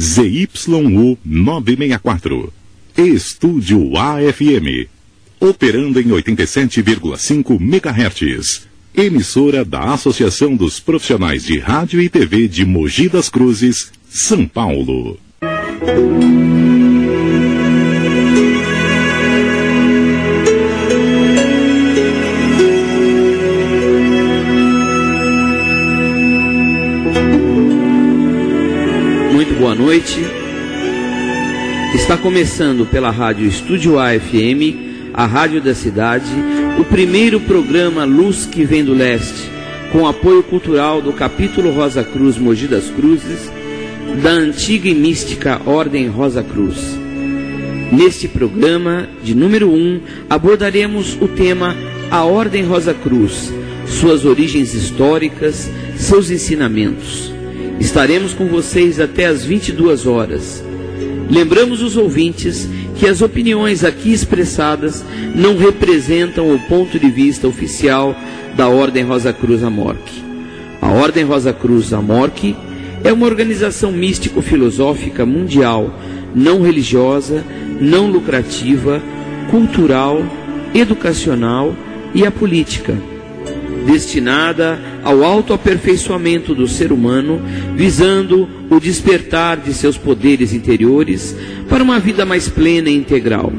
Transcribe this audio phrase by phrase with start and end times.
[0.00, 2.52] ZYU 964.
[2.96, 4.86] Estúdio AFM.
[5.40, 8.68] Operando em 87,5 MHz.
[8.94, 15.18] Emissora da Associação dos Profissionais de Rádio e TV de Mogi das Cruzes, São Paulo.
[29.58, 30.20] Boa noite.
[31.92, 36.30] Está começando pela Rádio Estúdio AFM, a rádio da cidade,
[36.78, 39.50] o primeiro programa Luz que vem do leste,
[39.90, 43.50] com apoio cultural do capítulo Rosa Cruz Mogi das Cruzes,
[44.22, 46.96] da antiga e mística Ordem Rosa Cruz.
[47.90, 50.00] Neste programa, de número 1, um,
[50.30, 51.74] abordaremos o tema
[52.12, 53.52] A Ordem Rosa Cruz,
[53.88, 57.37] suas origens históricas, seus ensinamentos.
[57.80, 60.64] Estaremos com vocês até às 22 horas.
[61.30, 65.04] Lembramos os ouvintes que as opiniões aqui expressadas
[65.34, 68.16] não representam o ponto de vista oficial
[68.56, 70.22] da Ordem Rosa Cruz Amorque.
[70.82, 72.56] A Ordem Rosa Cruz Amorque
[73.04, 75.94] é uma organização místico-filosófica mundial,
[76.34, 77.44] não religiosa,
[77.80, 79.00] não lucrativa,
[79.50, 80.20] cultural,
[80.74, 81.74] educacional
[82.12, 82.96] e apolítica
[83.88, 87.40] destinada ao autoaperfeiçoamento do ser humano,
[87.74, 91.34] visando o despertar de seus poderes interiores
[91.70, 93.50] para uma vida mais plena e integral.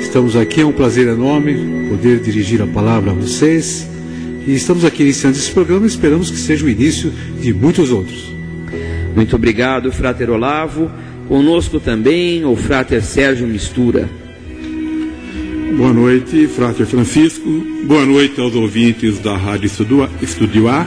[0.00, 3.87] Estamos aqui, é um prazer enorme poder dirigir a palavra a vocês.
[4.47, 8.35] E estamos aqui iniciando esse programa e esperamos que seja o início de muitos outros.
[9.15, 10.91] Muito obrigado, Frater Olavo.
[11.29, 14.09] Conosco também o Frater Sérgio Mistura.
[15.77, 17.49] Boa noite, Frater Francisco.
[17.85, 19.71] Boa noite aos ouvintes da Rádio
[20.23, 20.87] Estúdio A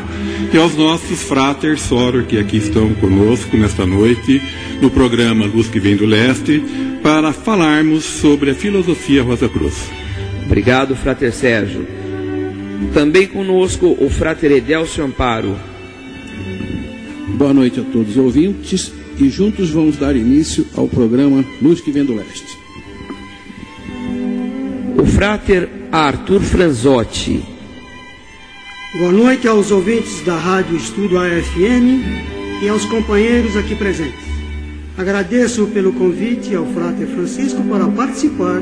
[0.51, 4.41] e aos nossos Frater Soror que aqui estão conosco nesta noite
[4.81, 6.63] no programa Luz que Vem do Leste
[7.03, 10.04] para falarmos sobre a filosofia Rosa Cruz.
[10.45, 11.85] Obrigado, Frater Sérgio.
[12.93, 15.55] Também conosco o Frater Edelcio Amparo.
[17.37, 21.91] Boa noite a todos os ouvintes e juntos vamos dar início ao programa Luz que
[21.91, 22.57] Vem do Leste.
[24.97, 27.43] O Frater Arthur Franzotti.
[28.97, 34.25] Boa noite aos ouvintes da Rádio Estúdio AFM e aos companheiros aqui presentes.
[34.97, 38.61] Agradeço pelo convite ao Frater Francisco para participar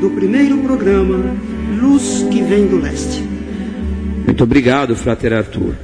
[0.00, 1.36] do primeiro programa
[1.78, 3.22] Luz que Vem do Leste.
[4.24, 5.74] Muito obrigado, Frater Arthur.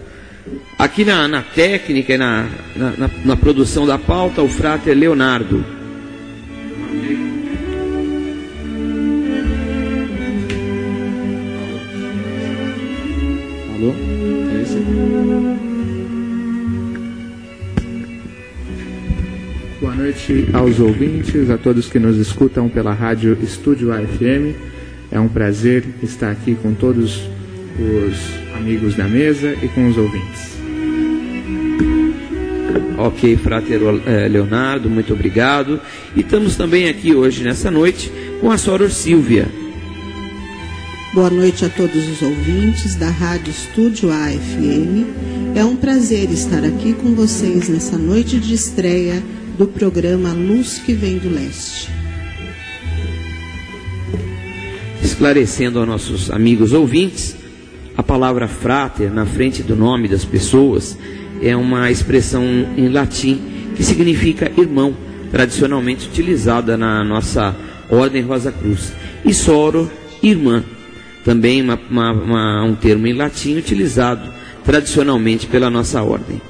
[0.78, 5.65] Aqui na, na técnica e na, na, na, produção da pauta, o Frater Leonardo.
[20.26, 24.55] Noite aos ouvintes, a todos que nos escutam pela rádio Estúdio AFM.
[25.11, 27.23] É um prazer estar aqui com todos
[27.78, 30.56] os amigos da mesa e com os ouvintes.
[32.99, 33.81] Ok, Frater
[34.28, 35.81] Leonardo, muito obrigado.
[36.17, 39.46] E estamos também aqui hoje, nessa noite, com a Soror Silvia.
[41.14, 45.06] Boa noite a todos os ouvintes da Rádio Estúdio AFM.
[45.55, 49.22] É um prazer estar aqui com vocês nessa noite de estreia
[49.56, 51.88] do programa Luz que Vem do Leste.
[55.03, 57.35] Esclarecendo aos nossos amigos ouvintes,
[57.97, 60.99] a palavra frater na frente do nome das pessoas
[61.41, 62.44] é uma expressão
[62.76, 63.41] em latim
[63.75, 64.94] que significa irmão,
[65.31, 67.56] tradicionalmente utilizada na nossa
[67.88, 68.93] Ordem Rosa Cruz.
[69.25, 69.91] E soro,
[70.23, 70.62] irmã,
[71.25, 74.31] também uma, uma, uma, um termo em latim utilizado
[74.64, 76.41] tradicionalmente pela nossa ordem.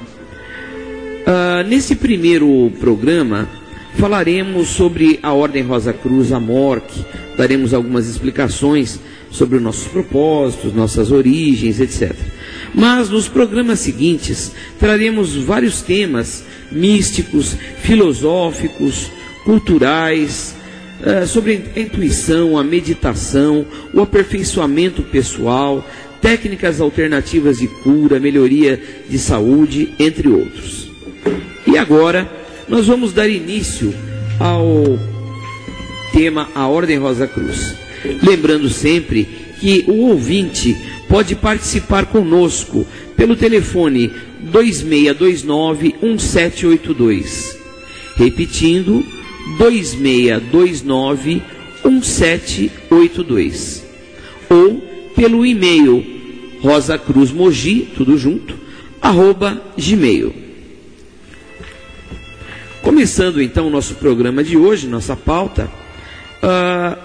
[1.27, 3.49] Uh, nesse primeiro programa,
[3.97, 8.97] falaremos sobre a Ordem Rosa Cruz, a MORC, daremos algumas explicações
[9.29, 12.15] sobre os nossos propósitos, nossas origens, etc.
[12.73, 19.11] Mas nos programas seguintes traremos vários temas místicos, filosóficos,
[19.43, 20.55] culturais,
[21.01, 25.85] uh, sobre a intuição, a meditação, o aperfeiçoamento pessoal,
[26.21, 30.86] técnicas alternativas de cura, melhoria de saúde, entre outros.
[31.65, 32.29] E agora
[32.67, 33.93] nós vamos dar início
[34.39, 34.99] ao
[36.11, 37.75] tema A Ordem Rosa Cruz.
[38.23, 39.27] Lembrando sempre
[39.59, 40.75] que o ouvinte
[41.07, 47.57] pode participar conosco pelo telefone 2629 1782.
[48.15, 49.03] Repetindo,
[49.57, 51.41] 2629
[51.83, 53.83] 1782.
[54.49, 54.81] Ou
[55.15, 56.05] pelo e-mail
[56.61, 58.55] rosacruzmogi, tudo junto,
[59.01, 60.46] arroba gmail.
[62.81, 65.69] Começando então o nosso programa de hoje, nossa pauta,
[66.41, 66.97] uh,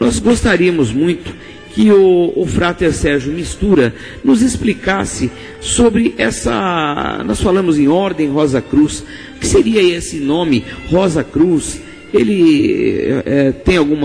[0.00, 1.32] nós gostaríamos muito
[1.74, 5.30] que o, o Frater Sérgio Mistura nos explicasse
[5.60, 7.22] sobre essa.
[7.24, 9.04] Nós falamos em Ordem Rosa Cruz.
[9.36, 11.80] O que seria esse nome Rosa Cruz?
[12.12, 13.96] Ele é, tem algum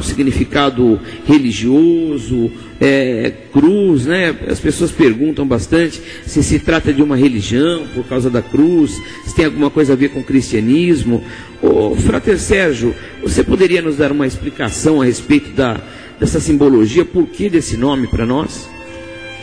[0.00, 2.50] significado religioso,
[2.80, 4.34] é, cruz, né?
[4.48, 9.34] As pessoas perguntam bastante se se trata de uma religião por causa da cruz, se
[9.34, 11.22] tem alguma coisa a ver com o cristianismo.
[11.62, 12.92] Ô, Frater Sérgio,
[13.22, 15.80] você poderia nos dar uma explicação a respeito da,
[16.18, 18.68] dessa simbologia, por que desse nome para nós?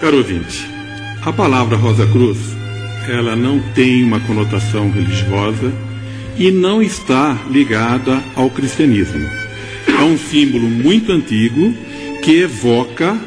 [0.01, 0.67] Caro ouvinte,
[1.21, 2.37] a palavra Rosa Cruz,
[3.07, 5.71] ela não tem uma conotação religiosa
[6.39, 9.29] e não está ligada ao cristianismo.
[9.87, 11.75] É um símbolo muito antigo
[12.23, 13.17] que evoca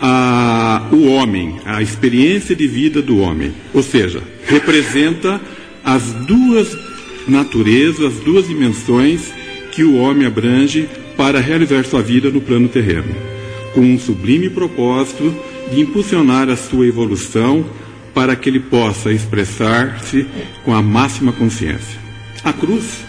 [0.00, 3.52] a, o homem, a experiência de vida do homem.
[3.74, 5.40] Ou seja, representa
[5.84, 6.78] as duas
[7.26, 9.32] naturezas, as duas dimensões
[9.72, 13.14] que o homem abrange para realizar sua vida no plano terreno,
[13.74, 15.34] com um sublime propósito
[15.70, 17.64] de impulsionar a sua evolução
[18.14, 20.26] para que ele possa expressar-se
[20.64, 21.99] com a máxima consciência.
[22.42, 23.04] A cruz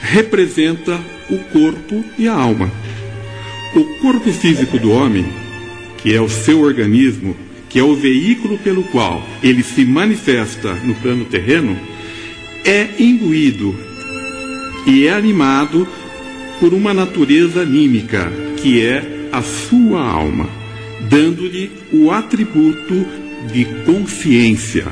[0.00, 1.00] representa
[1.30, 2.70] o corpo e a alma.
[3.74, 5.26] O corpo físico do homem,
[5.98, 7.34] que é o seu organismo,
[7.68, 11.78] que é o veículo pelo qual ele se manifesta no plano terreno,
[12.64, 13.74] é imbuído
[14.86, 15.88] e é animado
[16.60, 20.48] por uma natureza anímica, que é a sua alma,
[21.08, 23.06] dando-lhe o atributo
[23.52, 24.86] de consciência,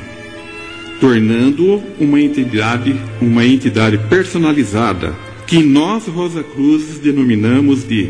[0.99, 5.15] tornando-o uma entidade, uma entidade personalizada,
[5.45, 8.09] que nós, Rosa Cruz, denominamos de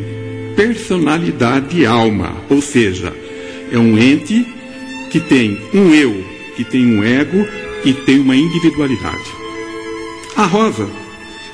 [0.56, 3.14] personalidade alma, ou seja,
[3.72, 4.46] é um ente
[5.12, 6.24] que tem um eu,
[6.56, 7.48] que tem um ego,
[7.84, 9.32] que tem uma individualidade.
[10.36, 10.90] A rosa,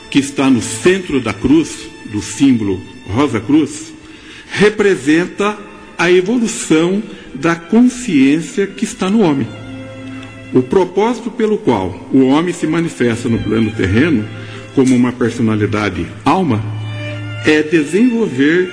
[0.09, 3.93] que está no centro da cruz, do símbolo Rosa Cruz,
[4.51, 5.57] representa
[5.97, 7.01] a evolução
[7.33, 9.47] da consciência que está no homem.
[10.53, 14.27] O propósito pelo qual o homem se manifesta no plano terreno
[14.75, 16.63] como uma personalidade alma
[17.45, 18.71] é desenvolver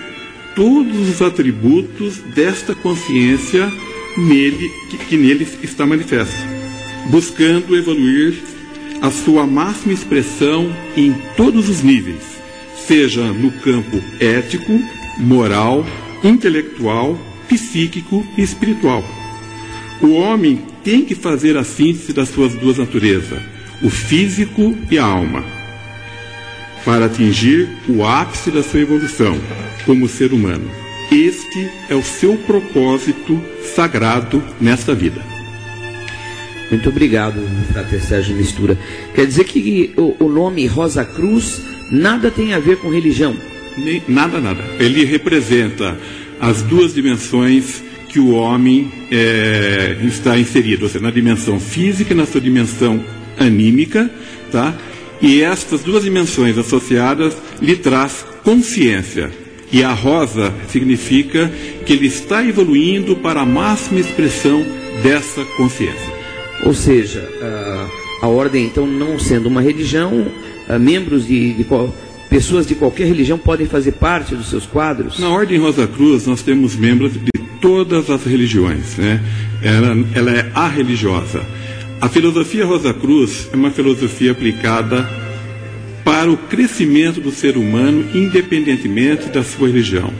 [0.54, 3.70] todos os atributos desta consciência
[4.16, 6.36] nele que, que nele está manifesta,
[7.06, 8.34] buscando evoluir
[9.00, 12.22] a sua máxima expressão em todos os níveis,
[12.86, 14.78] seja no campo ético,
[15.18, 15.86] moral,
[16.22, 17.18] intelectual,
[17.48, 19.02] psíquico e espiritual.
[20.02, 23.38] O homem tem que fazer a síntese das suas duas naturezas,
[23.82, 25.44] o físico e a alma,
[26.84, 29.38] para atingir o ápice da sua evolução
[29.84, 30.70] como ser humano.
[31.10, 33.42] Este é o seu propósito
[33.74, 35.20] sagrado nesta vida.
[36.70, 37.40] Muito obrigado,
[37.72, 38.78] Frater Sérgio Mistura.
[39.14, 41.60] Quer dizer que o, o nome Rosa Cruz
[41.90, 43.36] nada tem a ver com religião?
[43.76, 44.62] Nem, nada, nada.
[44.78, 45.98] Ele representa
[46.40, 52.16] as duas dimensões que o homem é, está inserido, ou seja, na dimensão física e
[52.16, 53.02] na sua dimensão
[53.38, 54.10] anímica,
[54.50, 54.76] tá?
[55.22, 59.30] E estas duas dimensões associadas lhe traz consciência.
[59.72, 61.50] E a rosa significa
[61.86, 64.64] que ele está evoluindo para a máxima expressão
[65.04, 66.20] dessa consciência.
[66.64, 70.26] Ou seja, a, a ordem, então, não sendo uma religião,
[70.80, 71.66] membros de, de
[72.28, 75.18] pessoas de qualquer religião podem fazer parte dos seus quadros?
[75.18, 78.96] Na Ordem Rosa Cruz, nós temos membros de todas as religiões.
[78.96, 79.20] Né?
[79.62, 81.42] Ela, ela é a religiosa.
[82.00, 85.06] A filosofia Rosa Cruz é uma filosofia aplicada
[86.04, 90.12] para o crescimento do ser humano, independentemente da sua religião.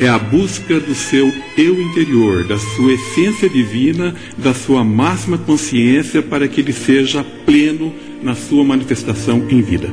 [0.00, 6.22] É a busca do seu eu interior, da sua essência divina, da sua máxima consciência,
[6.22, 9.88] para que ele seja pleno na sua manifestação em vida.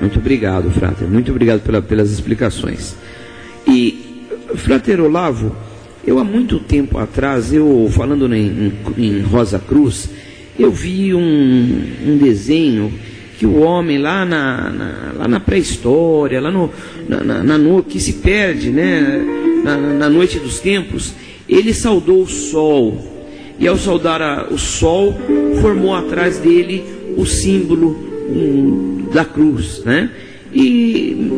[0.00, 1.08] Muito obrigado, Frater.
[1.08, 2.96] Muito obrigado pela, pelas explicações.
[3.66, 4.24] E,
[4.56, 5.54] Frater Olavo,
[6.06, 10.08] eu há muito tempo atrás, eu falando em, em Rosa Cruz,
[10.58, 12.92] eu vi um, um desenho
[13.38, 16.70] que o homem lá na, na lá na pré-história, lá no,
[17.08, 19.20] na, na, na, no, que se perde, né,
[19.64, 21.12] na, na, noite dos tempos,
[21.48, 23.14] ele saudou o sol.
[23.58, 25.14] E ao saudar a, o sol,
[25.60, 26.84] formou atrás dele
[27.16, 27.96] o símbolo
[28.30, 30.10] um, da cruz, né?
[30.54, 31.30] E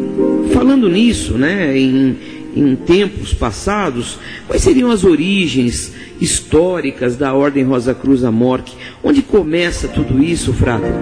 [0.52, 2.16] falando nisso, né, em,
[2.58, 8.74] em tempos passados, quais seriam as origens históricas da Ordem Rosa Cruz Amorque?
[9.02, 10.92] Onde começa tudo isso, Frater?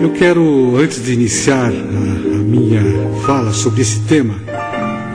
[0.00, 2.80] Eu quero, antes de iniciar a, a, minha
[3.26, 4.34] fala sobre esse tema,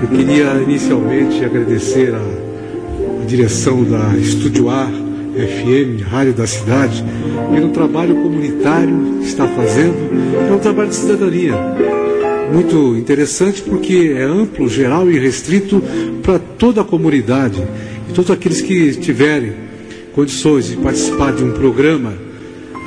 [0.01, 7.03] eu queria inicialmente agradecer a, a direção da Estúdio A FM, Rádio da Cidade,
[7.53, 9.95] pelo trabalho comunitário que está fazendo.
[10.49, 11.53] É um trabalho de cidadania.
[12.51, 15.81] Muito interessante porque é amplo, geral e restrito
[16.23, 17.61] para toda a comunidade.
[18.09, 19.53] E todos aqueles que tiverem
[20.13, 22.13] condições de participar de um programa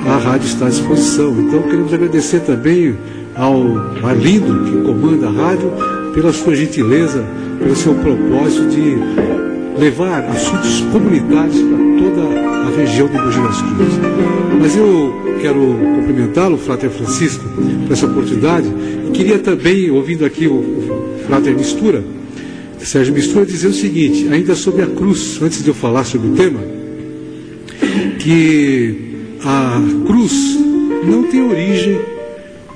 [0.05, 1.31] a rádio está à disposição.
[1.39, 2.95] Então queremos agradecer também
[3.35, 3.63] ao
[4.03, 5.71] Arlindo, que comanda a rádio,
[6.13, 7.23] pela sua gentileza,
[7.59, 8.97] pelo seu propósito de
[9.79, 13.99] levar assuntos comunitários para toda a região de Mogi das Cruzes.
[14.59, 15.59] Mas eu quero
[15.95, 17.43] cumprimentá-lo, Frater Francisco,
[17.85, 18.67] por essa oportunidade,
[19.11, 22.03] queria também, ouvindo aqui o, Frater Mistura,
[22.79, 26.35] Sérgio Mistura, dizer o seguinte, ainda sobre a cruz, antes de eu falar sobre o
[26.35, 26.59] tema,
[28.19, 28.95] que
[29.43, 30.57] a cruz
[31.05, 31.99] não tem origem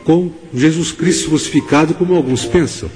[0.03, 2.89] com Jesus Cristo crucificado, como alguns pensam.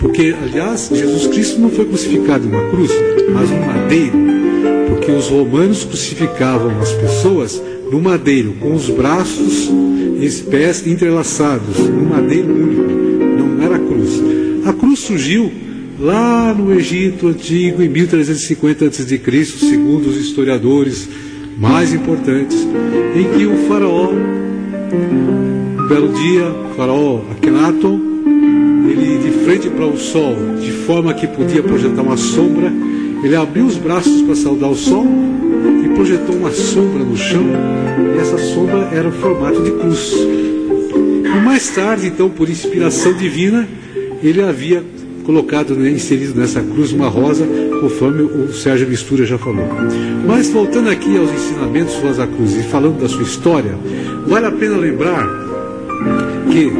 [0.00, 2.90] Porque, aliás, Jesus Cristo não foi crucificado em uma cruz,
[3.32, 4.18] mas um madeiro.
[4.88, 9.70] Porque os romanos crucificavam as pessoas no madeiro, com os braços
[10.20, 12.82] e os pés entrelaçados, no madeiro único.
[13.38, 14.20] Não era cruz.
[14.64, 15.50] A cruz surgiu
[15.98, 21.08] lá no Egito Antigo, em 1350 a.C., segundo os historiadores
[21.56, 22.66] mais importantes,
[23.14, 28.00] em que o faraó, um belo dia, o faraó Akhenaton,
[28.88, 32.72] ele de frente para o sol, de forma que podia projetar uma sombra,
[33.22, 35.06] ele abriu os braços para saudar o sol
[35.84, 37.44] e projetou uma sombra no chão,
[38.14, 40.12] e essa sombra era o formato de cruz.
[40.12, 43.68] E mais tarde, então, por inspiração divina,
[44.22, 44.82] ele havia
[45.24, 47.46] colocado, né, inserido nessa cruz uma rosa,
[47.80, 49.68] conforme o Sérgio Mistura já falou.
[50.26, 53.74] Mas voltando aqui aos ensinamentos de Rosa Cruz e falando da sua história,
[54.26, 55.28] vale a pena lembrar
[56.50, 56.72] que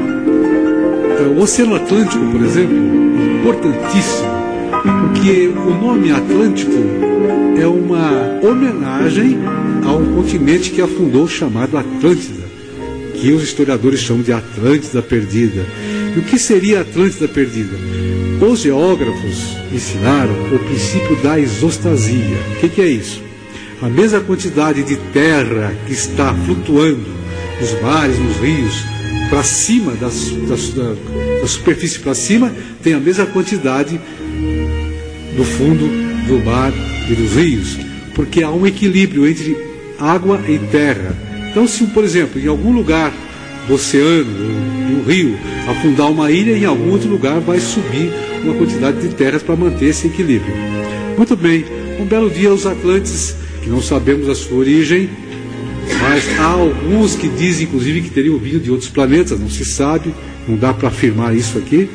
[1.18, 4.37] é, o Oceano Atlântico, por exemplo, é importantíssimo,
[5.18, 6.70] porque o nome Atlântico
[7.60, 9.36] é uma homenagem
[9.84, 12.44] a um continente que afundou chamado Atlântida,
[13.14, 15.66] que os historiadores chamam de Atlântida Perdida.
[16.14, 17.76] E o que seria Atlântida Perdida?
[18.40, 22.38] Os geógrafos ensinaram o princípio da isostasia.
[22.52, 23.20] O que, que é isso?
[23.82, 27.10] A mesma quantidade de terra que está flutuando
[27.60, 28.84] nos mares, nos rios,
[29.28, 30.94] para cima, das, das, da,
[31.40, 34.00] da superfície para cima, tem a mesma quantidade
[35.38, 35.88] no fundo
[36.26, 36.72] do mar
[37.08, 37.78] e dos rios,
[38.12, 39.56] porque há um equilíbrio entre
[39.98, 41.16] água e terra.
[41.48, 43.12] Então, se, por exemplo, em algum lugar
[43.68, 49.00] do oceano, do rio, afundar uma ilha, em algum outro lugar vai subir uma quantidade
[49.00, 50.52] de terras para manter esse equilíbrio.
[51.16, 51.64] Muito bem,
[52.00, 55.08] um belo dia os Atlantes, que não sabemos a sua origem,
[56.00, 60.12] mas há alguns que dizem inclusive que teriam vindo de outros planetas, não se sabe,
[60.48, 61.88] não dá para afirmar isso aqui.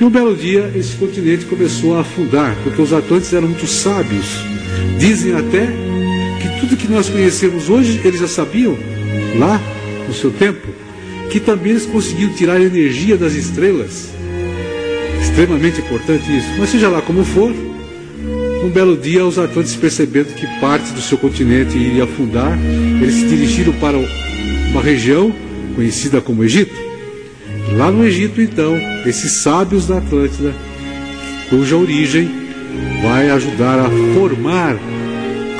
[0.00, 4.26] E um belo dia esse continente começou a afundar, porque os Atlantes eram muito sábios.
[4.98, 5.66] Dizem até
[6.40, 8.76] que tudo que nós conhecemos hoje eles já sabiam
[9.38, 9.60] lá
[10.06, 10.68] no seu tempo,
[11.30, 14.18] que também eles conseguiram tirar energia das estrelas
[15.38, 16.48] extremamente importante isso.
[16.58, 17.52] Mas seja lá como for,
[18.64, 22.58] um belo dia os atlantes percebendo que parte do seu continente iria afundar,
[23.00, 25.32] eles se dirigiram para uma região
[25.76, 26.87] conhecida como Egito.
[27.78, 30.52] Lá no Egito, então, esses sábios da Atlântida,
[31.48, 32.28] cuja origem
[33.00, 34.76] vai ajudar a formar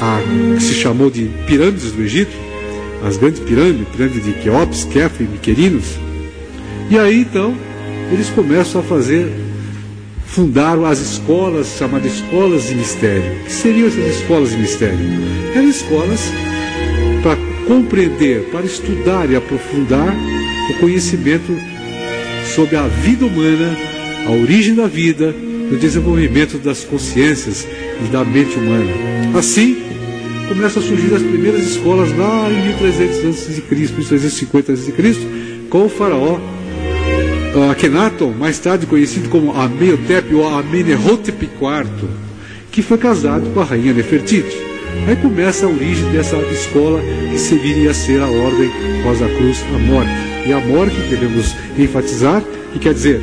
[0.00, 0.20] a
[0.56, 2.36] que se chamou de pirâmides do Egito,
[3.06, 5.96] as grandes pirâmides, pirâmide de Queops, Kefra e Miquerinos.
[6.90, 7.54] E aí então
[8.12, 9.32] eles começam a fazer
[10.26, 13.22] fundaram as escolas chamadas escolas de mistério.
[13.42, 14.98] O que seriam essas escolas de mistério?
[15.54, 16.32] Eram escolas
[17.68, 20.16] compreender, para estudar e aprofundar
[20.70, 21.52] o conhecimento
[22.58, 23.70] sobre a vida humana,
[24.26, 25.32] a origem da vida,
[25.70, 27.64] o desenvolvimento das consciências
[28.04, 28.90] e da mente humana.
[29.38, 29.76] Assim,
[30.48, 34.92] começam a surgir as primeiras escolas lá em 1300 a.C., 1350 a.C.,
[35.70, 36.40] com o faraó
[37.70, 42.08] Akhenaton, mais tarde conhecido como Amenhotep ou Amenhotep IV,
[42.72, 44.56] que foi casado com a rainha Nefertiti.
[45.06, 47.00] Aí começa a origem dessa escola
[47.30, 48.68] que seguiria a ser a Ordem
[49.04, 50.27] Rosa Cruz Amor.
[50.46, 52.42] E Amor que devemos enfatizar,
[52.72, 53.20] que quer dizer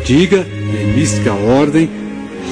[0.00, 1.90] antiga e mística Ordem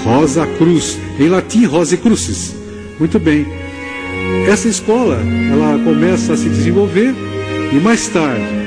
[0.04, 2.54] Rosa Cruz, em latim Rosa Crucis.
[2.98, 3.46] Muito bem.
[4.48, 5.18] Essa escola,
[5.52, 7.14] ela começa a se desenvolver
[7.72, 8.60] e mais tarde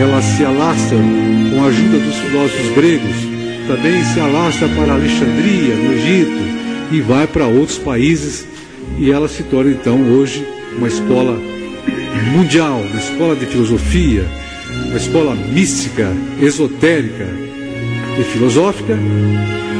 [0.00, 3.16] ela se alastra com a ajuda dos filósofos gregos,
[3.66, 6.38] também se alastra para Alexandria, no Egito,
[6.92, 8.46] e vai para outros países,
[8.96, 10.46] e ela se torna então hoje
[10.76, 11.36] uma escola
[12.28, 14.24] mundial, uma escola de filosofia,
[14.86, 17.26] uma escola mística, esotérica
[18.18, 18.96] e filosófica,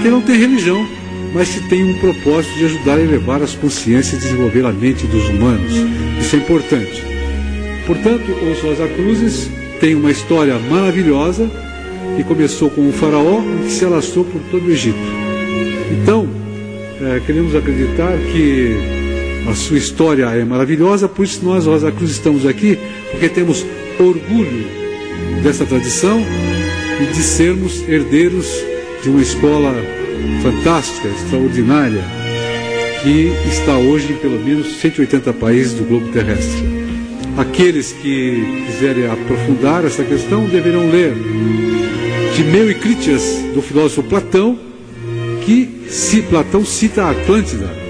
[0.02, 0.87] que não tem religião,
[1.35, 5.07] mas que tem um propósito de ajudar a elevar as consciências e desenvolver a mente
[5.07, 5.73] dos humanos.
[6.21, 7.05] Isso é importante.
[7.87, 9.50] Portanto, os Rosa Cruzes
[9.81, 11.50] têm uma história maravilhosa
[12.17, 14.99] que começou com um faraó e que se alastrou por todo o Egito.
[15.90, 16.28] Então,
[17.00, 19.08] é, queremos acreditar que
[19.49, 22.78] a sua história é maravilhosa, por isso nós, Rosa Cruz, estamos aqui,
[23.11, 23.64] porque temos
[23.99, 24.67] orgulho
[25.43, 26.23] dessa tradição
[27.00, 28.47] e de sermos herdeiros
[29.02, 29.75] de uma escola
[30.43, 32.05] fantástica, extraordinária,
[33.02, 36.62] que está hoje em pelo menos 180 países do globo terrestre.
[37.38, 41.14] Aqueles que quiserem aprofundar essa questão deverão ler
[42.35, 43.23] Timeu e Crítias,
[43.55, 44.59] do filósofo Platão,
[45.45, 47.88] que se Platão cita a Atlântida.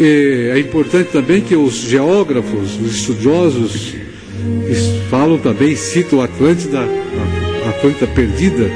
[0.00, 3.94] É importante também que os geógrafos, os estudiosos,
[5.10, 8.70] falam também, citam Atlântida, a Atlântida perdida.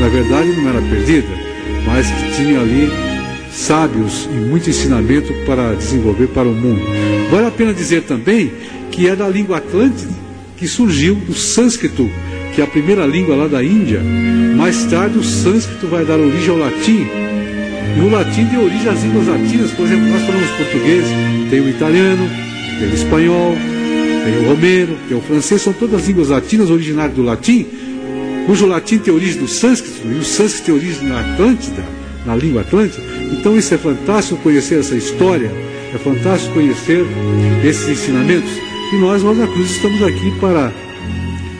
[0.00, 1.28] Na verdade, não era perdida,
[1.86, 2.88] mas que tinha ali
[3.50, 6.82] sábios e muito ensinamento para desenvolver para o mundo.
[7.30, 8.52] Vale a pena dizer também
[8.90, 10.12] que é da língua atlântida
[10.56, 12.10] que surgiu o sânscrito,
[12.54, 14.00] que é a primeira língua lá da Índia.
[14.56, 17.06] Mais tarde, o sânscrito vai dar origem ao latim.
[17.96, 19.70] E o latim deu origem às línguas latinas.
[19.72, 21.04] Por exemplo, nós falamos português,
[21.48, 22.28] tem o italiano,
[22.78, 23.56] tem o espanhol,
[24.24, 27.66] tem o romeno, tem o francês, são todas línguas latinas originárias do latim,
[28.46, 31.84] cujo latim tem origem do sânscrito e o sânscrito tem origem na Atlântida,
[32.26, 33.02] na língua atlântica.
[33.32, 35.50] Então isso é fantástico conhecer essa história,
[35.94, 37.06] é fantástico conhecer
[37.64, 38.50] esses ensinamentos.
[38.92, 40.72] E nós, Rosa Cruz, estamos aqui para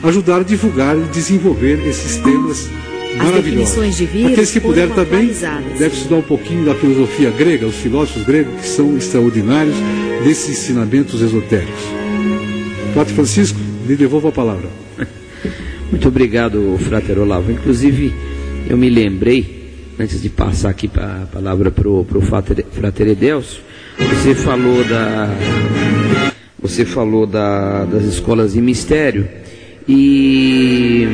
[0.02, 2.68] ajudar a divulgar e desenvolver esses temas
[3.16, 3.96] maravilhosos.
[3.96, 5.32] De Aqueles que puderem também
[5.78, 9.76] devem estudar um pouquinho da filosofia grega, os filósofos gregos que são extraordinários
[10.24, 11.82] desses ensinamentos esotéricos.
[12.94, 14.68] Pato Francisco, lhe devolvo a palavra.
[15.90, 17.52] Muito obrigado, Frater Olavo.
[17.52, 18.12] Inclusive,
[18.68, 23.60] eu me lembrei, antes de passar aqui a palavra para o Frater, Frater Edelso,
[23.98, 25.30] você falou da.
[26.60, 29.28] Você falou da, das escolas de mistério.
[29.88, 31.06] E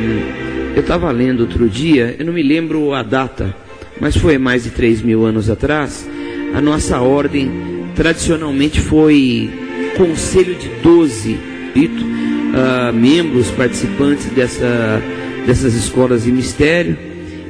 [0.75, 3.55] eu estava lendo outro dia, eu não me lembro a data,
[3.99, 6.09] mas foi mais de 3 mil anos atrás.
[6.53, 7.51] A nossa ordem
[7.95, 9.49] tradicionalmente foi
[9.95, 15.01] conselho de 12 dito, uh, membros participantes dessa,
[15.45, 16.97] dessas escolas de mistério.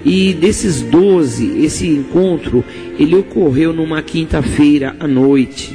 [0.06, 2.64] E desses 12, esse encontro,
[3.00, 5.74] ele ocorreu numa quinta-feira à noite.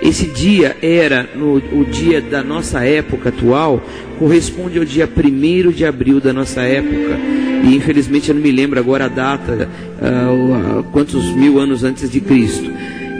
[0.00, 3.82] Esse dia era no, o dia da nossa época atual,
[4.18, 7.18] corresponde ao dia 1 de abril da nossa época.
[7.64, 12.20] E infelizmente eu não me lembro agora a data, uh, quantos mil anos antes de
[12.20, 12.70] Cristo.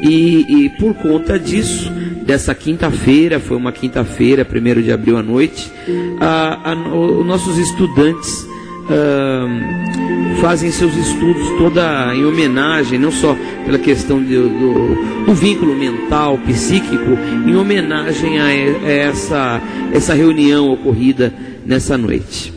[0.02, 1.90] E, e por conta disso,
[2.24, 5.72] dessa quinta-feira, foi uma quinta-feira, 1 de abril à noite,
[6.20, 8.46] a, os nossos estudantes
[8.90, 15.75] uh, fazem seus estudos toda em homenagem, não só pela questão de, do, do, vínculo
[15.75, 19.61] mental, psíquico, em homenagem a, a essa,
[19.92, 21.33] essa reunião ocorrida
[21.64, 22.53] nessa noite.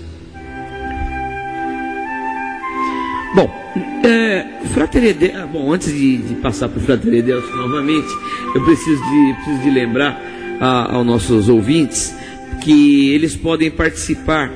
[3.35, 3.49] Bom,
[4.03, 8.07] é, Frater ah, bom, antes de, de passar para o Frater Edelso novamente,
[8.55, 10.19] eu preciso de, preciso de lembrar
[10.59, 12.15] a, aos nossos ouvintes
[12.61, 14.51] que eles podem participar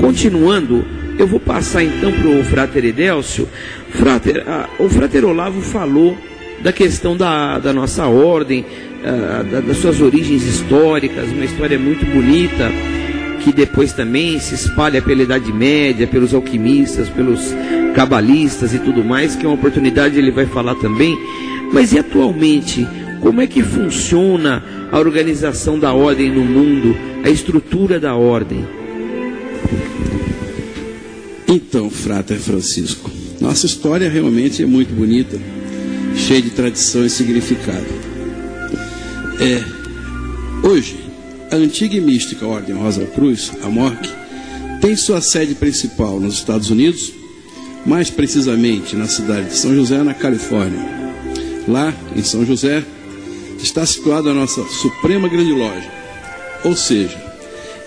[0.00, 0.84] continuando,
[1.18, 3.48] eu vou passar então para o Frater Edélcio.
[3.90, 4.44] Frater,
[4.78, 6.16] o Frater Olavo falou
[6.60, 8.64] da questão da, da nossa ordem,
[9.64, 12.70] das suas origens históricas, uma história muito bonita,
[13.42, 17.54] que depois também se espalha pela Idade Média, pelos alquimistas, pelos
[17.94, 21.16] cabalistas e tudo mais, que é uma oportunidade ele vai falar também.
[21.72, 22.86] Mas e atualmente,
[23.20, 28.66] como é que funciona a organização da ordem no mundo, a estrutura da ordem?
[31.46, 35.38] Então, Frater Francisco, nossa história realmente é muito bonita,
[36.14, 38.17] cheia de tradição e significado.
[39.40, 39.64] É,
[40.66, 40.98] hoje,
[41.48, 44.08] a antiga e mística Ordem Rosa Cruz, a MORC,
[44.80, 47.12] tem sua sede principal nos Estados Unidos,
[47.86, 50.80] mais precisamente na cidade de São José, na Califórnia.
[51.68, 52.84] Lá, em São José,
[53.62, 55.88] está situada a nossa Suprema Grande Loja,
[56.64, 57.16] ou seja,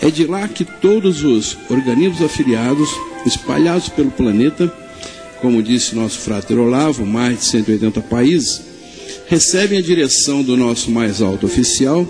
[0.01, 2.89] é de lá que todos os organismos afiliados,
[3.25, 4.73] espalhados pelo planeta,
[5.41, 8.70] como disse nosso frater Olavo, mais de 180 países,
[9.31, 12.05] recebem a direção do nosso mais alto oficial,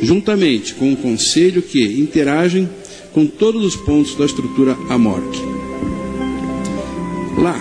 [0.00, 2.70] juntamente com o conselho que interagem
[3.12, 5.36] com todos os pontos da estrutura AMORC.
[7.36, 7.60] Lá,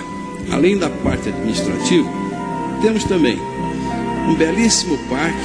[0.51, 2.07] além da parte administrativa,
[2.83, 3.35] temos também
[4.29, 5.39] um belíssimo parque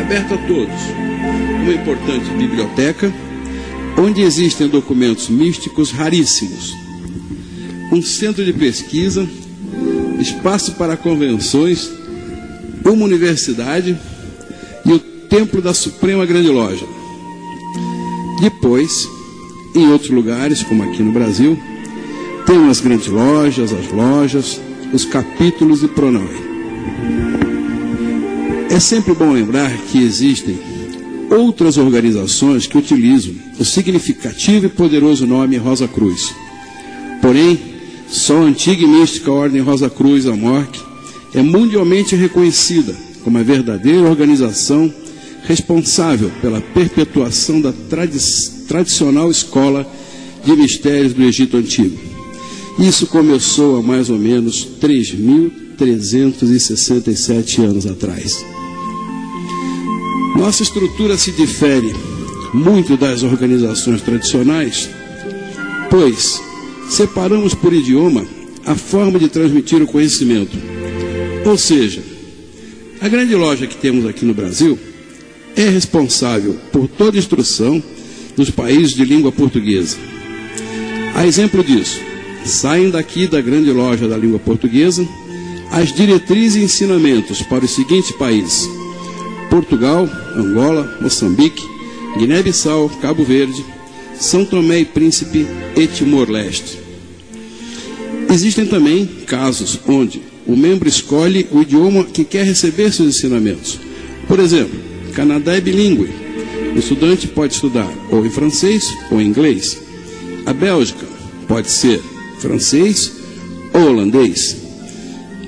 [0.00, 0.80] aberto a todos,
[1.62, 3.14] uma importante biblioteca,
[3.96, 6.74] onde existem documentos místicos raríssimos,
[7.92, 9.24] um centro de pesquisa,
[10.18, 12.02] espaço para convenções,
[12.84, 13.96] uma universidade
[14.84, 16.86] e o templo da Suprema Grande Loja.
[18.40, 19.08] Depois,
[19.74, 21.58] em outros lugares, como aqui no Brasil,
[22.46, 24.60] tem as grandes lojas, as lojas,
[24.92, 26.44] os capítulos e pronome.
[28.70, 30.58] É sempre bom lembrar que existem
[31.30, 36.34] outras organizações que utilizam o significativo e poderoso nome Rosa Cruz.
[37.22, 37.58] Porém,
[38.08, 40.78] só a antiga e mística Ordem Rosa Cruz, a MORC,
[41.34, 44.92] é mundialmente reconhecida como a verdadeira organização
[45.44, 48.18] responsável pela perpetuação da tradi
[48.68, 49.86] tradicional escola
[50.44, 51.96] de mistérios do Egito Antigo.
[52.78, 58.44] Isso começou há mais ou menos 3.367 anos atrás.
[60.36, 61.92] Nossa estrutura se difere
[62.52, 64.90] muito das organizações tradicionais,
[65.90, 66.42] pois
[66.88, 68.26] separamos por idioma
[68.66, 70.73] a forma de transmitir o conhecimento.
[71.44, 72.02] Ou seja,
[73.00, 74.78] a grande loja que temos aqui no Brasil
[75.54, 77.82] é responsável por toda instrução
[78.36, 79.96] nos países de língua portuguesa.
[81.14, 82.00] A exemplo disso,
[82.44, 85.06] saem daqui da grande loja da língua portuguesa
[85.70, 88.68] as diretrizes e ensinamentos para os seguintes países:
[89.50, 91.62] Portugal, Angola, Moçambique,
[92.16, 93.64] Guiné-Bissau, Cabo Verde,
[94.18, 96.78] São Tomé e Príncipe e Timor-Leste.
[98.30, 103.78] Existem também casos onde o membro escolhe o idioma que quer receber seus ensinamentos.
[104.28, 104.78] Por exemplo,
[105.14, 106.10] Canadá é bilíngue.
[106.74, 109.80] O estudante pode estudar ou em francês ou em inglês.
[110.44, 111.06] A Bélgica
[111.46, 112.00] pode ser
[112.40, 113.12] francês
[113.72, 114.56] ou holandês.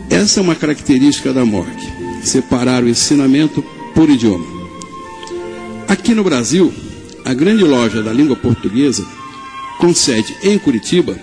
[0.08, 1.76] Essa é uma característica da MORC,
[2.22, 3.62] separar o ensinamento
[3.94, 4.46] por idioma.
[5.88, 6.72] Aqui no Brasil,
[7.24, 9.04] a grande loja da língua portuguesa,
[9.78, 11.18] com sede em Curitiba,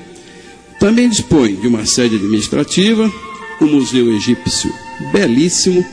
[0.80, 3.12] também dispõe de uma sede administrativa,
[3.64, 4.72] um museu egípcio
[5.12, 5.86] belíssimo,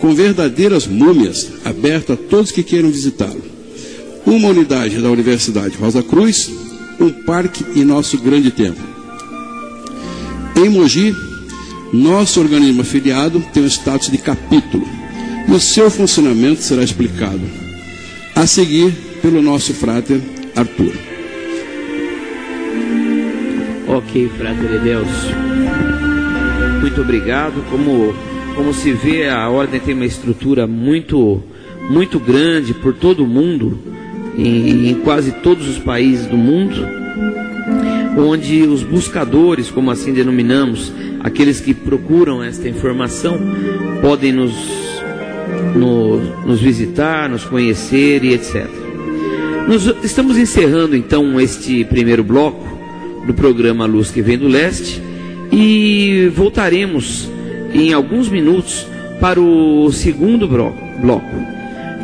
[0.00, 3.42] com verdadeiras múmias, aberto a todos que queiram visitá-lo.
[4.26, 6.50] Uma unidade da Universidade Rosa Cruz,
[6.98, 8.84] um parque e nosso grande templo.
[10.56, 11.14] Em Mogi,
[11.92, 14.86] nosso organismo afiliado tem o status de capítulo
[15.48, 17.40] e o seu funcionamento será explicado
[18.34, 20.20] a seguir pelo nosso frater
[20.54, 20.94] Arthur.
[23.88, 25.59] Ok, frater Edelcio.
[26.80, 27.62] Muito obrigado.
[27.70, 28.14] Como,
[28.56, 31.42] como se vê, a ordem tem uma estrutura muito,
[31.90, 33.78] muito grande por todo o mundo,
[34.36, 36.86] em, em quase todos os países do mundo,
[38.16, 43.38] onde os buscadores, como assim denominamos, aqueles que procuram esta informação,
[44.00, 44.52] podem nos
[45.74, 48.66] no, nos visitar, nos conhecer e etc.
[49.68, 52.66] Nós estamos encerrando então este primeiro bloco
[53.26, 55.09] do programa Luz que vem do Leste
[55.52, 57.30] e voltaremos
[57.72, 58.86] em alguns minutos
[59.20, 61.26] para o segundo bloco.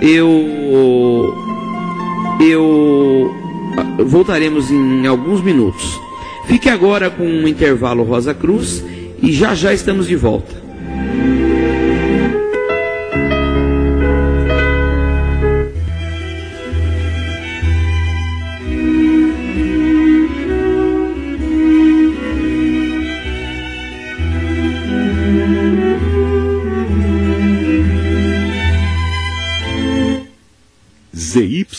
[0.00, 1.34] Eu
[2.40, 3.34] eu
[4.04, 6.00] voltaremos em alguns minutos.
[6.46, 8.84] Fique agora com um intervalo Rosa Cruz
[9.22, 10.65] e já já estamos de volta.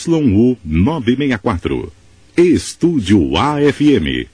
[0.08, 1.92] ZYU 964.
[2.36, 4.26] Estúdio AFM.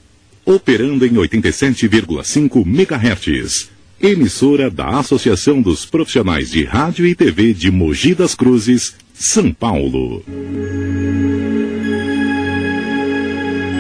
[0.45, 3.71] Operando em 87,5 MHz.
[4.01, 10.23] Emissora da Associação dos Profissionais de Rádio e TV de Mogi das Cruzes, São Paulo.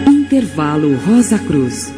[0.09, 1.92] Intervalo Rosa Cruz.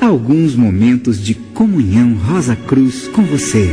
[0.00, 3.68] Alguns momentos de comunhão Rosa Cruz com você.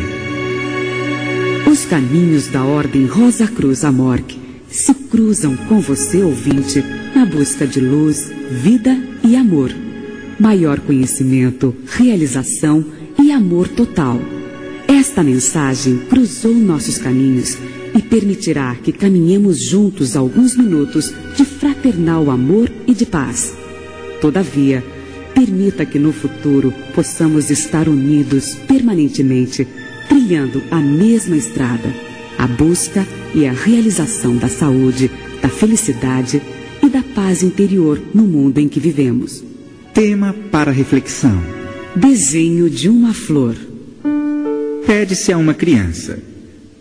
[1.70, 4.45] Os caminhos da Ordem Rosa Cruz Amorque
[4.76, 6.84] se cruzam com você, ouvinte,
[7.16, 9.72] na busca de luz, vida e amor.
[10.38, 12.84] Maior conhecimento, realização
[13.18, 14.20] e amor total.
[14.86, 17.58] Esta mensagem cruzou nossos caminhos
[17.98, 23.54] e permitirá que caminhemos juntos alguns minutos de fraternal amor e de paz.
[24.20, 24.84] Todavia,
[25.34, 29.66] permita que no futuro possamos estar unidos permanentemente,
[30.10, 31.94] trilhando a mesma estrada,
[32.46, 33.04] a busca
[33.34, 35.10] e a realização da saúde,
[35.42, 36.40] da felicidade
[36.82, 39.44] e da paz interior no mundo em que vivemos.
[39.96, 41.42] Tema para reflexão:
[41.96, 43.56] Desenho de uma flor.
[44.86, 46.20] Pede-se a uma criança: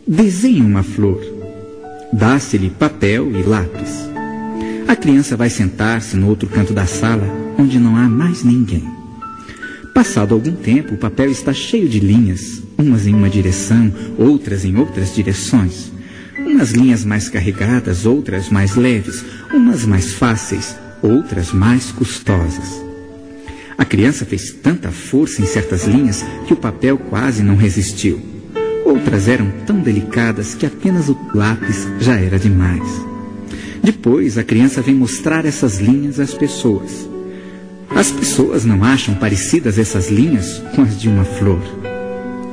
[0.06, 1.24] desenhe uma flor.
[2.12, 4.04] Dá-se-lhe papel e lápis.
[4.86, 7.26] A criança vai sentar-se no outro canto da sala,
[7.58, 8.93] onde não há mais ninguém.
[9.94, 14.76] Passado algum tempo, o papel está cheio de linhas, umas em uma direção, outras em
[14.76, 15.92] outras direções.
[16.36, 22.82] Umas linhas mais carregadas, outras mais leves, umas mais fáceis, outras mais custosas.
[23.78, 28.20] A criança fez tanta força em certas linhas que o papel quase não resistiu.
[28.84, 32.82] Outras eram tão delicadas que apenas o lápis já era demais.
[33.80, 37.13] Depois, a criança vem mostrar essas linhas às pessoas.
[37.90, 41.60] As pessoas não acham parecidas essas linhas com as de uma flor.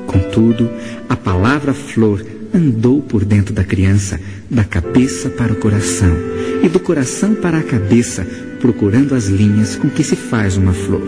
[0.07, 0.69] Contudo,
[1.07, 6.15] a palavra flor andou por dentro da criança, da cabeça para o coração
[6.63, 8.25] e do coração para a cabeça,
[8.59, 11.07] procurando as linhas com que se faz uma flor.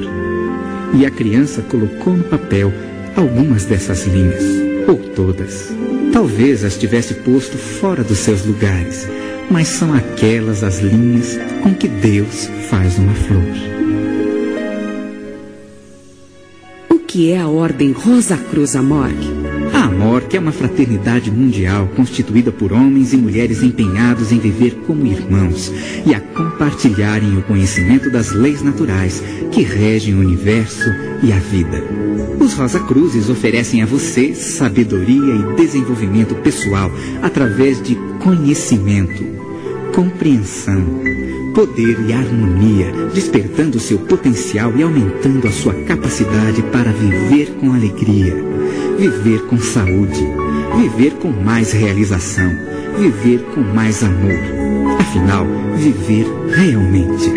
[0.94, 2.72] E a criança colocou no papel
[3.16, 4.44] algumas dessas linhas,
[4.88, 5.74] ou todas.
[6.12, 9.08] Talvez as tivesse posto fora dos seus lugares,
[9.50, 13.83] mas são aquelas as linhas com que Deus faz uma flor.
[17.14, 19.30] Que é a Ordem Rosa Cruz Amorque?
[19.72, 25.06] A Amorque é uma fraternidade mundial constituída por homens e mulheres empenhados em viver como
[25.06, 25.72] irmãos
[26.08, 29.22] e a compartilharem o conhecimento das leis naturais
[29.52, 30.90] que regem o universo
[31.22, 31.84] e a vida.
[32.40, 36.90] Os Rosa Cruzes oferecem a você sabedoria e desenvolvimento pessoal
[37.22, 39.24] através de conhecimento,
[39.94, 40.84] compreensão,
[41.54, 48.36] poder e harmonia, despertando seu potencial e aumentando a sua capacidade para viver com alegria,
[48.98, 50.20] viver com saúde,
[50.78, 52.50] viver com mais realização,
[52.98, 54.40] viver com mais amor.
[55.00, 55.46] Afinal,
[55.78, 57.30] viver realmente.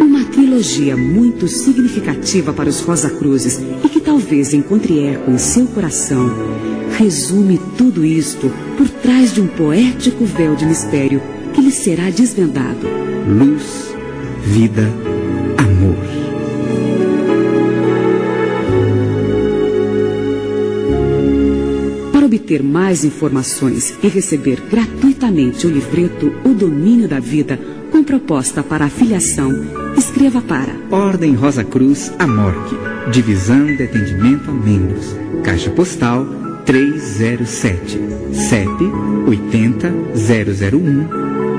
[0.00, 5.66] Uma trilogia muito significativa para os Rosa Cruzes e que talvez encontre eco em seu
[5.66, 6.30] coração.
[6.98, 12.86] Resume tudo isto por trás de um poético véu de mistério que lhe será desvendado.
[13.28, 13.94] Luz,
[14.44, 14.82] vida,
[15.58, 15.96] amor.
[22.12, 27.58] Para obter mais informações e receber gratuitamente o livreto O Domínio da Vida,
[27.90, 29.50] com proposta para afiliação,
[29.96, 32.76] escreva para Ordem Rosa Cruz Amorque,
[33.10, 37.98] Divisão de Atendimento a Membros, Caixa Postal 307,
[38.32, 38.84] CEP
[39.26, 41.08] 80001,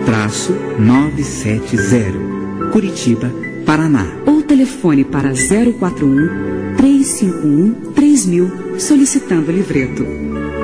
[0.05, 3.29] traço 970, Curitiba,
[3.65, 4.07] Paraná.
[4.25, 10.05] ou telefone para 041 351 3000 solicitando o livreto.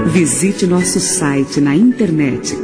[0.08, 2.58] Visite nosso site na internet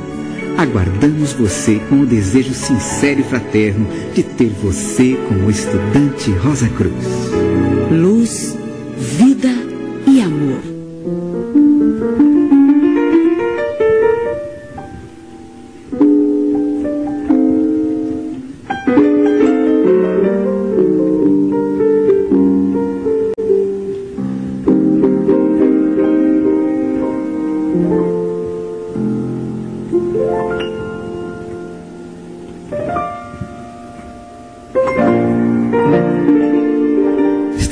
[0.56, 6.94] Aguardamos você com o desejo sincero e fraterno de ter você como estudante Rosa Cruz.
[7.90, 8.56] Luz,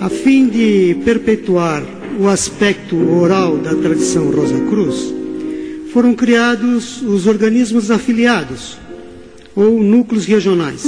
[0.00, 1.82] A fim de perpetuar
[2.20, 5.14] o aspecto oral da tradição Rosa Cruz,
[5.92, 8.78] foram criados os organismos afiliados,
[9.56, 10.84] ou núcleos regionais,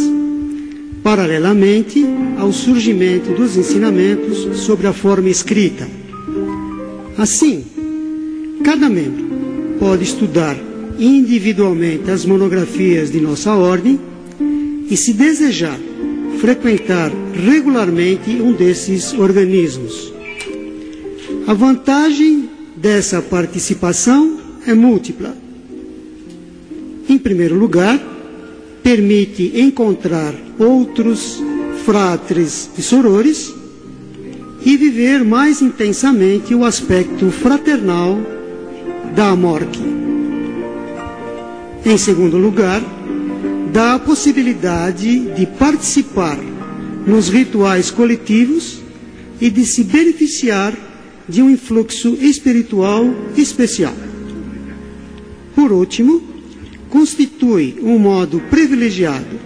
[1.03, 2.05] paralelamente
[2.39, 5.89] ao surgimento dos ensinamentos sobre a forma escrita.
[7.17, 7.65] Assim,
[8.65, 9.25] cada membro
[9.79, 10.57] pode estudar
[10.99, 13.99] individualmente as monografias de nossa ordem
[14.91, 15.79] e, se desejar,
[16.41, 20.13] frequentar regularmente um desses organismos.
[21.47, 25.37] A vantagem dessa participação é múltipla.
[27.09, 27.99] Em primeiro lugar,
[28.83, 31.43] permite encontrar outros
[31.85, 33.55] fratres e sorores
[34.65, 38.19] e viver mais intensamente o aspecto fraternal
[39.15, 39.81] da morte.
[41.85, 42.83] Em segundo lugar,
[43.73, 46.39] dá a possibilidade de participar
[47.07, 48.81] nos rituais coletivos
[49.41, 50.77] e de se beneficiar
[51.27, 53.95] de um influxo espiritual especial.
[55.55, 56.23] Por último,
[56.91, 59.39] constitui um modo privilegiado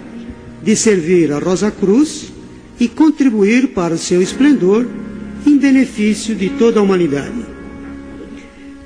[0.62, 2.32] de servir a Rosa Cruz
[2.80, 4.88] e contribuir para o seu esplendor
[5.46, 7.44] em benefício de toda a humanidade.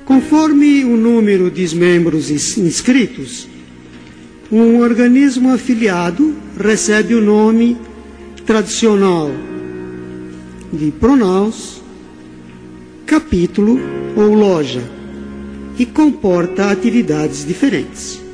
[0.05, 3.47] Conforme o número de membros inscritos,
[4.51, 7.77] um organismo afiliado recebe o nome
[8.45, 9.31] tradicional
[10.73, 11.81] de pronaus,
[13.05, 13.79] capítulo
[14.15, 14.81] ou loja
[15.77, 18.28] e comporta atividades diferentes.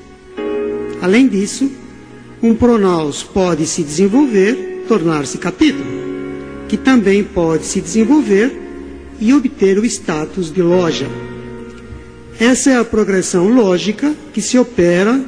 [1.05, 1.71] Além disso,
[2.41, 5.85] um pronaus pode se desenvolver, tornar-se capítulo,
[6.67, 8.51] que também pode se desenvolver
[9.19, 11.05] e obter o status de loja.
[12.39, 15.23] Essa é a progressão lógica que se opera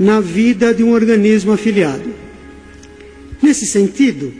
[0.00, 2.12] na vida de um organismo afiliado.
[3.40, 4.32] Nesse sentido,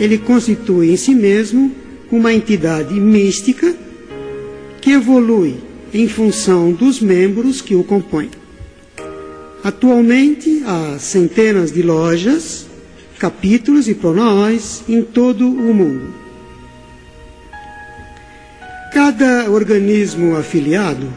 [0.00, 1.70] ele constitui em si mesmo
[2.10, 3.76] uma entidade mística
[4.80, 5.56] que evolui
[5.92, 8.37] em função dos membros que o compõem.
[9.62, 12.66] Atualmente, há centenas de lojas,
[13.18, 16.14] capítulos e pronaóis em todo o mundo.
[18.92, 21.12] Cada organismo afiliado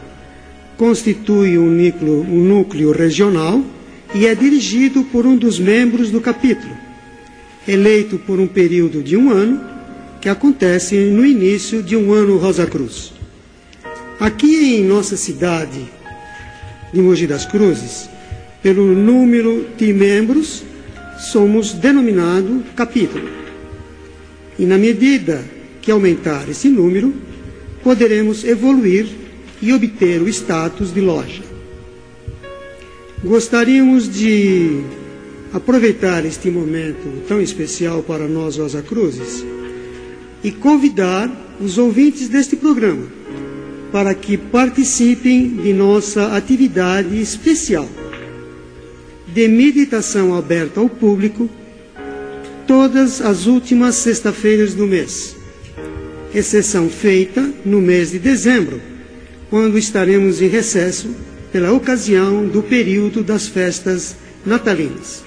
[0.76, 3.64] constitui um núcleo, um núcleo regional
[4.14, 6.76] e é dirigido por um dos membros do capítulo,
[7.66, 9.60] eleito por um período de um ano,
[10.20, 13.12] que acontece no início de um ano Rosa Cruz.
[14.20, 15.88] Aqui em nossa cidade
[16.92, 18.08] de Mogi das Cruzes,
[18.62, 20.62] pelo número de membros,
[21.18, 23.28] somos denominado capítulo.
[24.58, 25.44] E na medida
[25.80, 27.12] que aumentar esse número,
[27.82, 29.06] poderemos evoluir
[29.60, 31.42] e obter o status de loja.
[33.24, 34.80] Gostaríamos de
[35.52, 39.44] aproveitar este momento tão especial para nós, Rosa Cruzes,
[40.42, 41.30] e convidar
[41.60, 43.06] os ouvintes deste programa
[43.92, 47.88] para que participem de nossa atividade especial
[49.32, 51.48] de meditação aberta ao público
[52.66, 55.36] todas as últimas sexta-feiras do mês,
[56.34, 58.80] exceção feita no mês de dezembro,
[59.50, 61.14] quando estaremos em recesso
[61.50, 65.24] pela ocasião do período das festas natalinas.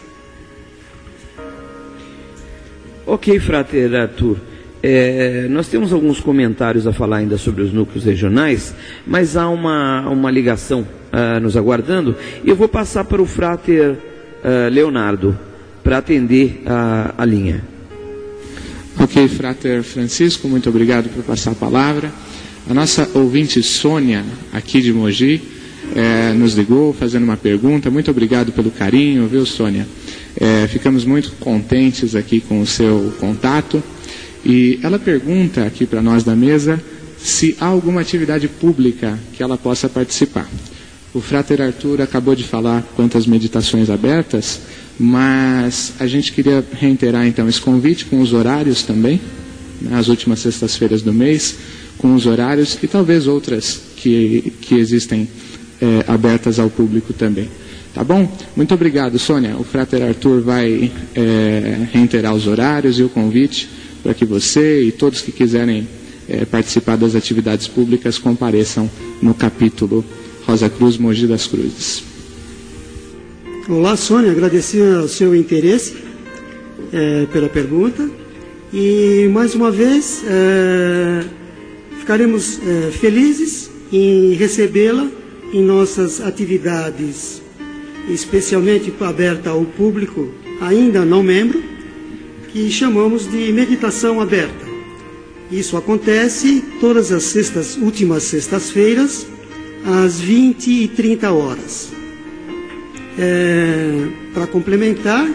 [3.05, 4.37] Ok, frater Arthur.
[4.81, 8.73] É, nós temos alguns comentários a falar ainda sobre os núcleos regionais,
[9.05, 12.15] mas há uma, uma ligação uh, nos aguardando.
[12.43, 15.37] E eu vou passar para o frater uh, Leonardo
[15.83, 17.63] para atender a, a linha.
[18.99, 22.11] Ok, frater Francisco, muito obrigado por passar a palavra.
[22.67, 25.41] A nossa ouvinte Sônia, aqui de Mogi,
[25.93, 27.91] é, nos ligou fazendo uma pergunta.
[27.91, 29.85] Muito obrigado pelo carinho, viu, Sônia?
[30.39, 33.83] É, ficamos muito contentes aqui com o seu contato.
[34.43, 36.81] E ela pergunta aqui para nós da mesa
[37.17, 40.47] se há alguma atividade pública que ela possa participar.
[41.15, 44.59] O Frater Arthur acabou de falar quantas meditações abertas,
[44.99, 49.21] mas a gente queria reiterar então esse convite com os horários também,
[49.81, 51.55] nas né, últimas sextas-feiras do mês,
[51.97, 55.25] com os horários e talvez outras que, que existem
[55.81, 57.49] é, abertas ao público também.
[57.93, 58.29] Tá bom?
[58.53, 59.55] Muito obrigado, Sônia.
[59.57, 63.69] O Frater Arthur vai é, reiterar os horários e o convite
[64.03, 65.87] para que você e todos que quiserem
[66.27, 68.91] é, participar das atividades públicas compareçam
[69.21, 70.03] no capítulo
[70.45, 72.03] Rosa Cruz Mogi das Cruzes.
[73.67, 74.31] Olá, Sônia.
[74.31, 75.97] Agradecer o seu interesse
[76.93, 78.07] é, pela pergunta
[78.71, 81.25] e mais uma vez é,
[81.99, 85.07] ficaremos é, felizes em recebê-la
[85.51, 87.41] em nossas atividades,
[88.09, 90.29] especialmente aberta ao público
[90.61, 91.63] ainda não membro,
[92.51, 94.65] que chamamos de meditação aberta.
[95.51, 99.27] Isso acontece todas as sextas, últimas sextas-feiras,
[99.85, 101.91] às 20 e 30 horas.
[103.17, 105.25] É, Para complementar,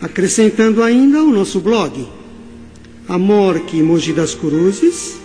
[0.00, 2.08] Acrescentando ainda o nosso blog,
[3.08, 5.18] Amorque Mogi das Cruzes,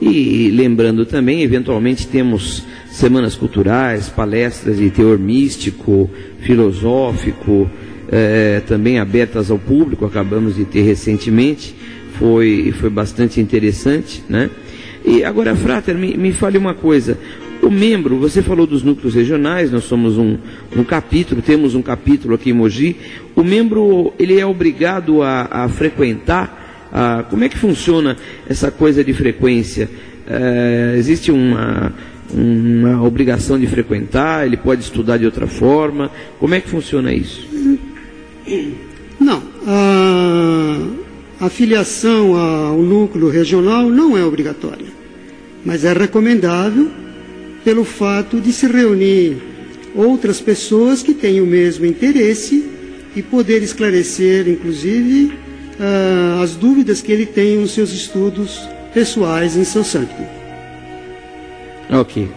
[0.00, 7.70] E lembrando também, eventualmente temos semanas culturais, palestras de teor místico, filosófico,
[8.10, 11.74] é, também abertas ao público, acabamos de ter recentemente,
[12.18, 14.50] foi, foi bastante interessante, né?
[15.04, 17.18] E agora, Frater, me, me fale uma coisa,
[17.66, 20.38] o membro, você falou dos núcleos regionais, nós somos um,
[20.76, 22.96] um capítulo, temos um capítulo aqui em Mogi,
[23.34, 28.16] o membro, ele é obrigado a, a frequentar, a, como é que funciona
[28.48, 29.90] essa coisa de frequência?
[30.28, 31.92] É, existe uma
[32.34, 36.10] uma obrigação de frequentar, ele pode estudar de outra forma?
[36.40, 37.48] Como é que funciona isso?
[39.20, 39.40] Não.
[39.64, 44.86] A, a filiação ao núcleo regional não é obrigatória,
[45.64, 47.05] mas é recomendável
[47.66, 49.38] pelo fato de se reunir
[49.92, 52.64] outras pessoas que têm o mesmo interesse
[53.16, 55.32] e poder esclarecer, inclusive,
[55.80, 58.60] uh, as dúvidas que ele tem nos seus estudos
[58.94, 60.14] pessoais em seu santo.
[61.90, 62.28] Ok.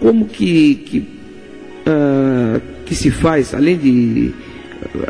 [0.00, 4.34] Como que, que, uh, que se faz, além de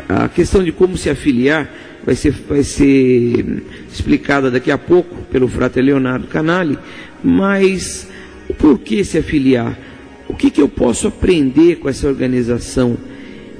[0.07, 1.69] a questão de como se afiliar,
[2.05, 6.77] vai ser, vai ser explicada daqui a pouco pelo frater Leonardo Canali,
[7.23, 8.07] mas
[8.49, 9.77] o porquê se afiliar?
[10.27, 12.97] O que, que eu posso aprender com essa organização?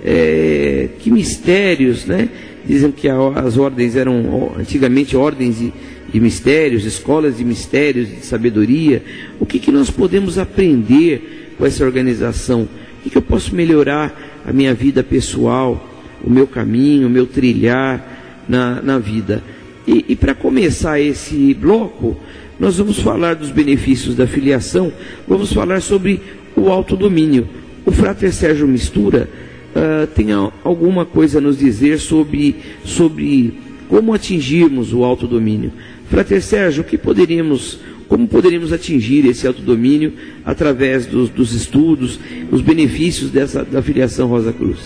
[0.04, 2.30] É, que mistérios, né?
[2.66, 5.74] Dizem que as ordens eram antigamente ordens de,
[6.12, 9.04] de mistérios, escolas de mistérios, de sabedoria.
[9.40, 12.64] O que, que nós podemos aprender com essa organização?
[12.64, 15.90] O que, que eu posso melhorar a minha vida pessoal,
[16.24, 19.44] o meu caminho, o meu trilhar na, na vida?
[19.86, 22.18] E, e para começar esse bloco,
[22.64, 24.89] nós vamos falar dos benefícios da filiação,
[25.28, 26.22] vamos falar sobre
[26.55, 27.45] o autodomínio.
[27.86, 29.30] O Frater Sérgio Mistura
[29.76, 30.28] uh, tem
[30.64, 32.55] alguma coisa a nos dizer sobre,
[32.86, 33.55] sobre
[33.89, 35.74] como atingirmos o autodomínio.
[36.09, 40.14] Frater Sérgio, que poderíamos, como poderíamos atingir esse autodomínio
[40.45, 42.18] através dos, dos estudos,
[42.49, 44.80] os benefícios dessa, da filiação Rosa Cruz?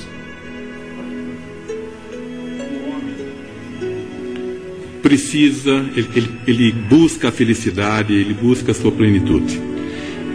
[5.08, 9.58] Precisa, ele, ele, ele busca a felicidade, ele busca a sua plenitude.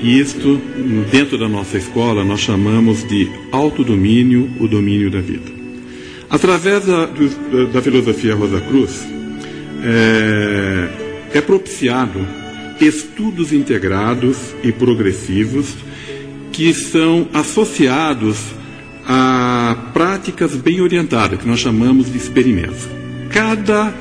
[0.01, 0.59] E isto,
[1.11, 5.53] dentro da nossa escola, nós chamamos de autodomínio, o domínio da vida.
[6.31, 7.07] Através da,
[7.70, 9.07] da filosofia Rosa Cruz,
[9.85, 10.89] é,
[11.37, 12.27] é propiciado
[12.81, 15.75] estudos integrados e progressivos
[16.51, 18.39] que são associados
[19.07, 22.89] a práticas bem orientadas, que nós chamamos de experimentos.
[23.29, 23.93] Cada,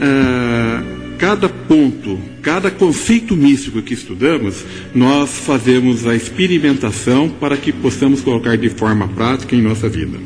[0.00, 8.22] uh, cada ponto, cada conceito místico que estudamos, nós fazemos a experimentação para que possamos
[8.22, 10.18] colocar de forma prática em nossa vida.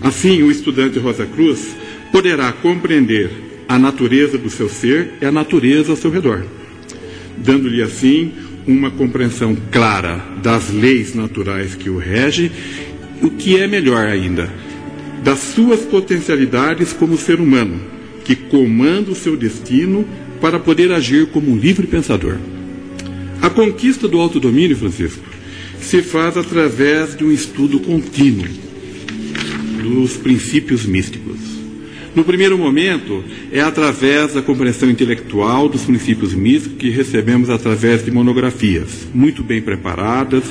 [0.00, 1.76] Assim, o estudante Rosa Cruz
[2.10, 3.30] poderá compreender
[3.68, 6.44] a natureza do seu ser e a natureza ao seu redor,
[7.36, 8.32] dando-lhe assim
[8.66, 12.50] uma compreensão clara das leis naturais que o regem,
[13.22, 14.50] o que é melhor ainda,
[15.22, 17.80] das suas potencialidades como ser humano,
[18.30, 20.06] que comanda o seu destino
[20.40, 22.38] para poder agir como um livre pensador.
[23.42, 25.24] A conquista do autodomínio, Francisco,
[25.80, 28.46] se faz através de um estudo contínuo
[29.82, 31.38] dos princípios místicos.
[32.14, 38.12] No primeiro momento, é através da compreensão intelectual dos princípios místicos que recebemos através de
[38.12, 40.44] monografias muito bem preparadas,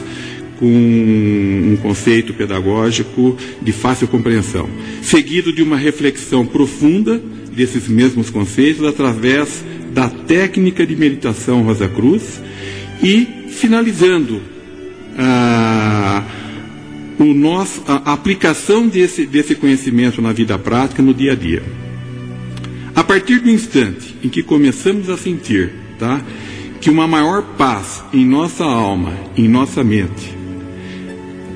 [0.59, 4.69] com um conceito pedagógico de fácil compreensão,
[5.01, 7.21] seguido de uma reflexão profunda
[7.59, 12.41] desses mesmos conceitos através da técnica de meditação Rosa Cruz
[13.03, 14.41] e finalizando
[15.17, 16.23] a,
[17.19, 21.61] o nosso, a aplicação desse, desse conhecimento na vida prática no dia a dia.
[22.95, 26.21] A partir do instante em que começamos a sentir tá,
[26.79, 30.33] que uma maior paz em nossa alma, em nossa mente,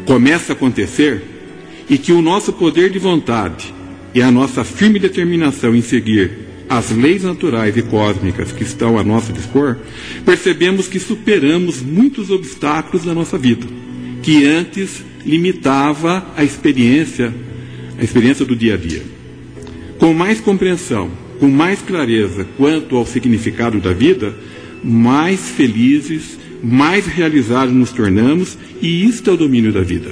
[0.06, 1.24] começa a acontecer
[1.90, 3.74] e que o nosso poder de vontade
[4.14, 6.32] e a nossa firme determinação em seguir
[6.70, 9.78] as leis naturais e cósmicas que estão a nosso dispor,
[10.26, 13.66] percebemos que superamos muitos obstáculos da nossa vida,
[14.22, 17.34] que antes limitava a experiência,
[18.00, 19.04] a experiência do dia a dia.
[20.00, 24.34] Com mais compreensão, com mais clareza quanto ao significado da vida,
[24.84, 30.12] mais felizes, mais realizados nos tornamos, e isto é o domínio da vida.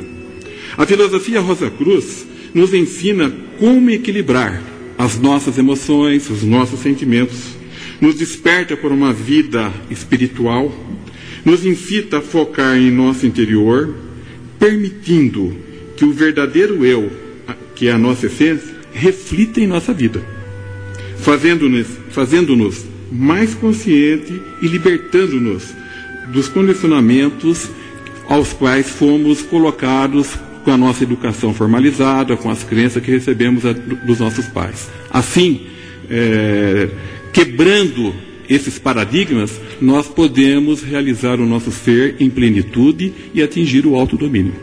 [0.77, 4.61] A filosofia Rosa Cruz nos ensina como equilibrar
[4.97, 7.55] as nossas emoções, os nossos sentimentos,
[7.99, 10.71] nos desperta por uma vida espiritual,
[11.45, 13.95] nos incita a focar em nosso interior,
[14.59, 15.55] permitindo
[15.95, 17.11] que o verdadeiro eu,
[17.75, 20.21] que é a nossa essência, reflita em nossa vida,
[21.17, 22.55] fazendo-nos fazendo
[23.11, 25.73] mais consciente e libertando-nos
[26.31, 27.69] dos condicionamentos
[28.27, 30.29] aos quais fomos colocados
[30.63, 33.63] com a nossa educação formalizada, com as crenças que recebemos
[34.05, 34.89] dos nossos pais.
[35.09, 35.67] Assim,
[36.09, 36.89] é,
[37.33, 38.13] quebrando
[38.49, 44.53] esses paradigmas, nós podemos realizar o nosso ser em plenitude e atingir o autodomínio.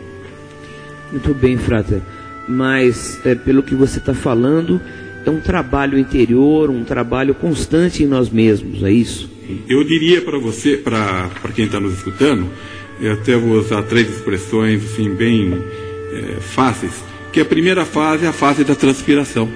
[1.11, 2.03] Muito bem, Frater.
[2.47, 4.81] mas é, pelo que você está falando,
[5.25, 9.31] é um trabalho interior, um trabalho constante em nós mesmos, é isso?
[9.69, 12.47] Eu diria para você, para quem está nos escutando,
[13.01, 15.63] eu até vou usar três expressões assim, bem
[16.13, 16.93] é, fáceis,
[17.33, 19.49] que a primeira fase é a fase da transpiração.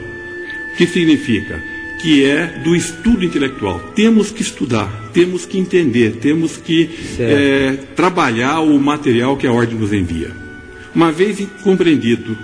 [0.73, 1.63] O que significa?
[2.01, 3.79] Que é do estudo intelectual.
[3.95, 9.79] Temos que estudar, temos que entender, temos que é, trabalhar o material que a ordem
[9.79, 10.31] nos envia.
[10.95, 12.37] Uma vez compreendido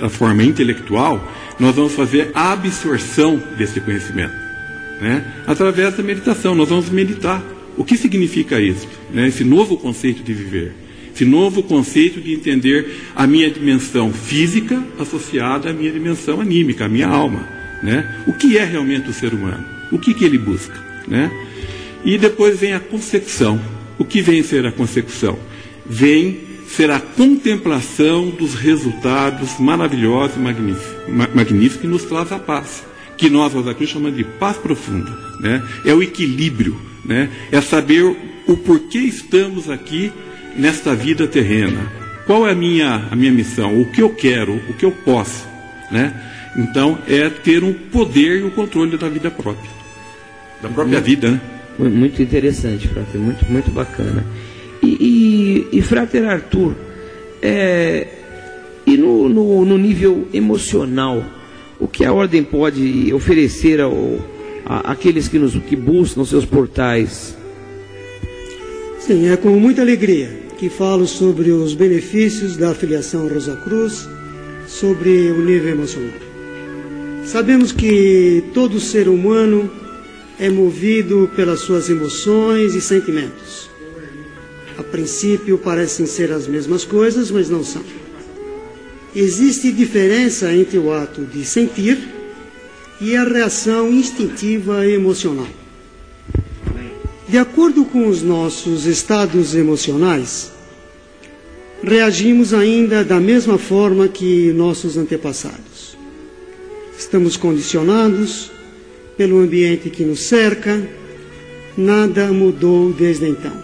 [0.00, 4.34] da forma intelectual, nós vamos fazer a absorção desse conhecimento.
[5.00, 5.24] Né?
[5.46, 7.42] Através da meditação, nós vamos meditar.
[7.76, 8.88] O que significa isso?
[9.12, 9.28] Né?
[9.28, 10.85] Esse novo conceito de viver.
[11.16, 16.88] Esse novo conceito de entender a minha dimensão física associada à minha dimensão anímica, à
[16.90, 17.48] minha alma.
[17.82, 18.22] Né?
[18.26, 19.64] O que é realmente o ser humano?
[19.90, 20.78] O que, que ele busca?
[21.08, 21.30] Né?
[22.04, 23.58] E depois vem a consecução.
[23.98, 25.38] O que vem ser a consecução?
[25.86, 26.38] Vem
[26.68, 32.84] ser a contemplação dos resultados maravilhosos e magníficos que nos traz a paz,
[33.16, 35.16] que nós, Rosa Cruz, chamamos de paz profunda.
[35.40, 35.66] Né?
[35.82, 37.30] É o equilíbrio, né?
[37.50, 38.04] é saber
[38.46, 40.12] o porquê estamos aqui
[40.58, 41.92] nesta vida terrena.
[42.26, 43.80] Qual é a minha, a minha missão?
[43.80, 44.54] O que eu quero?
[44.68, 45.46] O que eu posso?
[45.90, 46.12] Né?
[46.56, 49.70] Então, é ter um poder e o um controle da vida própria.
[50.60, 51.40] Da própria muito, vida, né?
[51.78, 54.24] Muito interessante, Frater, muito, muito bacana.
[54.82, 56.74] E, e, e Frater Arthur,
[57.42, 58.08] é,
[58.86, 61.22] e no, no, no, nível emocional,
[61.78, 64.18] o que a ordem pode oferecer ao,
[64.64, 67.36] a, àqueles que, nos, que buscam seus portais?
[68.98, 74.08] Sim, é com muita alegria que falo sobre os benefícios da afiliação Rosa Cruz,
[74.66, 76.18] sobre o nível emocional.
[77.24, 79.70] Sabemos que todo ser humano
[80.38, 83.70] é movido pelas suas emoções e sentimentos.
[84.78, 87.82] A princípio parecem ser as mesmas coisas, mas não são.
[89.14, 91.98] Existe diferença entre o ato de sentir
[93.00, 95.48] e a reação instintiva emocional.
[97.28, 100.52] De acordo com os nossos estados emocionais,
[101.82, 105.96] reagimos ainda da mesma forma que nossos antepassados.
[106.96, 108.52] Estamos condicionados
[109.16, 110.88] pelo ambiente que nos cerca,
[111.76, 113.60] nada mudou desde então.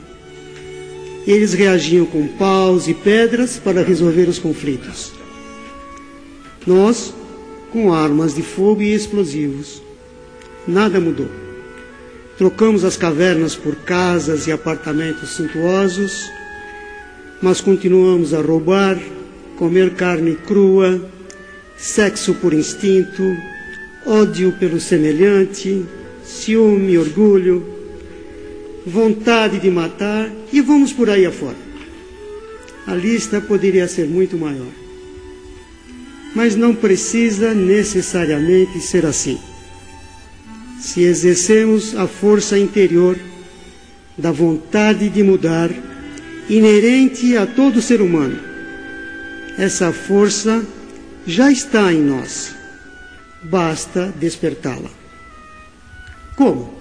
[1.24, 5.12] Eles reagiam com paus e pedras para resolver os conflitos.
[6.66, 7.14] Nós,
[7.70, 9.80] com armas de fogo e explosivos.
[10.66, 11.41] Nada mudou.
[12.38, 16.30] Trocamos as cavernas por casas e apartamentos suntuosos,
[17.42, 18.98] mas continuamos a roubar,
[19.56, 21.00] comer carne crua,
[21.76, 23.36] sexo por instinto,
[24.06, 25.84] ódio pelo semelhante,
[26.24, 27.64] ciúme, orgulho,
[28.86, 31.56] vontade de matar e vamos por aí afora.
[32.86, 34.72] A lista poderia ser muito maior.
[36.34, 39.38] Mas não precisa necessariamente ser assim.
[40.82, 43.16] Se exercemos a força interior
[44.18, 45.70] da vontade de mudar,
[46.50, 48.36] inerente a todo ser humano,
[49.56, 50.66] essa força
[51.24, 52.52] já está em nós.
[53.44, 54.90] Basta despertá-la.
[56.34, 56.74] Como?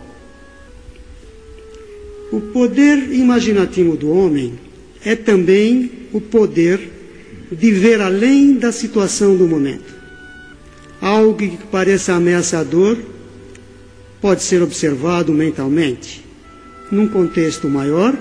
[2.32, 4.58] O poder imaginativo do homem
[5.06, 6.80] é também o poder
[7.52, 9.94] de ver além da situação do momento.
[11.00, 13.11] Algo que pareça ameaçador
[14.22, 16.24] pode ser observado mentalmente,
[16.92, 18.16] num contexto maior,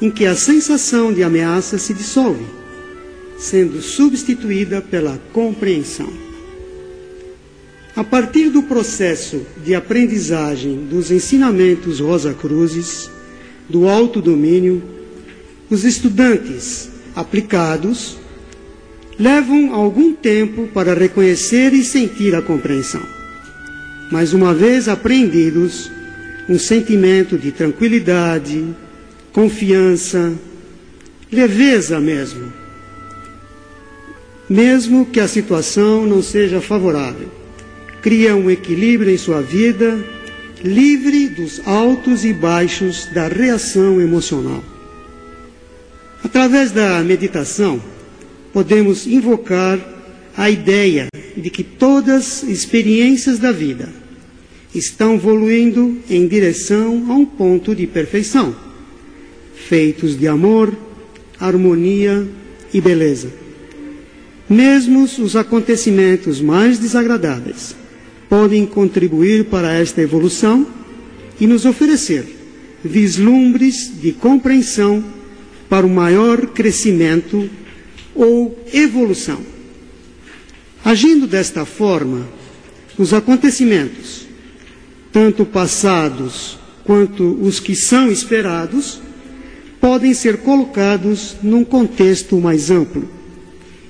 [0.00, 2.44] em que a sensação de ameaça se dissolve
[3.38, 6.12] sendo substituída pela compreensão.
[7.96, 13.10] A partir do processo de aprendizagem dos ensinamentos Rosa Cruzes,
[13.68, 14.82] do autodomínio,
[15.70, 18.16] os estudantes aplicados
[19.18, 23.13] levam algum tempo para reconhecer e sentir a compreensão.
[24.10, 25.90] Mas uma vez aprendidos,
[26.48, 28.64] um sentimento de tranquilidade,
[29.32, 30.32] confiança,
[31.32, 32.52] leveza mesmo,
[34.48, 37.28] mesmo que a situação não seja favorável.
[38.02, 39.98] Cria um equilíbrio em sua vida,
[40.62, 44.62] livre dos altos e baixos da reação emocional.
[46.22, 47.82] Através da meditação,
[48.52, 49.78] podemos invocar
[50.36, 53.88] a ideia de que todas as experiências da vida
[54.74, 58.54] estão evoluindo em direção a um ponto de perfeição,
[59.54, 60.76] feitos de amor,
[61.38, 62.26] harmonia
[62.72, 63.30] e beleza.
[64.48, 67.74] Mesmo os acontecimentos mais desagradáveis
[68.28, 70.66] podem contribuir para esta evolução
[71.40, 72.26] e nos oferecer
[72.84, 75.02] vislumbres de compreensão
[75.68, 77.48] para o maior crescimento
[78.14, 79.53] ou evolução.
[80.84, 82.28] Agindo desta forma,
[82.98, 84.26] os acontecimentos,
[85.10, 89.00] tanto passados quanto os que são esperados,
[89.80, 93.08] podem ser colocados num contexto mais amplo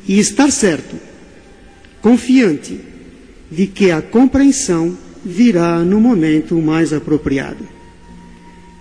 [0.07, 0.95] e estar certo,
[2.01, 2.81] confiante
[3.51, 7.67] de que a compreensão virá no momento mais apropriado.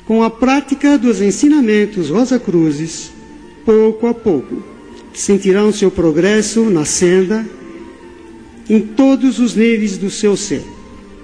[0.05, 3.11] Com a prática dos ensinamentos Rosa Cruzes,
[3.65, 4.63] pouco a pouco,
[5.15, 7.43] sentirão seu progresso na senda
[8.69, 10.63] em todos os níveis do seu ser,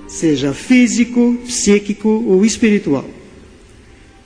[0.08, 3.10] seja físico, psíquico ou espiritual.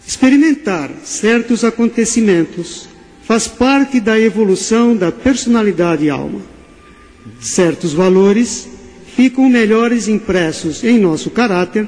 [0.05, 2.89] Experimentar certos acontecimentos
[3.23, 6.41] faz parte da evolução da personalidade e alma.
[7.39, 8.67] Certos valores
[9.15, 11.87] ficam melhores impressos em nosso caráter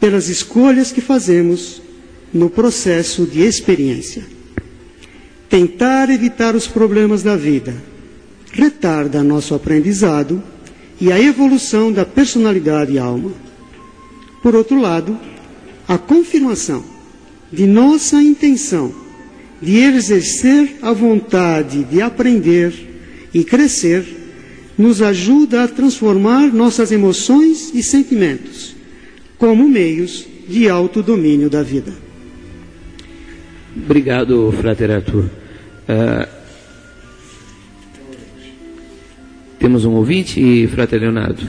[0.00, 1.80] pelas escolhas que fazemos
[2.32, 4.24] no processo de experiência.
[5.48, 7.74] Tentar evitar os problemas da vida
[8.52, 10.42] retarda nosso aprendizado
[11.00, 13.32] e a evolução da personalidade e alma.
[14.42, 15.18] Por outro lado,
[15.86, 16.84] a confirmação
[17.52, 18.92] de nossa intenção
[19.60, 22.72] de exercer a vontade de aprender
[23.34, 24.04] e crescer
[24.76, 28.76] nos ajuda a transformar nossas emoções e sentimentos
[29.36, 31.92] como meios de autodomínio da vida.
[33.76, 35.24] Obrigado, Frater Arthur.
[35.24, 36.37] Uh,
[39.58, 41.42] temos um ouvinte, Frater Leonardo?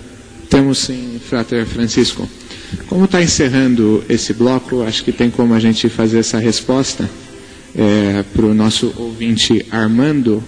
[0.50, 2.28] Temos sim, Frater Francisco.
[2.88, 7.10] Como está encerrando esse bloco, acho que tem como a gente fazer essa resposta
[7.76, 10.44] é, para o nosso ouvinte Armando,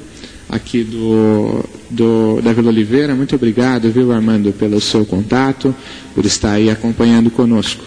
[0.50, 3.16] aqui do, do, da Vila Oliveira.
[3.16, 5.74] Muito obrigado, viu, Armando, pelo seu contato,
[6.14, 7.84] por estar aí acompanhando conosco.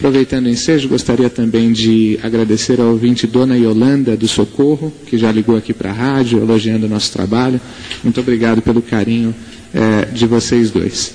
[0.00, 5.30] Aproveitando o ensejo, gostaria também de agradecer ao ouvinte Dona Yolanda do Socorro, que já
[5.30, 7.60] ligou aqui para a rádio, elogiando o nosso trabalho.
[8.02, 9.34] Muito obrigado pelo carinho
[9.74, 11.12] é, de vocês dois.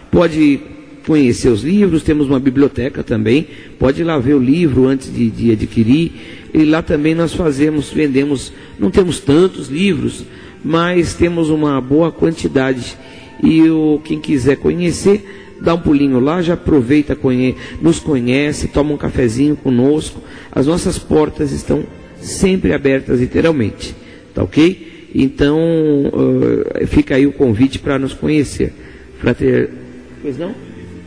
[0.08, 0.60] Pode
[1.04, 5.28] conhecer os livros, temos uma biblioteca também, pode ir lá ver o livro antes de,
[5.30, 6.12] de adquirir.
[6.54, 10.24] E lá também nós fazemos, vendemos, não temos tantos livros,
[10.64, 12.96] mas temos uma boa quantidade.
[13.42, 18.94] E o, quem quiser conhecer, dá um pulinho lá, já aproveita, conhe nos conhece, toma
[18.94, 20.20] um cafezinho conosco.
[20.50, 21.84] As nossas portas estão
[22.20, 23.94] sempre abertas, literalmente.
[24.34, 25.08] Tá ok?
[25.14, 28.72] Então, uh, fica aí o convite para nos conhecer.
[29.18, 29.70] Frater.
[30.22, 30.54] Pois não?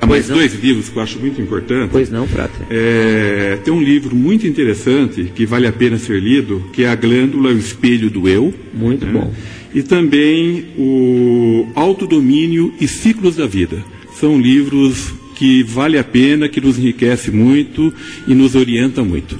[0.02, 1.90] Há mais dois livros que eu acho muito importantes.
[1.92, 2.68] Pois não, Frater.
[2.70, 6.96] É, tem um livro muito interessante que vale a pena ser lido, que é A
[6.96, 8.54] Glândula, o Espelho do Eu.
[8.74, 9.14] Muito né?
[9.14, 9.34] bom.
[9.74, 13.78] E também o Autodomínio e Ciclos da Vida.
[14.20, 17.94] São livros que vale a pena, que nos enriquece muito
[18.28, 19.40] e nos orienta muito.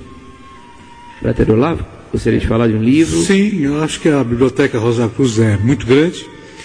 [1.20, 3.22] Frater Olavo, gostaria de falar de um livro?
[3.22, 6.18] Sim, eu acho que a Biblioteca Rosa Cruz é muito grande.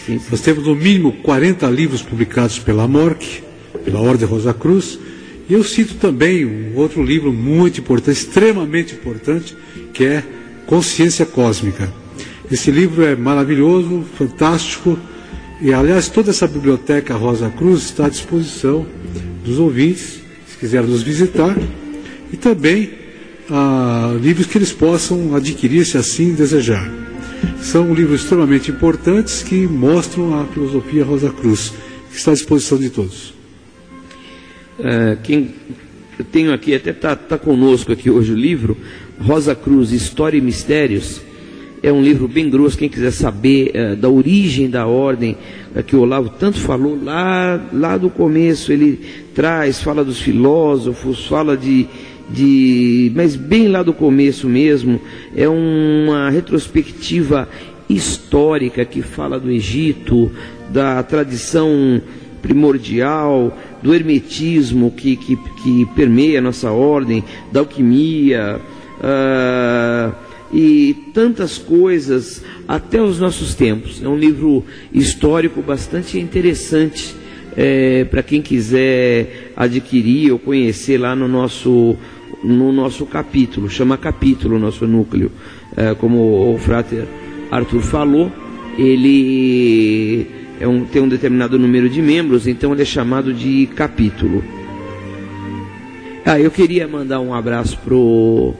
[0.04, 0.26] Sim, sim.
[0.30, 3.42] Nós temos no mínimo 40 livros publicados pela MORC,
[3.84, 4.98] pela Ordem Rosa Cruz.
[5.48, 9.56] E eu cito também um outro livro muito importante, extremamente importante,
[9.94, 10.24] que é
[10.66, 11.92] Consciência Cósmica.
[12.50, 14.98] Esse livro é maravilhoso, fantástico,
[15.60, 18.86] e aliás toda essa biblioteca Rosa Cruz está à disposição
[19.44, 21.56] dos ouvintes, se quiserem nos visitar,
[22.32, 22.90] e também
[23.50, 26.90] ah, livros que eles possam adquirir se assim desejar.
[27.60, 31.72] São livros extremamente importantes que mostram a filosofia Rosa Cruz,
[32.10, 33.34] que está à disposição de todos.
[34.78, 35.54] É, quem
[36.18, 38.76] eu tenho aqui, até está tá conosco aqui hoje o livro,
[39.20, 41.20] Rosa Cruz, História e Mistérios.
[41.82, 45.36] É um livro bem grosso, quem quiser saber é, da origem da ordem,
[45.74, 49.00] é, que o Olavo tanto falou lá, lá do começo, ele
[49.34, 51.86] traz, fala dos filósofos, fala de,
[52.28, 53.12] de.
[53.14, 55.00] Mas bem lá do começo mesmo,
[55.36, 57.48] é uma retrospectiva
[57.88, 60.30] histórica que fala do Egito,
[60.70, 62.02] da tradição
[62.42, 67.22] primordial, do hermetismo que, que, que permeia a nossa ordem,
[67.52, 68.60] da alquimia
[68.98, 74.02] uh, e tantas coisas até os nossos tempos.
[74.02, 77.14] É um livro histórico bastante interessante
[77.56, 81.96] é, para quem quiser adquirir ou conhecer lá no nosso,
[82.42, 85.30] no nosso capítulo, chama capítulo nosso núcleo.
[85.76, 87.06] É, como o frater
[87.50, 88.32] Arthur falou,
[88.76, 90.26] ele
[90.60, 94.42] é um, tem um determinado número de membros, então ele é chamado de capítulo.
[96.24, 98.54] Ah, eu queria mandar um abraço pro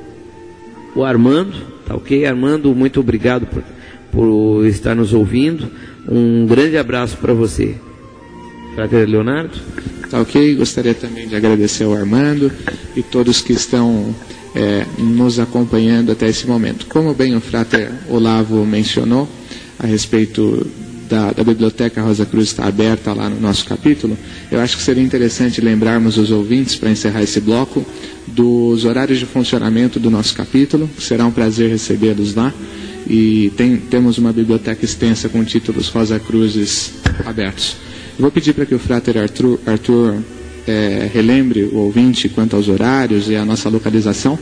[0.95, 2.27] o Armando, tá ok?
[2.27, 3.65] Armando, muito obrigado por,
[4.13, 5.69] por estar nos ouvindo.
[6.07, 7.75] Um grande abraço para você.
[8.75, 9.59] Frater Leonardo.
[10.11, 10.55] Tá ok?
[10.55, 12.53] Gostaria também de agradecer ao Armando
[12.95, 14.15] e todos que estão
[14.55, 16.87] é, nos acompanhando até esse momento.
[16.87, 19.29] Como bem o Frater Olavo mencionou
[19.79, 20.67] a respeito
[21.09, 24.17] da, da, Biblioteca Rosa Cruz está aberta lá no nosso capítulo,
[24.51, 27.85] eu acho que seria interessante lembrarmos os ouvintes, para encerrar esse bloco,
[28.27, 30.89] dos horários de funcionamento do nosso capítulo.
[30.99, 32.53] Será um prazer recebê-los lá.
[33.09, 36.93] E tem, temos uma biblioteca extensa com títulos Rosa Cruzes
[37.25, 37.77] abertos.
[38.19, 40.19] Eu vou pedir para que o frater Arthur, Arthur
[40.67, 44.39] é, relembre o ouvinte quanto aos horários e a nossa localização,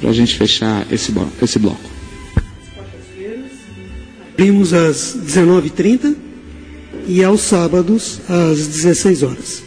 [0.00, 1.12] para a gente fechar esse,
[1.42, 1.99] esse bloco.
[4.40, 6.16] Abrimos às 19h30
[7.06, 9.62] e aos sábados às 16 horas.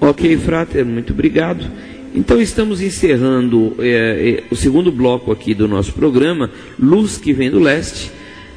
[0.00, 1.64] Ok, Frater, muito obrigado.
[2.12, 7.48] Então estamos encerrando é, é, o segundo bloco aqui do nosso programa, Luz que vem
[7.48, 8.10] do leste,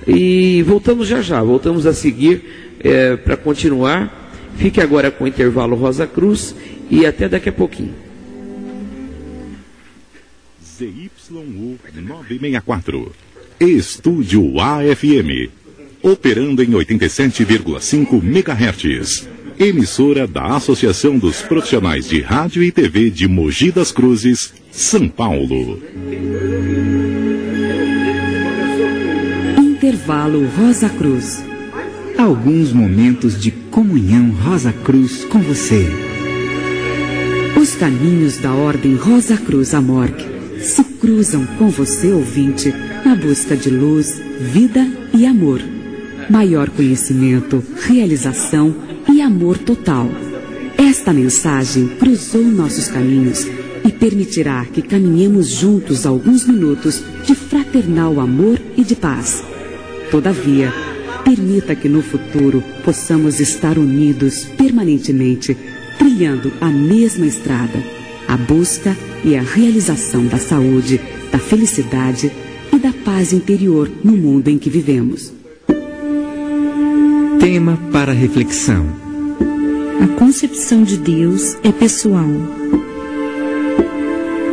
[0.07, 4.33] e voltamos já já, voltamos a seguir é, para continuar.
[4.57, 6.55] Fique agora com o intervalo Rosa Cruz
[6.89, 7.93] e até daqui a pouquinho.
[10.65, 13.30] ZYU 964
[13.61, 15.51] Estúdio AFM.
[16.01, 19.29] Operando em 87,5 MHz.
[19.59, 25.79] Emissora da Associação dos Profissionais de Rádio e TV de Mogi das Cruzes, São Paulo.
[29.59, 31.43] Intervalo Rosa Cruz.
[32.17, 35.87] Alguns momentos de comunhão Rosa Cruz com você.
[37.61, 40.25] Os caminhos da Ordem Rosa Cruz Amorque
[40.59, 42.73] se cruzam com você, ouvinte
[43.05, 45.61] na busca de luz, vida e amor.
[46.29, 48.73] Maior conhecimento, realização
[49.11, 50.09] e amor total.
[50.77, 53.47] Esta mensagem cruzou nossos caminhos
[53.83, 59.43] e permitirá que caminhemos juntos alguns minutos de fraternal amor e de paz.
[60.11, 60.71] Todavia,
[61.23, 65.57] permita que no futuro possamos estar unidos permanentemente,
[65.97, 67.83] trilhando a mesma estrada,
[68.27, 72.31] a busca e a realização da saúde, da felicidade
[72.81, 75.31] da paz interior no mundo em que vivemos.
[77.39, 78.87] Tema para reflexão:
[80.01, 82.27] A concepção de Deus é pessoal.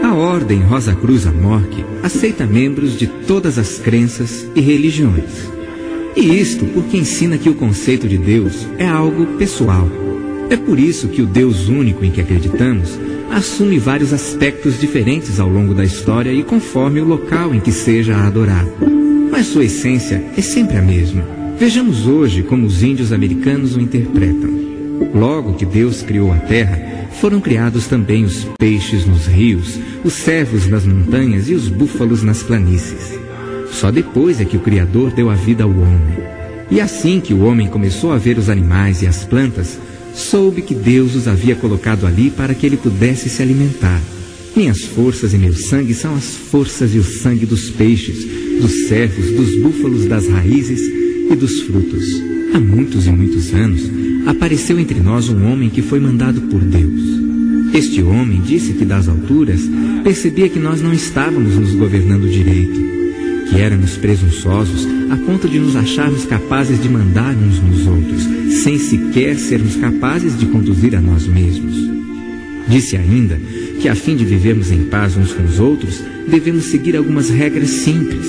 [0.02, 5.48] A Ordem Rosa Cruz Amorque aceita membros de todas as crenças e religiões.
[6.14, 9.88] E isto porque ensina que o conceito de Deus é algo pessoal.
[10.50, 12.98] É por isso que o Deus único em que acreditamos
[13.30, 18.16] assume vários aspectos diferentes ao longo da história e conforme o local em que seja
[18.16, 18.72] adorado.
[19.30, 21.22] Mas sua essência é sempre a mesma.
[21.58, 24.50] Vejamos hoje como os índios americanos o interpretam.
[25.14, 30.68] Logo que Deus criou a terra, foram criados também os peixes nos rios, os cervos
[30.68, 33.18] nas montanhas e os búfalos nas planícies.
[33.72, 36.18] Só depois é que o Criador deu a vida ao homem.
[36.70, 39.78] E assim que o homem começou a ver os animais e as plantas,
[40.14, 44.00] soube que Deus os havia colocado ali para que ele pudesse se alimentar.
[44.56, 48.26] Minhas forças e meu sangue são as forças e o sangue dos peixes,
[48.60, 50.80] dos cervos, dos búfalos, das raízes
[51.30, 52.04] e dos frutos.
[52.52, 53.82] Há muitos e muitos anos,
[54.26, 57.00] apareceu entre nós um homem que foi mandado por Deus.
[57.72, 59.60] Este homem disse que das alturas
[60.02, 62.97] percebia que nós não estávamos nos governando direito
[63.48, 68.22] que éramos presunçosos a ponto de nos acharmos capazes de mandar uns nos outros,
[68.62, 71.76] sem sequer sermos capazes de conduzir a nós mesmos.
[72.68, 73.40] Disse ainda
[73.80, 77.70] que, a fim de vivermos em paz uns com os outros, devemos seguir algumas regras
[77.70, 78.26] simples.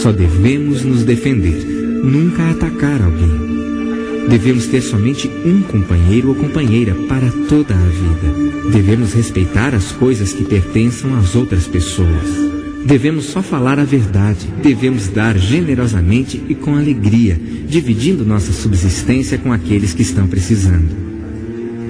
[0.00, 1.64] Só devemos nos defender,
[2.04, 3.48] nunca atacar alguém.
[4.28, 8.70] Devemos ter somente um companheiro ou companheira para toda a vida.
[8.70, 12.57] Devemos respeitar as coisas que pertençam às outras pessoas.
[12.88, 14.48] Devemos só falar a verdade.
[14.62, 20.88] Devemos dar generosamente e com alegria, dividindo nossa subsistência com aqueles que estão precisando.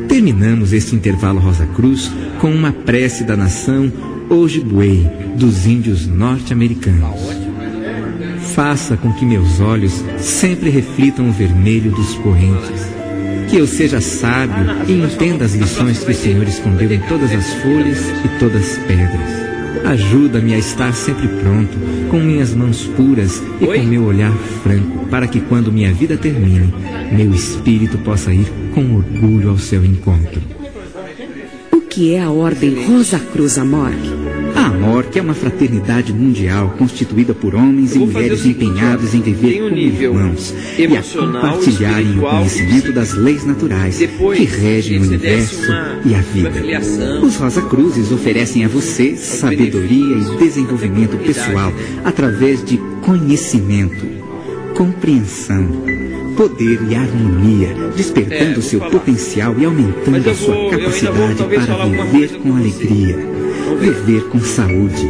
[0.09, 3.93] Terminamos este intervalo Rosa Cruz com uma prece da nação
[4.29, 7.21] Ojibwe, dos índios norte-americanos.
[8.57, 12.89] Faça com que meus olhos sempre reflitam o vermelho dos poentes.
[13.49, 17.55] Que eu seja sábio e entenda as lições que o Senhor escondeu em todas as
[17.63, 19.48] folhas e todas as pedras.
[19.85, 21.77] Ajuda-me a estar sempre pronto,
[22.11, 26.73] com minhas mãos puras e com meu olhar franco, para que quando minha vida termine,
[27.13, 30.41] meu espírito possa ir com orgulho ao seu encontro.
[31.73, 33.93] O que é a Ordem Rosa Cruz Amor?
[34.69, 39.63] A Amor, que é uma fraternidade mundial constituída por homens e mulheres empenhados em viver
[39.63, 45.73] como irmãos e a compartilharem o conhecimento das leis naturais que regem o universo
[46.05, 46.53] e a vida.
[47.23, 51.73] Os Rosa Cruzes oferecem a você sabedoria e desenvolvimento pessoal
[52.05, 54.07] através de conhecimento,
[54.77, 55.67] compreensão,
[56.37, 63.38] poder e harmonia, despertando seu potencial e aumentando a sua capacidade para viver com alegria
[63.81, 65.09] viver com saúde,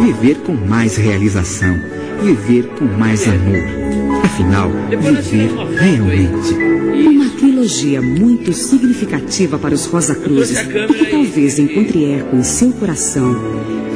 [0.00, 1.74] viver com mais realização,
[2.22, 4.24] viver com mais amor.
[4.24, 6.54] Afinal, viver realmente.
[7.08, 12.72] Uma trilogia muito significativa para os Rosa Cruzes e que talvez encontre eco em seu
[12.72, 13.34] coração.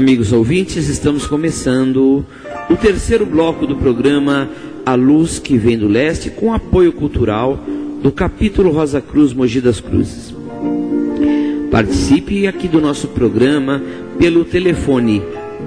[0.00, 2.24] Amigos ouvintes, estamos começando
[2.70, 4.48] o terceiro bloco do programa
[4.86, 7.62] A Luz que Vem do Leste, com apoio cultural
[8.02, 10.34] do capítulo Rosa Cruz Mogi das Cruzes.
[11.70, 13.82] Participe aqui do nosso programa
[14.18, 15.20] pelo telefone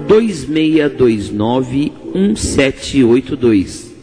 [0.08, 3.94] 2629 1782.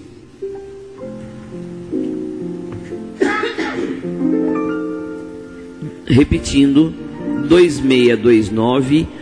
[6.08, 6.94] Repetindo,
[7.50, 9.21] 2629 1782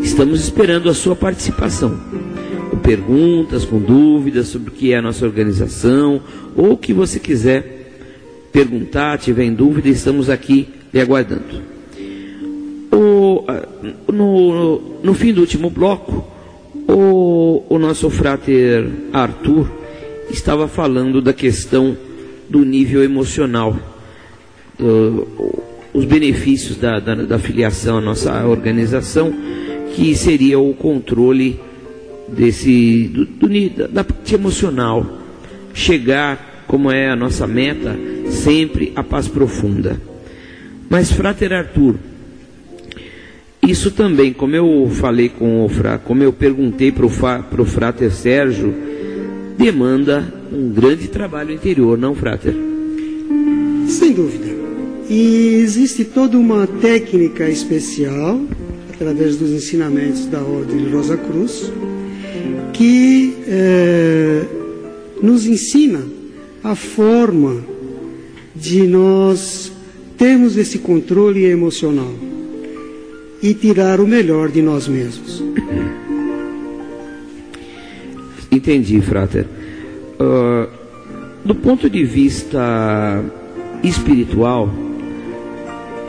[0.02, 1.98] Estamos esperando a sua participação.
[2.70, 6.22] Com perguntas, com dúvidas sobre o que é a nossa organização
[6.56, 7.74] ou o que você quiser
[8.52, 11.64] perguntar, tiver em dúvida, estamos aqui lhe aguardando.
[12.92, 13.44] O,
[14.12, 16.26] no, no fim do último bloco,
[16.88, 19.85] o, o nosso frater Arthur
[20.30, 21.98] estava falando da questão
[22.50, 23.78] do nível emocional,
[25.94, 29.34] os benefícios da, da, da, filiação à nossa organização,
[29.96, 31.60] que seria o controle
[32.28, 35.06] desse do, do, da parte emocional,
[35.74, 37.98] chegar, como é a nossa meta,
[38.30, 40.00] sempre à paz profunda.
[40.90, 41.96] Mas, Frater Arthur,
[43.68, 45.70] isso também, como eu falei com o
[46.04, 48.95] como eu perguntei para o Frater Sérgio,
[49.58, 52.56] demanda um grande trabalho interior, não, Frater?
[53.88, 54.46] Sem dúvida.
[55.10, 58.42] E existe toda uma técnica especial,
[58.94, 61.72] através dos ensinamentos da Ordem de Rosa Cruz,
[62.74, 64.44] que é,
[65.22, 66.02] nos ensina
[66.64, 67.64] a forma
[68.56, 69.72] de nós
[70.18, 72.14] termos esse controle emocional
[73.42, 75.44] e tirar o melhor de nós mesmos.
[78.56, 79.46] Entendi, Frater.
[80.18, 80.70] Uh,
[81.44, 83.22] do ponto de vista
[83.84, 84.74] espiritual,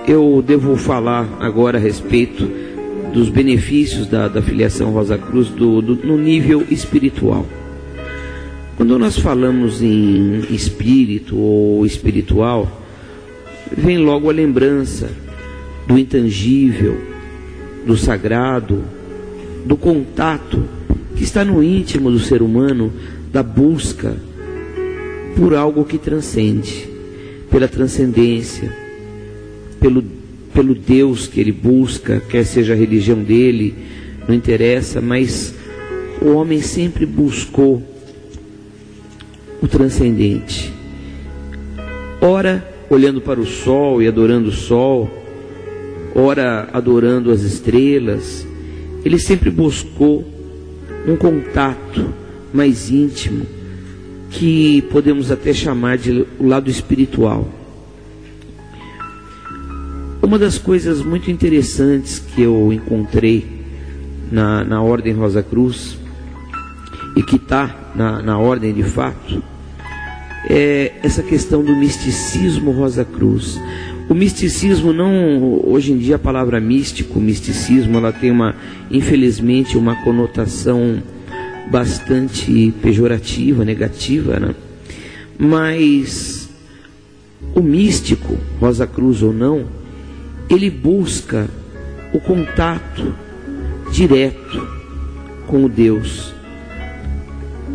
[0.07, 2.49] eu devo falar agora a respeito
[3.12, 7.44] dos benefícios da, da filiação Rosa Cruz do, do, no nível espiritual.
[8.76, 12.80] Quando nós falamos em espírito ou espiritual,
[13.76, 15.11] vem logo a lembrança
[15.88, 16.97] do intangível,
[17.84, 18.84] do sagrado,
[19.64, 20.76] do contato
[21.17, 22.93] que está no íntimo do ser humano,
[23.33, 24.14] da busca
[25.37, 26.89] por algo que transcende,
[27.51, 28.73] pela transcendência,
[29.81, 30.05] pelo,
[30.53, 33.75] pelo Deus que ele busca, quer seja a religião dele,
[34.29, 35.55] não interessa, mas
[36.21, 37.83] o homem sempre buscou
[39.62, 40.73] o transcendente.
[42.21, 45.11] Ora, olhando para o sol e adorando o sol,
[46.14, 48.47] ora adorando as estrelas,
[49.05, 50.36] ele sempre buscou
[51.07, 52.12] um contato
[52.52, 53.46] mais íntimo,
[54.30, 57.48] que podemos até chamar de o lado espiritual.
[60.22, 63.46] Uma das coisas muito interessantes que eu encontrei
[64.30, 65.96] na, na Ordem Rosa Cruz,
[67.16, 69.42] e que está na, na ordem de fato,
[70.48, 73.59] é essa questão do misticismo Rosa Cruz.
[74.09, 78.54] O misticismo não, hoje em dia a palavra místico, misticismo, ela tem uma,
[78.88, 81.02] infelizmente, uma conotação
[81.68, 84.54] bastante pejorativa, negativa, né?
[85.36, 86.48] Mas
[87.52, 89.66] o místico, Rosa Cruz ou não,
[90.48, 91.48] ele busca
[92.12, 93.12] o contato
[93.92, 94.68] direto
[95.48, 96.32] com o Deus,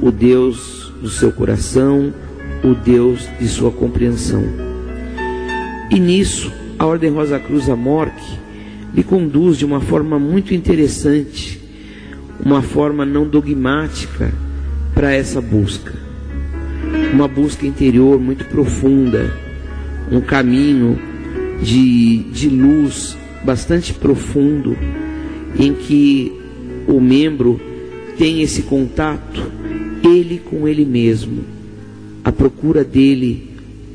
[0.01, 2.13] o Deus do seu coração,
[2.63, 4.70] o Deus de sua compreensão.
[5.91, 8.39] E nisso, a Ordem Rosa Cruz Amorque
[8.93, 11.59] lhe conduz de uma forma muito interessante,
[12.43, 14.33] uma forma não dogmática
[14.93, 15.93] para essa busca.
[17.13, 19.37] Uma busca interior muito profunda,
[20.09, 20.97] um caminho
[21.61, 24.77] de, de luz bastante profundo,
[25.59, 26.31] em que
[26.87, 27.59] o membro
[28.17, 29.51] tem esse contato,
[30.03, 31.43] ele com ele mesmo
[32.23, 33.49] a procura dele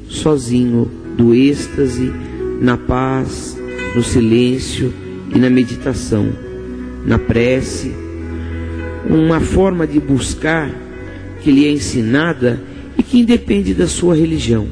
[0.09, 2.13] sozinho, do êxtase,
[2.61, 3.57] na paz,
[3.95, 4.93] no silêncio
[5.35, 6.29] e na meditação,
[7.05, 7.93] na prece,
[9.09, 10.71] uma forma de buscar
[11.41, 12.61] que lhe é ensinada
[12.99, 14.67] e que independe da sua religião.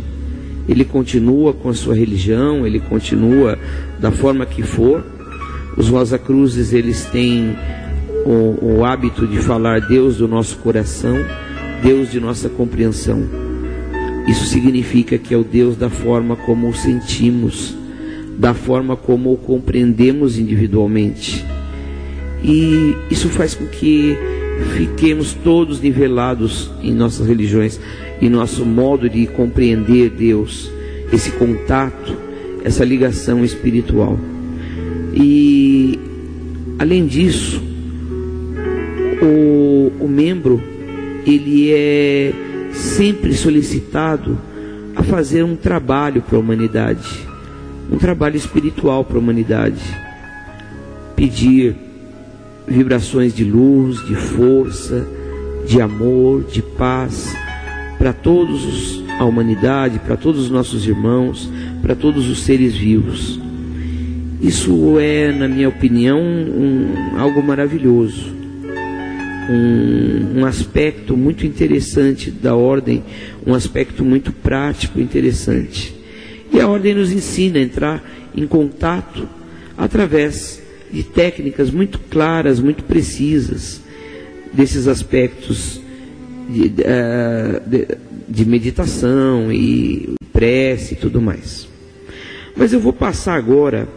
[0.68, 3.58] Ele continua com a sua religião, ele continua
[3.98, 5.04] da forma que for.
[5.76, 7.56] Os Rosa Cruzes, eles têm
[8.24, 11.16] o, o hábito de falar Deus do nosso coração,
[11.82, 13.43] Deus de nossa compreensão.
[14.26, 17.76] Isso significa que é o Deus da forma como o sentimos,
[18.38, 21.44] da forma como o compreendemos individualmente.
[22.42, 24.16] E isso faz com que
[24.76, 27.78] fiquemos todos nivelados em nossas religiões,
[28.20, 30.70] em nosso modo de compreender Deus,
[31.12, 32.16] esse contato,
[32.64, 34.18] essa ligação espiritual.
[35.14, 35.98] E,
[36.78, 37.62] além disso,
[39.22, 40.62] o, o membro,
[41.26, 42.32] ele é
[42.74, 44.38] sempre solicitado
[44.96, 47.26] a fazer um trabalho para a humanidade,
[47.90, 49.82] um trabalho espiritual para a humanidade,
[51.16, 51.76] pedir
[52.66, 55.06] vibrações de luz, de força,
[55.66, 57.34] de amor, de paz
[57.98, 63.40] para todos a humanidade, para todos os nossos irmãos, para todos os seres vivos.
[64.40, 68.33] Isso é, na minha opinião, um, algo maravilhoso
[69.48, 73.02] um, um aspecto muito interessante da ordem,
[73.46, 75.94] um aspecto muito prático, interessante.
[76.52, 78.04] E a ordem nos ensina a entrar
[78.34, 79.28] em contato
[79.76, 83.80] através de técnicas muito claras, muito precisas,
[84.52, 85.80] desses aspectos
[86.48, 87.88] de, de,
[88.28, 91.66] de meditação e prece e tudo mais.
[92.56, 93.88] Mas eu vou passar agora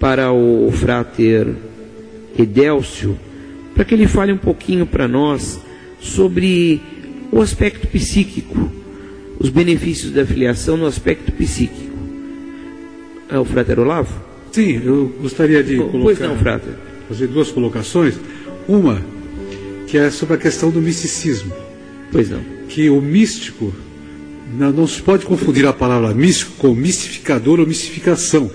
[0.00, 1.46] para o frater
[2.36, 3.16] Edélcio
[3.74, 5.60] para que ele fale um pouquinho para nós
[6.00, 6.80] sobre
[7.30, 8.70] o aspecto psíquico,
[9.38, 11.92] os benefícios da filiação no aspecto psíquico.
[13.30, 14.12] É o Frater Olavo?
[14.52, 16.74] Sim, eu gostaria de colocar, pois não, Frater.
[17.08, 18.14] fazer duas colocações.
[18.68, 19.02] Uma,
[19.86, 21.52] que é sobre a questão do misticismo.
[22.10, 22.40] Pois não.
[22.68, 23.72] Que o místico,
[24.58, 28.50] não, não se pode confundir a palavra místico com mistificador ou mistificação.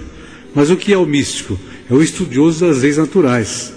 [0.53, 1.60] Mas o que é o místico?
[1.89, 3.73] É o estudioso das leis naturais.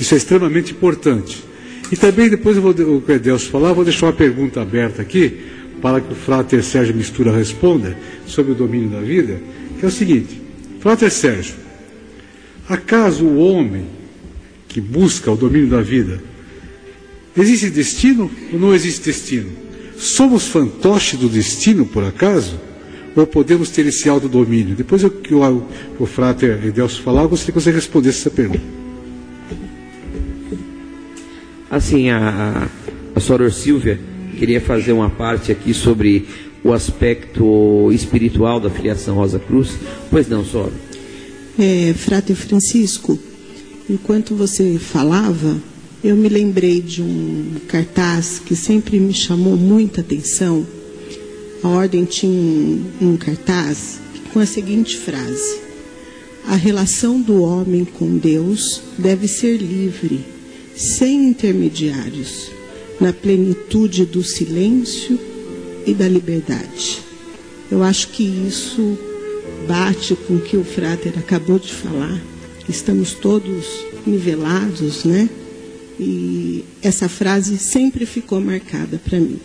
[0.00, 1.44] Isso é extremamente importante.
[1.90, 5.40] E também depois eu vou, o Edelso falar, vou deixar uma pergunta aberta aqui,
[5.80, 7.96] para que o Frater Sérgio Mistura responda
[8.26, 9.40] sobre o domínio da vida,
[9.78, 10.40] que é o seguinte,
[10.80, 11.54] Frater Sérgio,
[12.68, 13.84] acaso o homem
[14.66, 16.22] que busca o domínio da vida,
[17.36, 19.50] existe destino ou não existe destino?
[19.96, 22.58] Somos fantoches do destino, por acaso?
[23.14, 24.74] Ou podemos ter esse autodomínio?
[24.74, 25.62] Depois eu, que o,
[25.98, 28.83] o Frater Edelso falar, eu gostaria que você respondesse essa pergunta.
[31.74, 32.68] Assim, a,
[33.16, 33.98] a Soror Silvia
[34.38, 36.24] queria fazer uma parte aqui sobre
[36.62, 39.70] o aspecto espiritual da filiação Rosa Cruz.
[40.08, 40.70] Pois não, Soror.
[41.58, 43.18] É, Frater Francisco,
[43.90, 45.56] enquanto você falava,
[46.04, 50.64] eu me lembrei de um cartaz que sempre me chamou muita atenção.
[51.60, 53.98] A ordem tinha um, um cartaz
[54.32, 55.58] com a seguinte frase:
[56.46, 60.33] A relação do homem com Deus deve ser livre,
[60.76, 62.50] sem intermediários,
[63.00, 65.18] na plenitude do silêncio
[65.86, 67.00] e da liberdade.
[67.70, 68.98] Eu acho que isso
[69.66, 72.20] bate com o que o Frater acabou de falar.
[72.68, 73.66] Estamos todos
[74.06, 75.28] nivelados, né?
[75.98, 79.38] E essa frase sempre ficou marcada para mim.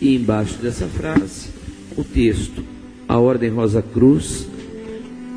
[0.00, 1.48] E embaixo dessa frase,
[1.96, 2.62] o texto:
[3.08, 4.46] A Ordem Rosa Cruz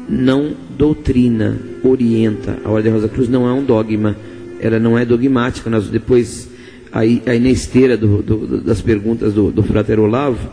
[0.09, 2.59] não doutrina, orienta.
[2.63, 4.15] A Ordem Rosa Cruz não é um dogma,
[4.59, 5.69] ela não é dogmática.
[5.69, 6.49] Nós depois,
[6.91, 10.49] aí, aí na esteira do, do, das perguntas do, do Frater Olavo,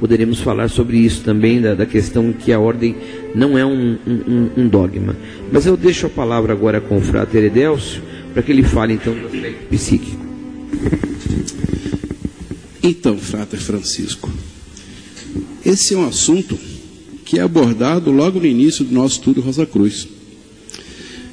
[0.00, 2.96] poderemos falar sobre isso também, da, da questão que a ordem
[3.34, 5.16] não é um, um, um, dogma.
[5.52, 8.02] Mas eu deixo a palavra agora com o Frater Edelcio,
[8.32, 10.22] para que ele fale então do aspecto psíquico.
[12.82, 14.28] Então, Frater Francisco,
[15.64, 16.58] esse é um assunto
[17.24, 20.08] que é abordado logo no início do nosso estudo Rosa Cruz.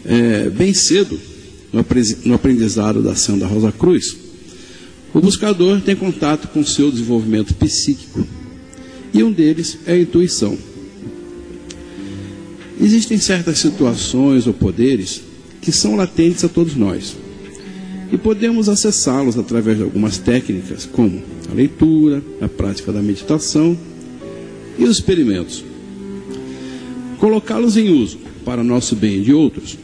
[0.05, 1.19] É, bem cedo,
[1.71, 4.15] no aprendizado da ação da Rosa Cruz,
[5.13, 8.25] o buscador tem contato com seu desenvolvimento psíquico
[9.13, 10.57] e um deles é a intuição.
[12.79, 15.21] Existem certas situações ou poderes
[15.61, 17.15] que são latentes a todos nós.
[18.11, 21.21] E podemos acessá-los através de algumas técnicas, como
[21.51, 23.77] a leitura, a prática da meditação
[24.77, 25.63] e os experimentos.
[27.19, 29.77] Colocá-los em uso para nosso bem e de outros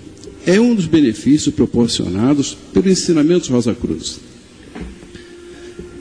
[0.46, 4.20] é um dos benefícios proporcionados pelo ensinamento Rosa Cruz.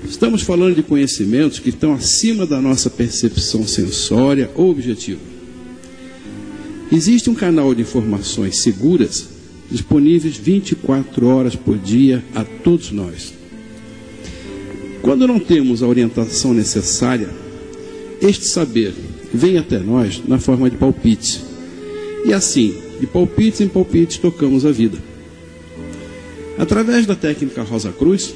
[0.06, 5.20] Estamos falando de conhecimentos que estão acima da nossa percepção sensória ou objetiva.
[6.92, 9.28] Existe um canal de informações seguras
[9.70, 13.32] disponíveis 24 horas por dia a todos nós.
[15.00, 17.28] Quando não temos a orientação necessária,
[18.20, 18.92] este saber
[19.32, 21.40] vem até nós na forma de palpite.
[22.26, 24.98] E assim, de palpites em palpites, tocamos a vida.
[26.58, 28.34] Através da técnica Rosa Cruz,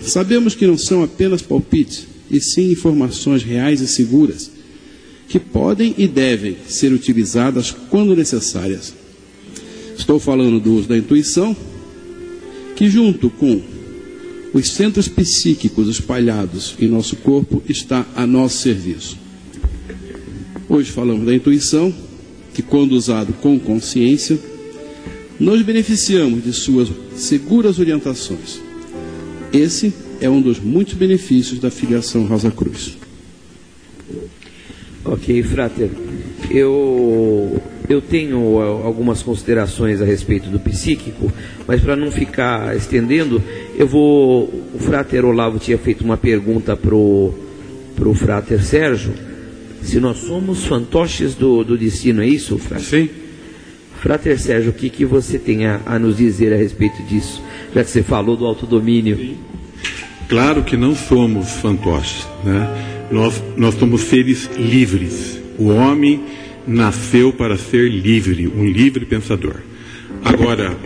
[0.00, 4.50] sabemos que não são apenas palpites, e sim informações reais e seguras,
[5.28, 8.94] que podem e devem ser utilizadas quando necessárias.
[9.96, 11.56] Estou falando do uso da intuição,
[12.76, 13.60] que junto com
[14.54, 19.18] os centros psíquicos espalhados em nosso corpo está a nosso serviço.
[20.68, 21.92] Hoje falamos da intuição,
[22.58, 24.36] que quando usado com consciência,
[25.38, 28.60] nos beneficiamos de suas seguras orientações.
[29.52, 32.98] Esse é um dos muitos benefícios da filiação Rosa Cruz.
[35.04, 35.88] Ok, Frater.
[36.50, 41.32] Eu eu tenho algumas considerações a respeito do psíquico,
[41.64, 43.40] mas para não ficar estendendo,
[43.76, 44.46] eu vou.
[44.74, 47.32] O Frater Olavo tinha feito uma pergunta pro
[47.94, 49.27] pro Frater Sérgio,
[49.82, 52.86] se nós somos fantoches do, do destino, é isso, Frater?
[52.86, 53.10] Sim.
[54.00, 57.42] Frater Sérgio, o que, que você tem a, a nos dizer a respeito disso?
[57.74, 59.16] Já que você falou do autodomínio.
[59.16, 59.36] Sim.
[60.28, 63.06] Claro que não somos fantoches, né?
[63.10, 65.40] Nós, nós somos seres livres.
[65.58, 66.20] O homem
[66.66, 69.56] nasceu para ser livre, um livre pensador.
[70.22, 70.76] Agora,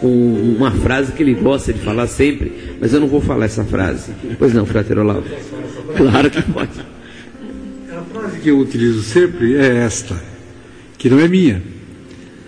[0.03, 3.63] um, uma frase que ele gosta de falar sempre, mas eu não vou falar essa
[3.63, 4.11] frase.
[4.37, 5.23] Pois não, Frater Olavo?
[5.95, 6.71] Claro que pode.
[7.91, 10.21] A frase que eu utilizo sempre é esta,
[10.97, 11.61] que não é minha,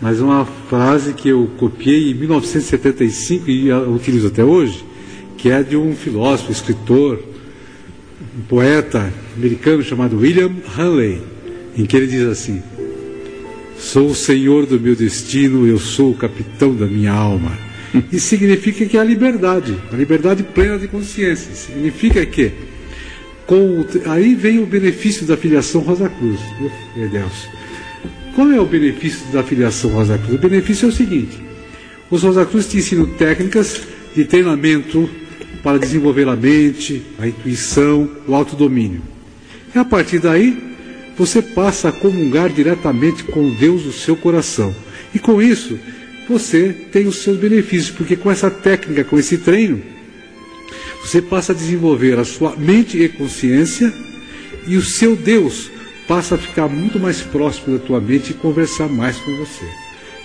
[0.02, 4.84] mas uma frase que eu copiei em 1975 e utilizo até hoje,
[5.38, 7.23] que é de um filósofo, escritor,
[8.38, 11.22] um poeta americano chamado William Hanley,
[11.77, 12.61] em que ele diz assim:
[13.77, 17.57] Sou o senhor do meu destino, eu sou o capitão da minha alma.
[18.11, 21.53] Isso significa que é a liberdade, a liberdade plena de consciência.
[21.53, 22.52] Significa que
[23.45, 26.39] com, aí vem o benefício da filiação Rosa Cruz,
[26.95, 27.47] meu Deus.
[28.34, 30.34] Qual é o benefício da filiação Rosa Cruz?
[30.34, 31.39] O benefício é o seguinte:
[32.10, 33.81] os Rosa Cruz te ensinam técnicas
[34.15, 35.10] de treinamento
[35.61, 39.02] para desenvolver a mente, a intuição, o autodomínio.
[39.73, 40.64] E a partir daí,
[41.17, 44.75] você passa a comungar diretamente com Deus do seu coração.
[45.13, 45.79] E com isso,
[46.27, 49.81] você tem os seus benefícios, porque com essa técnica, com esse treino,
[51.01, 53.93] você passa a desenvolver a sua mente e consciência,
[54.67, 55.69] e o seu Deus
[56.07, 59.65] passa a ficar muito mais próximo da tua mente e conversar mais com você.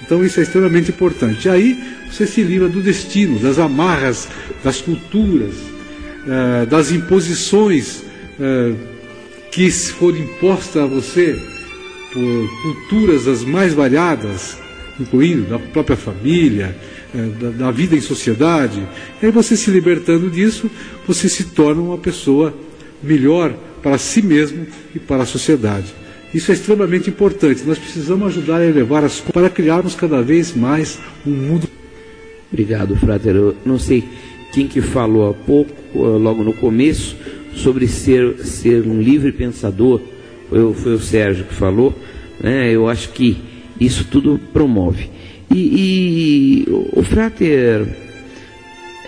[0.02, 1.46] Então isso é extremamente importante.
[1.46, 4.28] E aí você se livra do destino, das amarras,
[4.64, 8.02] das culturas, uh, das imposições
[8.38, 8.99] uh,
[9.50, 11.38] que se for imposta a você
[12.12, 14.58] por culturas as mais variadas,
[14.98, 16.76] incluindo da própria família,
[17.14, 18.86] eh, da, da, vida em sociedade,
[19.22, 20.70] e aí você se libertando disso,
[21.06, 22.54] você se torna uma pessoa
[23.02, 25.94] melhor para si mesmo e para a sociedade.
[26.32, 27.64] Isso é extremamente importante.
[27.64, 31.68] Nós precisamos ajudar a elevar as coisas para criarmos cada vez mais um mundo.
[32.52, 33.34] Obrigado, Frater.
[33.34, 34.04] Eu não sei
[34.52, 37.16] quem que falou há pouco, logo no começo,
[37.54, 40.00] sobre ser, ser um livre pensador,
[40.48, 41.96] foi, foi o Sérgio que falou,
[42.40, 42.70] né?
[42.70, 43.36] eu acho que
[43.78, 45.08] isso tudo promove.
[45.50, 47.86] E, e o frater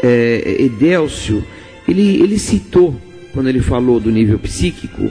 [0.02, 1.44] é, Edélcio,
[1.86, 3.00] ele, ele citou,
[3.32, 5.10] quando ele falou do nível psíquico,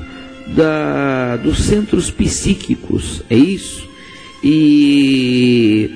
[0.55, 3.89] da, dos centros psíquicos, é isso?
[4.43, 5.89] E,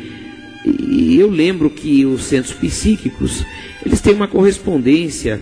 [0.66, 3.44] e eu lembro que os centros psíquicos,
[3.86, 5.42] eles têm uma correspondência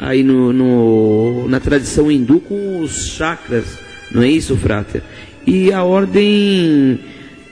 [0.00, 3.66] aí no, no, na tradição hindu com os chakras,
[4.10, 5.02] não é isso, Frater?
[5.46, 6.98] E a ordem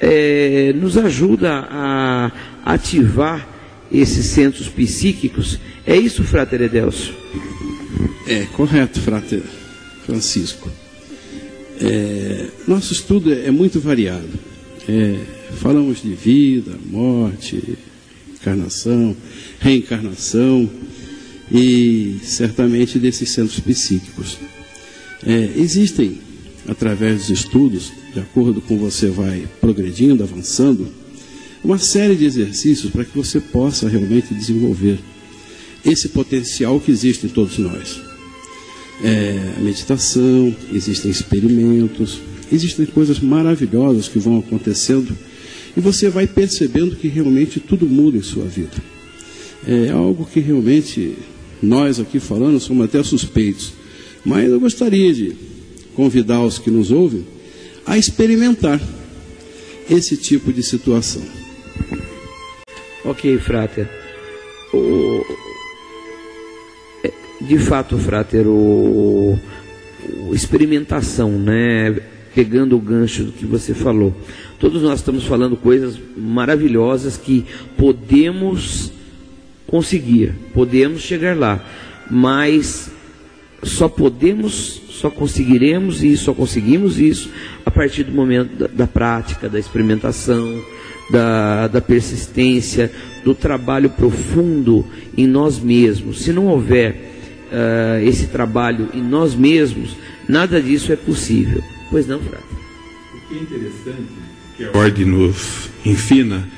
[0.01, 2.33] é, nos ajuda a
[2.65, 3.47] ativar
[3.93, 5.59] esses centros psíquicos.
[5.87, 7.15] É isso, Frater Edelcio?
[8.27, 9.43] É, correto, Frater
[10.07, 10.71] Francisco.
[11.81, 14.29] É, nosso estudo é muito variado.
[14.89, 15.19] É,
[15.57, 17.79] falamos de vida, morte,
[18.35, 19.15] encarnação,
[19.61, 20.69] reencarnação
[21.51, 24.39] e certamente desses centros psíquicos.
[25.27, 26.19] É, existem,
[26.67, 30.89] através dos estudos, de acordo com você vai progredindo, avançando,
[31.63, 34.99] uma série de exercícios para que você possa realmente desenvolver
[35.85, 38.01] esse potencial que existe em todos nós.
[39.03, 42.21] É, meditação, existem experimentos,
[42.53, 45.17] existem coisas maravilhosas que vão acontecendo
[45.77, 48.77] e você vai percebendo que realmente tudo muda em sua vida.
[49.67, 51.17] É algo que realmente
[51.63, 53.73] nós aqui falando somos até suspeitos,
[54.25, 55.35] mas eu gostaria de
[55.95, 57.27] convidar os que nos ouvem
[57.85, 58.81] a experimentar
[59.91, 61.23] esse tipo de situação.
[63.05, 63.89] Ok, Frater.
[64.73, 65.25] O...
[67.03, 69.39] É, de fato, Frater, o...
[70.29, 71.99] o experimentação, né?
[72.35, 74.15] Pegando o gancho do que você falou.
[74.61, 77.45] Todos nós estamos falando coisas maravilhosas que
[77.77, 78.93] podemos
[79.69, 81.63] conseguir, podemos chegar lá,
[82.11, 82.91] mas
[83.63, 87.31] só podemos, só conseguiremos e só conseguimos isso
[87.65, 90.61] a partir do momento da, da prática, da experimentação,
[91.11, 92.91] da, da, persistência,
[93.25, 94.85] do trabalho profundo
[95.17, 96.23] em nós mesmos.
[96.23, 96.93] Se não houver
[97.53, 99.97] uh, esse trabalho em nós mesmos,
[100.29, 101.63] nada disso é possível.
[101.91, 102.45] Pois não, Frater?
[103.15, 106.49] O que é interessante que a ordem nos ensina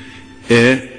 [0.49, 0.90] é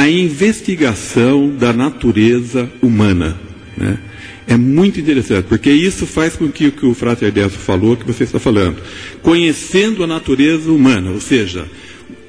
[0.00, 3.38] a investigação da natureza humana.
[3.76, 3.98] Né?
[4.46, 8.06] É muito interessante, porque isso faz com que o que o Frater Décio falou, que
[8.06, 8.78] você está falando,
[9.20, 11.68] conhecendo a natureza humana, ou seja,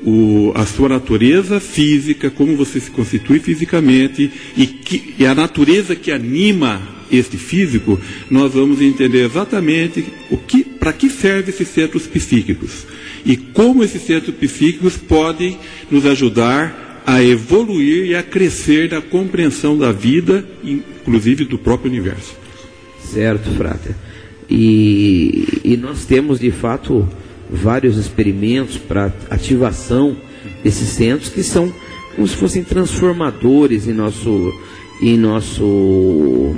[0.06, 5.96] o, a sua natureza física, como você se constitui fisicamente e, que, e a natureza
[5.96, 7.98] que anima este físico,
[8.30, 12.86] nós vamos entender exatamente o que, para que servem esses centros psíquicos
[13.26, 15.58] e como esses centros psíquicos podem
[15.90, 22.36] nos ajudar a evoluir e a crescer na compreensão da vida, inclusive do próprio universo.
[23.04, 23.96] Certo, Frater.
[24.50, 27.08] E, e nós temos de fato
[27.50, 30.16] vários experimentos para ativação
[30.64, 31.74] desses centros que são
[32.16, 34.54] como se fossem transformadores em nosso,
[35.02, 36.56] em nosso,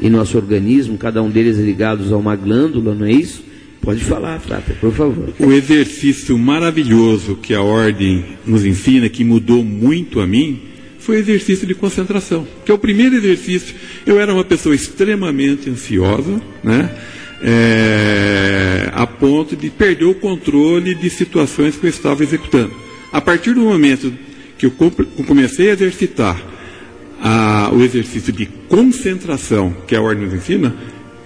[0.00, 3.44] em nosso organismo, cada um deles ligados a uma glândula, não é isso?
[3.80, 5.32] Pode falar, Frater, por favor.
[5.38, 10.60] O exercício maravilhoso que a ordem nos ensina, que mudou muito a mim,
[10.98, 12.46] foi o exercício de concentração.
[12.64, 13.74] Que é o primeiro exercício.
[14.04, 16.90] Eu era uma pessoa extremamente ansiosa, né?
[17.42, 22.72] é, a ponto de perder o controle de situações que eu estava executando.
[23.12, 24.12] A partir do momento
[24.58, 24.72] que eu
[25.26, 26.42] comecei a exercitar
[27.20, 30.74] a, o exercício de concentração que a ordem nos ensina,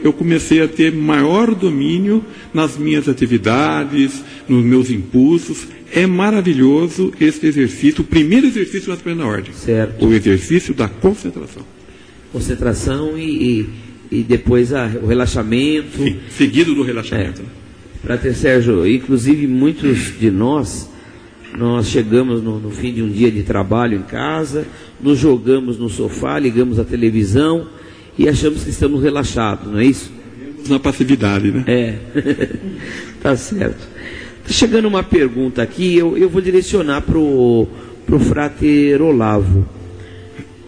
[0.02, 5.68] eu comecei a ter maior domínio nas minhas atividades, nos meus impulsos.
[5.92, 9.52] É maravilhoso esse exercício, o primeiro exercício da ordem.
[9.52, 10.06] Certo.
[10.06, 11.64] O exercício da concentração.
[12.32, 13.68] Concentração e, e
[14.10, 15.98] e depois a, o relaxamento.
[15.98, 17.42] Sim, seguido do relaxamento.
[17.42, 17.60] É.
[18.02, 20.90] Para ter Sérgio, inclusive muitos de nós,
[21.56, 24.66] nós chegamos no, no, fim de um dia de trabalho em casa,
[25.00, 27.68] nos jogamos no sofá, ligamos a televisão
[28.20, 30.12] e achamos que estamos relaxados, não é isso?
[30.68, 31.64] Na passividade, né?
[31.66, 31.98] É,
[33.22, 33.88] tá certo.
[34.42, 37.66] Está chegando uma pergunta aqui, eu, eu vou direcionar para o
[38.28, 39.66] Frater Olavo.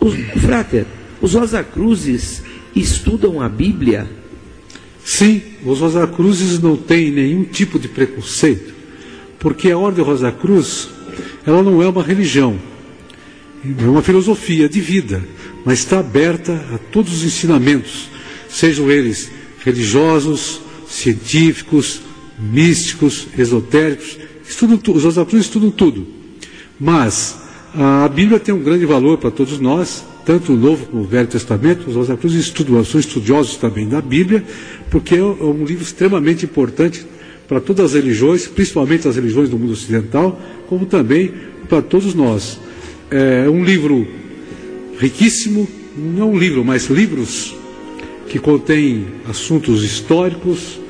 [0.00, 0.86] Os, frater,
[1.20, 2.42] os Rosa Cruzes
[2.74, 4.08] estudam a Bíblia?
[5.04, 8.72] Sim, os Rosacruzes não têm nenhum tipo de preconceito,
[9.38, 10.88] porque a Ordem Rosa Cruz,
[11.46, 12.58] ela não é uma religião,
[13.64, 15.22] é uma filosofia de vida,
[15.64, 18.08] mas está aberta a todos os ensinamentos,
[18.48, 19.30] sejam eles
[19.64, 22.00] religiosos, científicos,
[22.38, 24.18] místicos, esotéricos,
[24.48, 26.06] estudam os Rosacruzes estudam tudo.
[26.78, 27.38] Mas
[27.74, 31.28] a Bíblia tem um grande valor para todos nós, tanto o Novo como o Velho
[31.28, 34.44] Testamento, os Cruz estudam, são estudiosos também da Bíblia,
[34.90, 37.06] porque é um livro extremamente importante
[37.48, 41.32] para todas as religiões, principalmente as religiões do mundo ocidental, como também
[41.68, 42.58] para todos nós.
[43.14, 44.08] É um livro
[44.98, 47.54] riquíssimo, não um livro, mas livros
[48.26, 50.80] que contém assuntos históricos,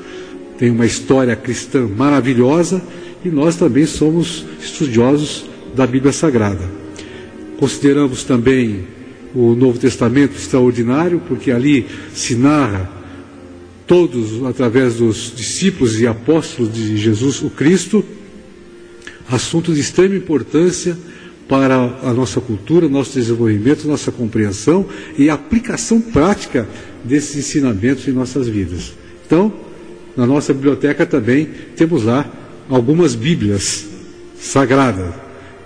[0.57, 2.81] tem uma história cristã maravilhosa
[3.25, 6.63] e nós também somos estudiosos da Bíblia Sagrada.
[7.57, 8.87] Consideramos também
[9.35, 12.89] o Novo Testamento extraordinário, porque ali se narra
[13.85, 18.01] todos, através dos discípulos e apóstolos de Jesus o Cristo,
[19.29, 20.97] assuntos de extrema importância
[21.53, 26.67] para a nossa cultura, nosso desenvolvimento, nossa compreensão e aplicação prática
[27.03, 28.93] desses ensinamentos em nossas vidas.
[29.23, 29.53] Então,
[30.17, 32.27] na nossa biblioteca também temos lá
[32.67, 33.85] algumas Bíblias
[34.35, 35.13] sagradas,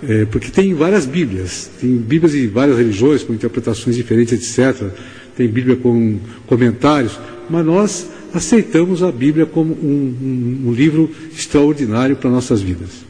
[0.04, 4.90] é, porque tem várias Bíblias, tem Bíblias de várias religiões, com interpretações diferentes, etc.
[5.38, 7.18] Tem Bíblia com comentários,
[7.50, 13.07] mas nós aceitamos a Bíblia como um, um, um livro extraordinário para nossas vidas.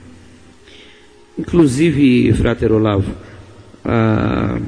[1.38, 3.12] Inclusive, Frater Olavo,
[3.86, 4.60] ah,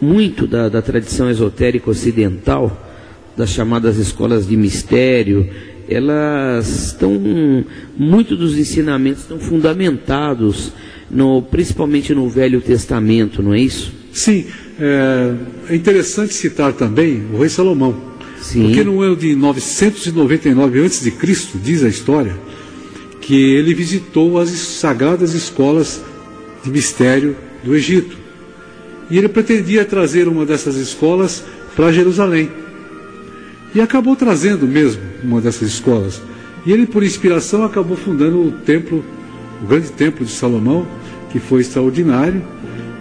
[0.00, 2.90] muito da, da tradição esotérica ocidental,
[3.36, 5.48] das chamadas escolas de mistério,
[5.88, 7.12] elas estão,
[7.96, 10.72] muito dos ensinamentos estão fundamentados
[11.10, 13.92] no, principalmente no Velho Testamento, não é isso?
[14.12, 14.46] Sim,
[14.78, 15.34] é,
[15.70, 18.12] é interessante citar também o rei Salomão.
[18.40, 18.64] Sim.
[18.64, 21.12] Porque no ano de 999 a.C.,
[21.62, 22.36] diz a história,
[23.22, 26.02] que ele visitou as sagradas escolas
[26.62, 28.16] de mistério do Egito.
[29.08, 31.42] E ele pretendia trazer uma dessas escolas
[31.74, 32.50] para Jerusalém.
[33.74, 36.20] E acabou trazendo mesmo uma dessas escolas.
[36.66, 39.04] E ele, por inspiração, acabou fundando o templo,
[39.62, 40.86] o grande templo de Salomão,
[41.30, 42.42] que foi extraordinário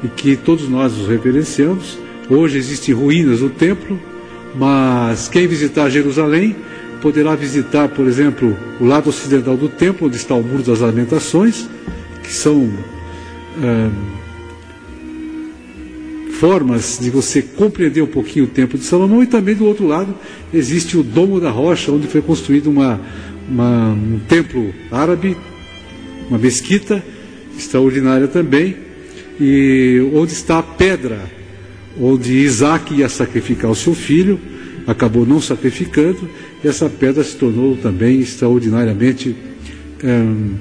[0.03, 1.98] e que todos nós os reverenciamos.
[2.30, 3.99] Hoje existem ruínas do templo,
[4.56, 6.56] mas quem visitar Jerusalém
[7.02, 11.68] poderá visitar, por exemplo, o lado ocidental do templo, onde está o Muro das Lamentações,
[12.23, 12.72] que são
[16.40, 20.15] formas de você compreender um pouquinho o templo de Salomão, e também do outro lado
[20.53, 22.99] existe o Domo da Rocha, onde foi construído uma,
[23.49, 25.36] uma, um templo árabe
[26.32, 27.03] uma mesquita
[27.57, 28.78] extraordinária também,
[29.40, 31.19] e onde está a pedra
[31.99, 34.40] onde Isaac ia sacrificar o seu filho,
[34.88, 36.30] acabou não sacrificando,
[36.67, 39.35] essa pedra se tornou também extraordinariamente
[40.03, 40.55] hum,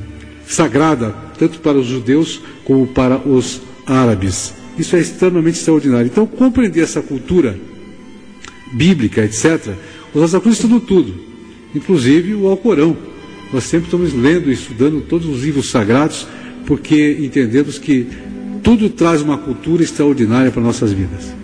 [0.46, 4.54] sagrada, tanto para os judeus como para os árabes.
[4.78, 6.06] Isso é extremamente extraordinário.
[6.06, 7.58] Então, compreender essa cultura
[8.72, 9.74] bíblica, etc.,
[10.14, 11.14] os Rosa Cruz estudam tudo,
[11.74, 12.96] inclusive o Alcorão.
[13.52, 16.26] Nós sempre estamos lendo e estudando todos os livros sagrados,
[16.66, 18.06] porque entendemos que
[18.62, 21.34] tudo traz uma cultura extraordinária para nossas vidas.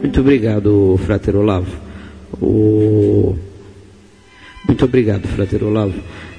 [0.00, 1.66] Muito obrigado, Frater Olavo.
[2.40, 3.36] O...
[4.66, 5.94] Muito obrigado, Frater Olavo.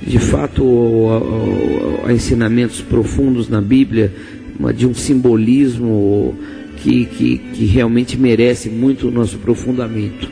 [0.05, 0.63] De fato,
[2.05, 4.13] há ensinamentos profundos na Bíblia,
[4.75, 6.35] de um simbolismo
[6.77, 10.29] que, que, que realmente merece muito o nosso aprofundamento.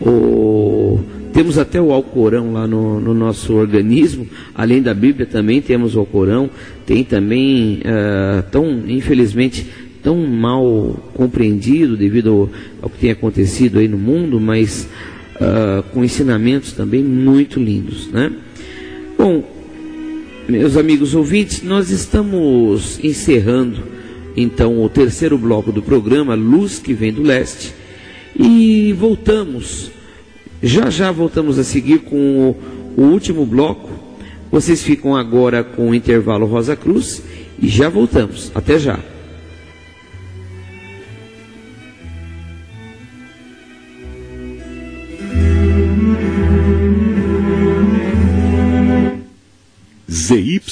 [0.00, 1.00] O...
[1.32, 6.00] Temos até o Alcorão lá no, no, nosso organismo, além da Bíblia também temos o
[6.00, 6.50] Alcorão,
[6.84, 9.64] tem também, uh, tão, infelizmente,
[10.02, 12.50] tão mal compreendido devido ao,
[12.82, 14.88] ao, que tem acontecido aí no mundo, mas
[15.40, 18.08] uh, com ensinamentos também muito lindos.
[18.08, 18.32] Né?
[19.16, 19.44] Bom,
[20.48, 23.78] meus amigos ouvintes, nós estamos encerrando
[24.36, 27.74] então o terceiro bloco do programa Luz que vem do leste
[28.38, 29.90] e voltamos
[30.62, 32.54] já já voltamos a seguir com
[32.96, 33.88] o, o último bloco.
[34.50, 37.22] Vocês ficam agora com o intervalo Rosa Cruz
[37.58, 38.52] e já voltamos.
[38.54, 38.98] Até já.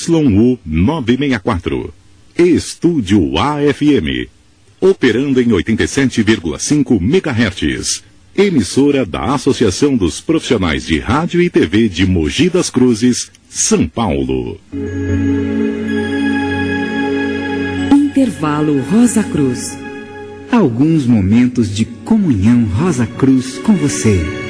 [0.09, 1.93] ZYU 964.
[2.37, 4.29] Estúdio AFM.
[4.81, 12.49] Operando em 87,5 MHz emissora da Associação dos Profissionais de Rádio e TV de Mogi
[12.49, 14.61] das Cruzes, São Paulo.
[17.93, 19.77] Intervalo Rosa Cruz.
[20.53, 24.48] Alguns momentos de comunhão Rosa Cruz com você.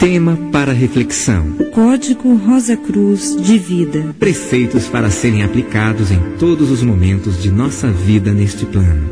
[0.00, 4.14] Tema para reflexão: Código Rosa Cruz de Vida.
[4.18, 9.10] Preceitos para serem aplicados em todos os momentos de nossa vida neste plano.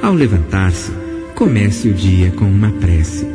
[0.00, 0.92] Ao levantar-se,
[1.34, 3.26] comece o dia com uma prece.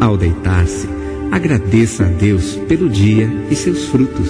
[0.00, 0.88] Ao deitar-se,
[1.30, 4.28] agradeça a Deus pelo dia e seus frutos.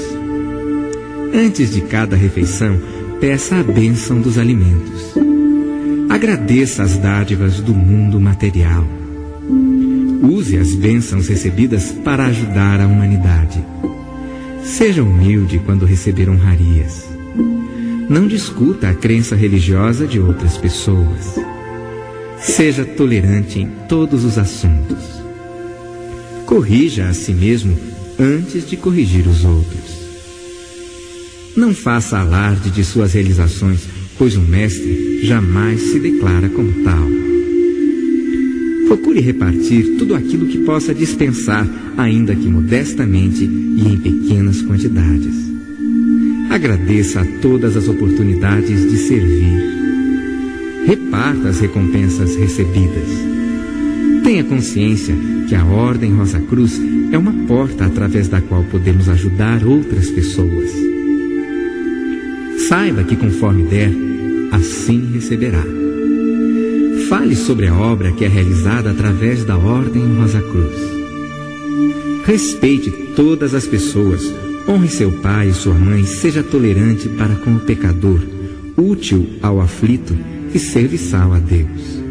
[1.32, 2.78] Antes de cada refeição,
[3.18, 5.14] peça a bênção dos alimentos.
[6.10, 8.86] Agradeça as dádivas do mundo material.
[10.24, 13.62] Use as bênçãos recebidas para ajudar a humanidade.
[14.64, 17.04] Seja humilde quando receber honrarias.
[18.08, 21.38] Não discuta a crença religiosa de outras pessoas.
[22.40, 24.98] Seja tolerante em todos os assuntos.
[26.46, 27.76] Corrija a si mesmo
[28.18, 30.04] antes de corrigir os outros.
[31.54, 33.80] Não faça alarde de suas realizações,
[34.16, 37.23] pois um mestre jamais se declara como tal.
[38.86, 41.66] Procure repartir tudo aquilo que possa dispensar,
[41.96, 45.34] ainda que modestamente e em pequenas quantidades.
[46.50, 49.74] Agradeça a todas as oportunidades de servir
[50.86, 53.08] reparta as recompensas recebidas.
[54.22, 55.14] Tenha consciência
[55.48, 56.80] que a Ordem Rosa Cruz
[57.12, 60.70] é uma porta através da qual podemos ajudar outras pessoas.
[62.68, 63.92] Saiba que conforme der,
[64.52, 65.83] assim receberá.
[67.16, 70.76] Fale sobre a obra que é realizada através da Ordem Rosa Cruz.
[72.26, 74.34] Respeite todas as pessoas,
[74.68, 78.20] honre seu pai e sua mãe, seja tolerante para com o pecador,
[78.76, 80.18] útil ao aflito
[80.52, 82.02] e serviçal a Deus.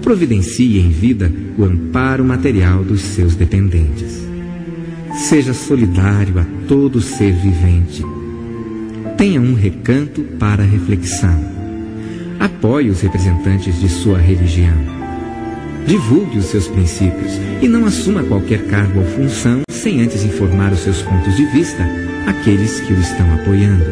[0.00, 4.26] Providencie em vida o amparo material dos seus dependentes.
[5.28, 8.02] Seja solidário a todo ser vivente.
[9.18, 11.53] Tenha um recanto para reflexão.
[12.38, 14.74] Apoie os representantes de sua religião.
[15.86, 17.32] Divulgue os seus princípios
[17.62, 21.86] e não assuma qualquer cargo ou função sem antes informar os seus pontos de vista
[22.26, 23.84] àqueles que o estão apoiando.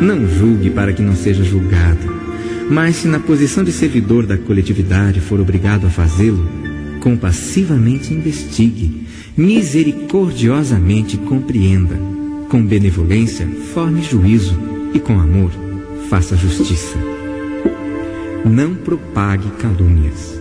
[0.00, 2.18] Não julgue para que não seja julgado.
[2.68, 6.46] Mas se na posição de servidor da coletividade for obrigado a fazê-lo,
[7.00, 9.06] compassivamente investigue,
[9.36, 11.96] misericordiosamente compreenda,
[12.50, 14.58] com benevolência forme juízo
[14.92, 15.67] e com amor
[16.08, 16.96] faça justiça.
[18.44, 20.40] Não propague calúnias.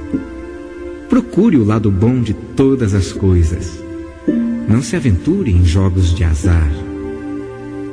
[1.10, 3.84] Procure o lado bom de todas as coisas.
[4.68, 6.72] Não se aventure em jogos de azar.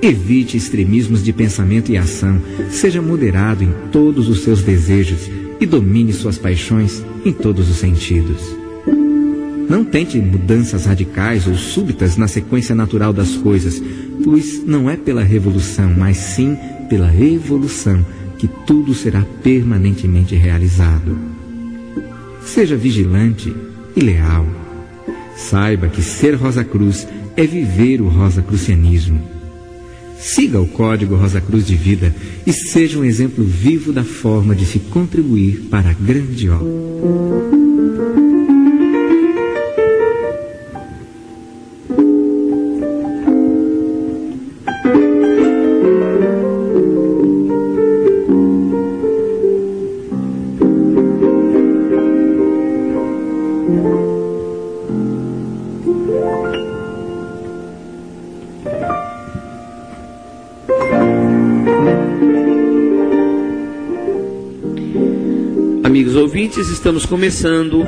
[0.01, 2.41] Evite extremismos de pensamento e ação.
[2.71, 5.29] Seja moderado em todos os seus desejos
[5.61, 8.41] e domine suas paixões em todos os sentidos.
[9.69, 13.83] Não tente mudanças radicais ou súbitas na sequência natural das coisas,
[14.23, 16.57] pois não é pela revolução, mas sim
[16.95, 18.07] pela evolução
[18.39, 21.19] que tudo será permanentemente realizado.
[22.45, 23.53] Seja vigilante
[23.97, 24.47] e leal.
[25.37, 27.05] Saiba que ser Rosa Cruz
[27.37, 29.21] é viver o rosacrucianismo.
[30.21, 32.15] Siga o código Rosa Cruz de Vida
[32.47, 37.64] e seja um exemplo vivo da forma de se contribuir para a grande obra.
[66.45, 67.87] Ouvintes, estamos começando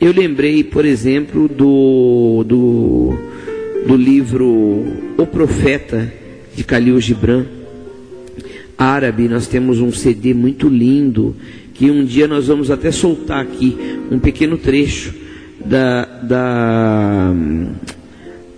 [0.00, 3.18] Eu lembrei, por exemplo, do, do,
[3.86, 4.46] do livro
[5.16, 6.12] O Profeta,
[6.54, 7.44] de Khalil Gibran,
[8.76, 9.28] árabe.
[9.28, 11.34] Nós temos um CD muito lindo,
[11.74, 13.76] que um dia nós vamos até soltar aqui
[14.10, 15.12] um pequeno trecho
[15.64, 17.34] da, da,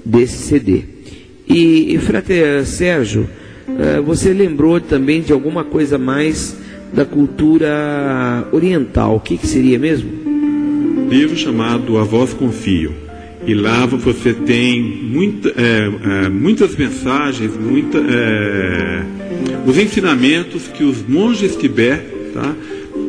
[0.04, 0.82] desse CD.
[1.48, 3.28] E, e Frater Sérgio,
[4.04, 6.56] você lembrou também de alguma coisa mais
[6.92, 9.16] da cultura oriental.
[9.16, 10.10] O que, que seria mesmo?
[11.08, 12.92] Livro chamado A Voz Confio.
[13.46, 19.02] E lá você tem muita, é, é, muitas mensagens, muita, é,
[19.66, 22.54] os ensinamentos que os monges Tibete tá,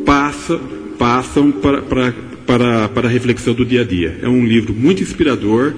[0.06, 0.58] passa,
[0.98, 2.14] passam para, para,
[2.46, 4.18] para, para a reflexão do dia a dia.
[4.22, 5.74] É um livro muito inspirador,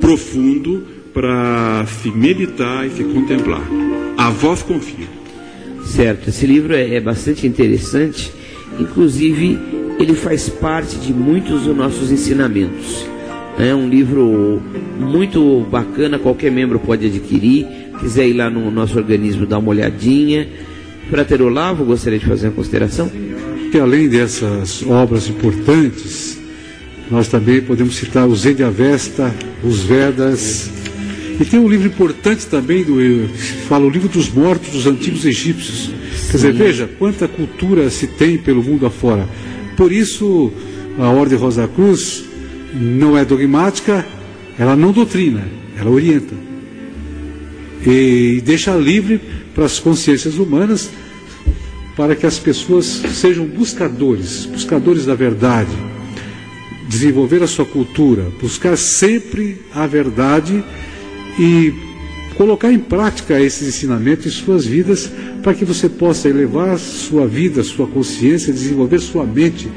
[0.00, 3.66] profundo, para se meditar e se contemplar.
[4.26, 5.06] A voz confia.
[5.84, 8.32] Certo, esse livro é, é bastante interessante,
[8.76, 9.56] inclusive
[10.00, 13.06] ele faz parte de muitos dos nossos ensinamentos.
[13.56, 14.60] É um livro
[14.98, 17.68] muito bacana, qualquer membro pode adquirir.
[18.00, 20.48] Quiser ir lá no nosso organismo dar uma olhadinha.
[21.08, 23.08] Frater Olavo, gostaria de fazer uma consideração?
[23.70, 26.36] Que além dessas obras importantes,
[27.08, 29.32] nós também podemos citar o Zé Avesta,
[29.62, 30.68] os Vedas,
[31.38, 32.96] e tem um livro importante também, do,
[33.68, 35.86] fala o livro dos mortos dos antigos egípcios.
[35.86, 36.30] Sim.
[36.30, 39.28] Quer dizer, veja quanta cultura se tem pelo mundo afora.
[39.76, 40.50] Por isso,
[40.98, 42.24] a Ordem Rosa Cruz
[42.72, 44.06] não é dogmática,
[44.58, 45.46] ela não doutrina,
[45.78, 46.34] ela orienta.
[47.86, 49.20] E deixa livre
[49.54, 50.90] para as consciências humanas
[51.94, 55.70] para que as pessoas sejam buscadores, buscadores da verdade,
[56.88, 60.62] desenvolver a sua cultura, buscar sempre a verdade
[61.38, 61.72] e
[62.36, 65.10] colocar em prática esses ensinamentos em suas vidas
[65.42, 69.68] para que você possa elevar sua vida, sua consciência, desenvolver sua mente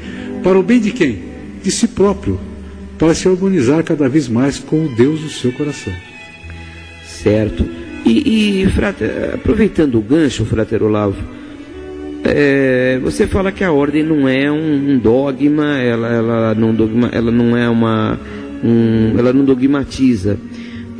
[0.42, 1.18] para o bem de quem?
[1.62, 2.40] De si próprio,
[2.98, 5.92] para se harmonizar cada vez mais com o Deus do seu coração.
[7.22, 7.66] Certo.
[8.04, 8.66] E, e
[9.34, 11.22] aproveitando o gancho, Frater Olavo,
[12.24, 17.08] é, você fala que a ordem não é um, um dogma, ela, ela, não dogma,
[17.12, 18.18] ela não é uma.
[18.62, 20.38] Um, ela não dogmatiza.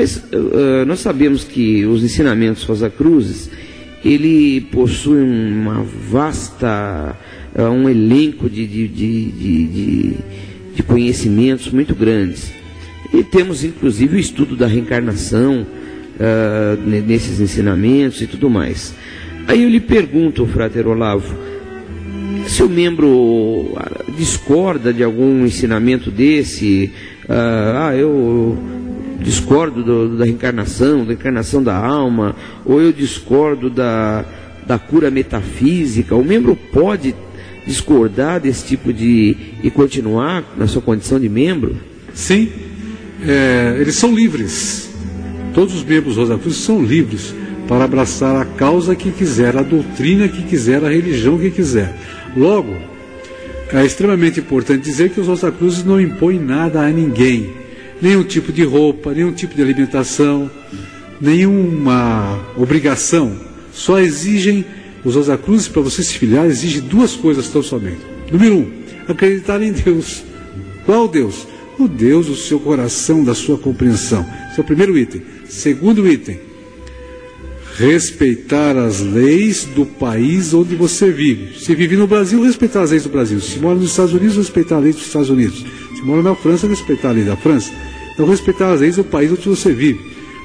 [0.01, 3.51] Mas uh, nós sabemos que os ensinamentos Rosa Cruzes,
[4.03, 7.15] ele possui uma vasta,
[7.55, 10.15] uh, um elenco de, de, de, de,
[10.75, 12.51] de conhecimentos muito grandes.
[13.13, 18.95] E temos inclusive o estudo da reencarnação uh, nesses ensinamentos e tudo mais.
[19.47, 21.37] Aí eu lhe pergunto, Frater Olavo,
[22.47, 23.77] se o membro
[24.17, 26.91] discorda de algum ensinamento desse,
[27.29, 28.80] ah, eu
[29.21, 32.35] discordo do, da reencarnação, da encarnação da alma,
[32.65, 34.25] ou eu discordo da,
[34.67, 37.15] da cura metafísica, o membro pode
[37.67, 39.37] discordar desse tipo de.
[39.63, 41.77] e continuar na sua condição de membro?
[42.15, 42.51] Sim.
[43.27, 44.91] é, eles são livres.
[45.55, 47.35] Todos os membros do Rosa Cruz são livres
[47.67, 51.95] para abraçar a causa que quiser, a doutrina que quiser, a religião que quiser.
[52.37, 52.75] Logo,
[53.73, 57.51] é extremamente importante dizer que os Rosa Cruzes não impõem nada a ninguém,
[58.01, 60.51] nenhum tipo de roupa, nenhum tipo de alimentação,
[61.21, 63.37] nenhuma obrigação.
[63.73, 64.65] Só exigem
[65.05, 68.01] os Cruzes para você se filiar exigem duas coisas tão somente.
[68.31, 68.71] Número um,
[69.09, 70.23] acreditar em Deus.
[70.85, 71.47] Qual Deus?
[71.79, 74.27] O Deus do seu coração, da sua compreensão.
[74.51, 75.23] Esse é o primeiro item.
[75.49, 76.39] Segundo item,
[77.77, 81.59] respeitar as leis do país onde você vive.
[81.59, 83.41] Se vive no Brasil, respeitar as leis do Brasil.
[83.41, 85.65] Se mora nos Estados Unidos, respeitar as leis dos Estados Unidos.
[85.97, 87.73] Se mora na França, respeitar a lei da França.
[88.21, 89.99] Então, respeitar as leis do país onde você vive.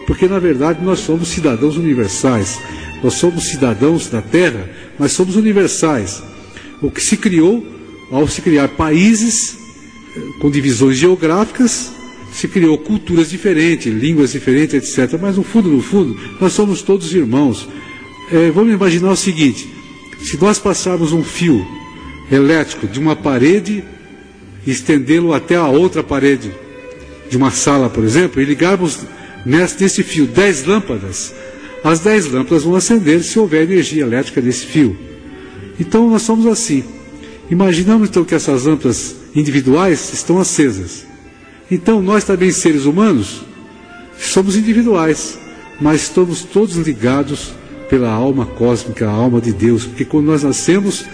[0.08, 2.58] Porque, na verdade, nós somos cidadãos universais.
[3.04, 6.24] Nós somos cidadãos da Terra, mas somos universais.
[6.82, 7.68] O que se criou,
[8.10, 9.58] ao se criar países
[10.16, 11.92] eh, com divisões geográficas,
[12.32, 15.20] se criou culturas diferentes, línguas diferentes, etc.
[15.22, 17.68] Mas no fundo, no fundo, nós somos todos irmãos.
[18.32, 19.68] É, vamos imaginar o seguinte:
[20.22, 21.68] se nós passarmos um fio
[22.32, 23.84] elétrico de uma parede
[24.66, 26.64] e estendê-lo até a outra parede
[27.30, 29.00] de uma sala, por exemplo, e ligarmos
[29.46, 31.34] nesse fio 10 lâmpadas,
[31.84, 34.98] as 10 lâmpadas vão acender se houver energia elétrica nesse fio.
[35.80, 36.84] Então nós somos assim.
[37.50, 41.06] Imaginamos então que essas lâmpadas individuais estão acesas.
[41.70, 43.44] Então, nós também, seres humanos,
[44.18, 45.38] somos individuais,
[45.82, 47.54] mas estamos todos ligados
[47.90, 51.06] pela alma cósmica, a alma de Deus, porque quando nós nascemos,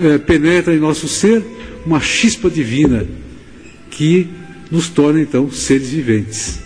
[0.00, 1.42] é, penetra em nosso ser
[1.86, 3.06] uma chispa divina
[3.90, 4.28] que
[4.70, 6.60] nos torna então seres viventes.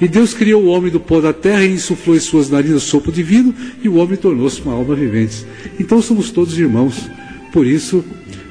[0.00, 2.86] E Deus criou o homem do pó da terra e insuflou em suas narinas o
[2.86, 5.44] sopro divino, e o homem tornou-se uma alma vivente.
[5.78, 7.10] Então somos todos irmãos.
[7.52, 8.04] Por isso,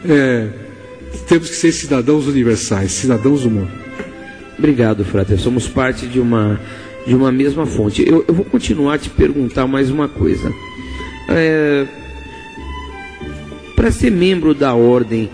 [0.04, 0.50] é,
[1.28, 3.72] temos que ser cidadãos universais, cidadãos do mundo.
[4.58, 5.40] Obrigado, Frater.
[5.40, 6.60] Somos parte de uma,
[7.06, 8.04] de uma mesma fonte.
[8.06, 10.52] Eu, eu vou continuar a te perguntar mais uma coisa.
[11.30, 11.86] É,
[13.76, 15.30] Para ser membro da ordem,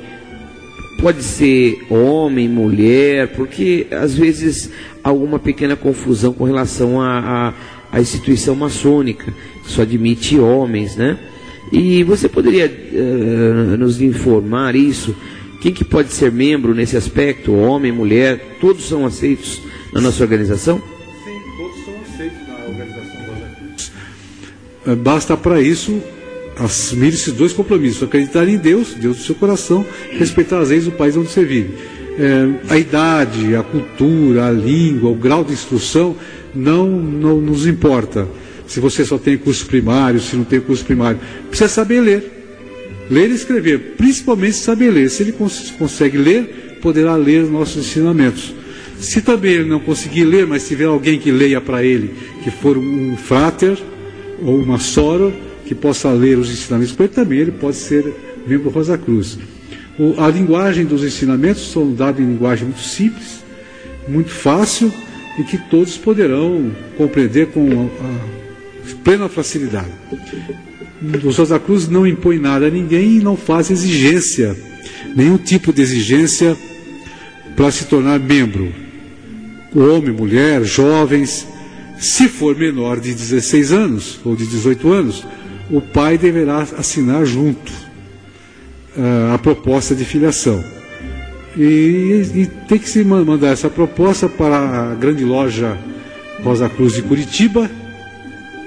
[0.99, 4.69] pode ser homem, mulher, porque às vezes
[5.03, 7.53] há alguma pequena confusão com relação à
[7.97, 9.33] instituição maçônica,
[9.63, 11.17] que só admite homens, né?
[11.71, 15.15] E você poderia uh, nos informar isso?
[15.61, 17.53] Quem que pode ser membro nesse aspecto?
[17.53, 19.61] Homem, mulher, todos são aceitos
[19.93, 20.77] na nossa organização?
[21.23, 23.03] Sim, todos são aceitos na organização.
[24.85, 26.01] É, basta para isso
[26.65, 30.91] assumir esses dois compromissos: acreditar em Deus, Deus do seu coração, respeitar as leis do
[30.91, 31.73] país onde você vive.
[32.17, 36.15] É, a idade, a cultura, a língua, o grau de instrução
[36.53, 38.27] não, não nos importa.
[38.67, 41.19] Se você só tem curso primário, se não tem curso primário,
[41.49, 42.31] precisa saber ler.
[43.09, 45.09] Ler e escrever, principalmente saber ler.
[45.09, 48.53] Se ele cons consegue ler, poderá ler nossos ensinamentos.
[48.99, 52.13] Se também ele não conseguir ler, mas tiver alguém que leia para ele,
[52.43, 53.77] que for um frater
[54.41, 55.33] ou uma soror,
[55.65, 58.13] que possa ler os ensinamentos para ele, também ele pode ser
[58.45, 59.37] membro Rosa Cruz.
[59.97, 63.43] O, a linguagem dos ensinamentos são dados em linguagem muito simples,
[64.07, 64.91] muito fácil
[65.39, 69.91] e que todos poderão compreender com a, a plena facilidade
[71.23, 74.55] o Rosa Cruz não impõe nada a ninguém e não faz exigência,
[75.15, 76.55] nenhum tipo de exigência
[77.55, 78.73] para se tornar membro.
[79.75, 81.47] Homem, mulher, jovens,
[81.97, 85.25] se for menor de 16 anos ou de 18 anos,
[85.73, 87.71] o pai deverá assinar junto
[88.95, 90.63] uh, a proposta de filiação.
[91.57, 95.75] E, e, tem que se mandar essa proposta para a grande loja
[96.43, 97.71] Rosa Cruz de Curitiba,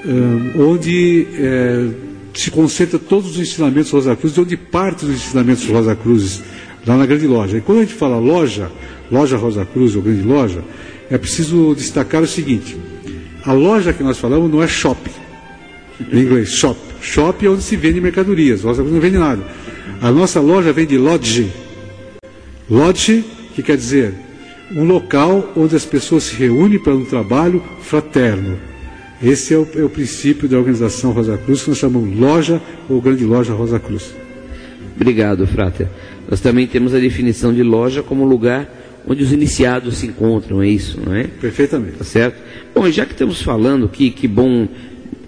[0.05, 1.95] uh, onde uh,
[2.35, 6.43] se concentra todos os ensinamentos Rosa Cruz, de onde parte dos ensinamentos Rosa Cruzes,
[6.85, 7.59] lá na grande loja.
[7.59, 8.69] E quando a gente fala loja,
[9.13, 10.61] loja Rosa Cruz ou grande loja,
[11.09, 12.77] é preciso destacar o seguinte:
[13.45, 15.26] a loja que nós falamos não é shopping,
[16.13, 16.79] em inglês, shop.
[17.01, 19.43] Shop é onde se vende mercadorias, Rosa Cruz não vende nada.
[20.01, 21.51] A nossa loja vende lodge.
[22.69, 23.25] Lodge,
[23.55, 24.15] que quer dizer
[24.75, 28.59] um local onde as pessoas se reúnem para um trabalho fraterno.
[29.23, 33.01] Esse é o, é o, princípio da organização Rosa Cruz, que nós chamamos loja ou
[33.01, 34.15] grande loja Rosa Cruz.
[34.95, 35.89] Obrigado, Frater.
[36.29, 38.69] Nós também temos a definição de loja como lugar
[39.07, 41.25] onde os iniciados se encontram, é isso, não é?
[41.25, 41.99] Perfeitamente.
[41.99, 42.37] Tá certo?
[42.75, 44.67] Bom, já que estamos falando que, que bom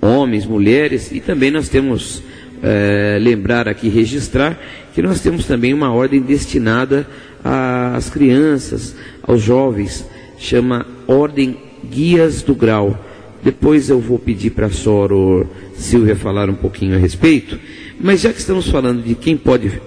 [0.01, 2.23] homens, mulheres, e também nós temos,
[2.63, 4.59] é, lembrar aqui, registrar,
[4.95, 7.07] que nós temos também uma ordem destinada
[7.45, 10.05] às crianças, aos jovens,
[10.39, 11.57] chama Ordem
[11.91, 13.09] Guias do Grau
[13.43, 17.59] depois eu vou pedir para a Soro Silvia falar um pouquinho a respeito.
[18.01, 19.81] Mas já que estamos falando de quem pode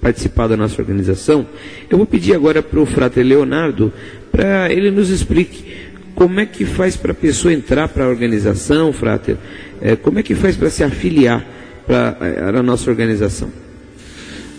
[0.00, 1.46] participar da nossa organização,
[1.88, 3.92] eu vou pedir agora para o Frater Leonardo
[4.30, 5.79] para ele nos explique
[6.20, 9.38] como é que faz para a pessoa entrar para a organização, Frater,
[9.80, 11.42] é, como é que faz para se afiliar
[11.86, 13.50] para a nossa organização.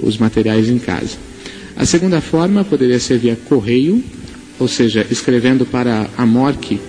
[0.02, 1.16] os materiais em casa.
[1.76, 4.02] A segunda forma poderia ser via correio,
[4.58, 6.80] ou seja, escrevendo para a Amorque,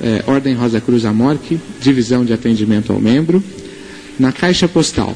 [0.00, 3.42] é, Ordem Rosa Cruz Amorque, Divisão de Atendimento ao Membro,
[4.18, 5.14] na Caixa Postal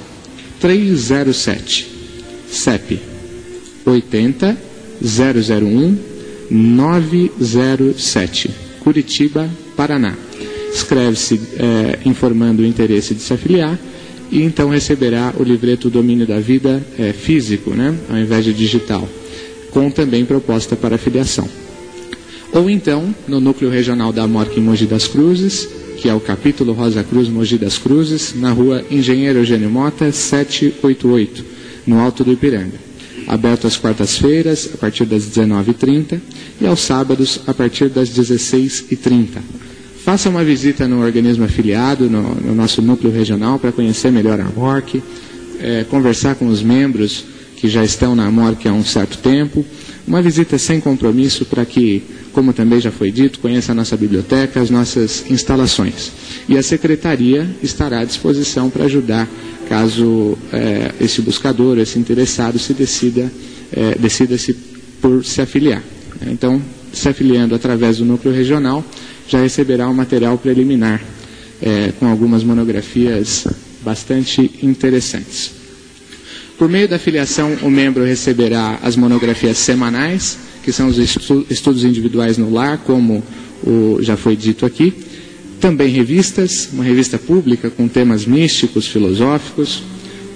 [0.60, 1.88] 307,
[2.50, 3.00] CEP
[3.84, 4.56] 80
[5.02, 5.96] 001
[6.50, 8.50] 907,
[8.80, 10.14] Curitiba, Paraná.
[10.72, 13.78] Escreve-se é, informando o interesse de se afiliar
[14.30, 19.08] e então receberá o livreto Domínio da Vida é, físico, né, ao invés de digital,
[19.70, 21.48] com também proposta para afiliação.
[22.52, 25.68] Ou então, no núcleo regional da Morque em Mogi das Cruzes,
[25.98, 31.44] que é o capítulo Rosa Cruz Mogi das Cruzes, na rua Engenheiro Eugênio Mota, 788,
[31.86, 32.90] no Alto do Ipiranga
[33.30, 36.20] aberto às quartas-feiras, a partir das 19h30,
[36.60, 39.38] e aos sábados, a partir das 16h30.
[40.04, 44.48] Faça uma visita no organismo afiliado, no, no nosso núcleo regional, para conhecer melhor a
[44.48, 45.00] MORC,
[45.60, 47.24] é, conversar com os membros
[47.56, 49.64] que já estão na MORC há um certo tempo.
[50.08, 52.02] Uma visita sem compromisso para que,
[52.32, 56.10] como também já foi dito, conheça a nossa biblioteca, as nossas instalações.
[56.48, 59.28] E a secretaria estará à disposição para ajudar
[59.68, 63.30] caso é, esse buscador, esse interessado, se decida,
[63.72, 64.52] é, decida-se
[65.00, 65.82] por se afiliar.
[66.26, 66.60] Então,
[66.92, 68.84] se afiliando através do núcleo regional,
[69.28, 71.00] já receberá um material preliminar
[71.62, 73.46] é, com algumas monografias
[73.82, 75.52] bastante interessantes.
[76.58, 80.36] Por meio da filiação, o membro receberá as monografias semanais,
[80.70, 80.98] que são os
[81.50, 83.24] estudos individuais no lar, como
[83.64, 84.94] o, já foi dito aqui,
[85.60, 89.82] também revistas, uma revista pública com temas místicos, filosóficos,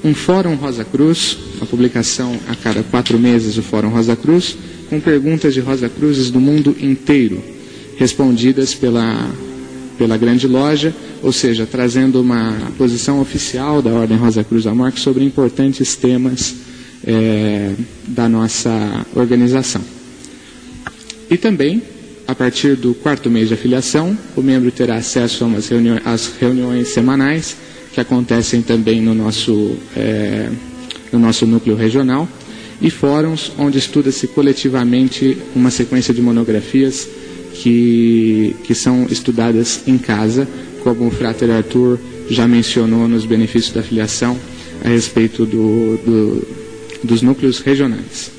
[0.03, 4.57] um Fórum Rosa Cruz, a publicação a cada quatro meses do Fórum Rosa Cruz,
[4.91, 7.41] com perguntas de Rosa Cruzes do mundo inteiro,
[7.97, 9.31] respondidas pela,
[9.97, 10.93] pela grande loja,
[11.23, 16.57] ou seja, trazendo uma posição oficial da Ordem Rosa Cruz Amorque sobre importantes temas
[17.07, 17.73] é,
[18.09, 19.94] da nossa organização.
[21.31, 21.83] E também
[22.27, 27.57] a partir do quarto mês de afiliação, o membro terá acesso reuniões, às reuniões semanais,
[27.93, 30.49] que acontecem também no nosso, é,
[31.13, 32.29] no nosso núcleo regional,
[32.81, 37.07] e fóruns onde estuda-se coletivamente uma sequência de monografias
[37.53, 40.49] que, que são estudadas em casa,
[40.83, 41.99] como o Frater Arthur
[42.29, 44.39] já mencionou nos benefícios da afiliação
[44.83, 46.49] a respeito do, do,
[47.05, 48.31] dos núcleos regionais.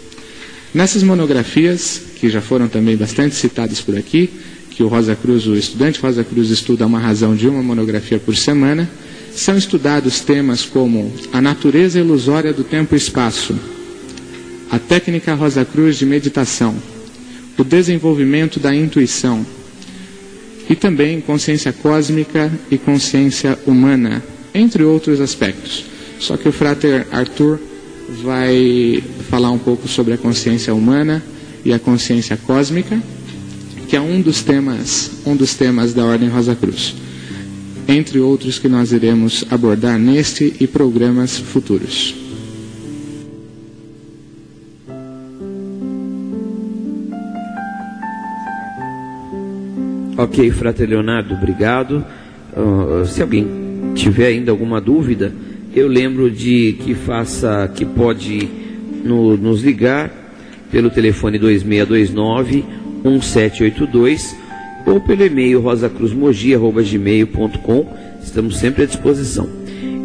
[0.74, 4.30] Nessas monografias, que já foram também bastante citadas por aqui,
[4.72, 8.36] que o Rosa Cruz, o estudante Rosa Cruz estuda uma razão de uma monografia por
[8.36, 8.90] semana,
[9.34, 13.56] são estudados temas como a natureza ilusória do tempo e espaço,
[14.72, 16.76] a técnica Rosa Cruz de meditação,
[17.58, 19.46] o desenvolvimento da intuição
[20.70, 24.24] e também consciência cósmica e consciência humana,
[24.54, 25.86] entre outros aspectos.
[26.20, 27.60] Só que o frater Arthur
[28.24, 31.24] vai falar um pouco sobre a consciência humana
[31.66, 33.02] e a consciência cósmica,
[33.90, 36.96] que é um dos temas, um dos temas da Ordem Rosa Cruz,
[37.88, 42.16] entre outros que nós iremos abordar neste e programas futuros.
[50.18, 52.06] Ok, Frater Leonardo, obrigado.
[52.56, 53.46] Uh, se alguém
[53.96, 55.34] tiver ainda alguma dúvida,
[55.76, 58.48] eu lembro de que faça, que pode
[59.04, 60.24] no, nos ligar
[60.72, 62.64] pelo telefone 2629
[63.04, 64.36] 1782
[64.86, 67.88] ou pelo e-mail rosacruzmogi.gmail.com.
[68.22, 69.50] Estamos sempre à disposição.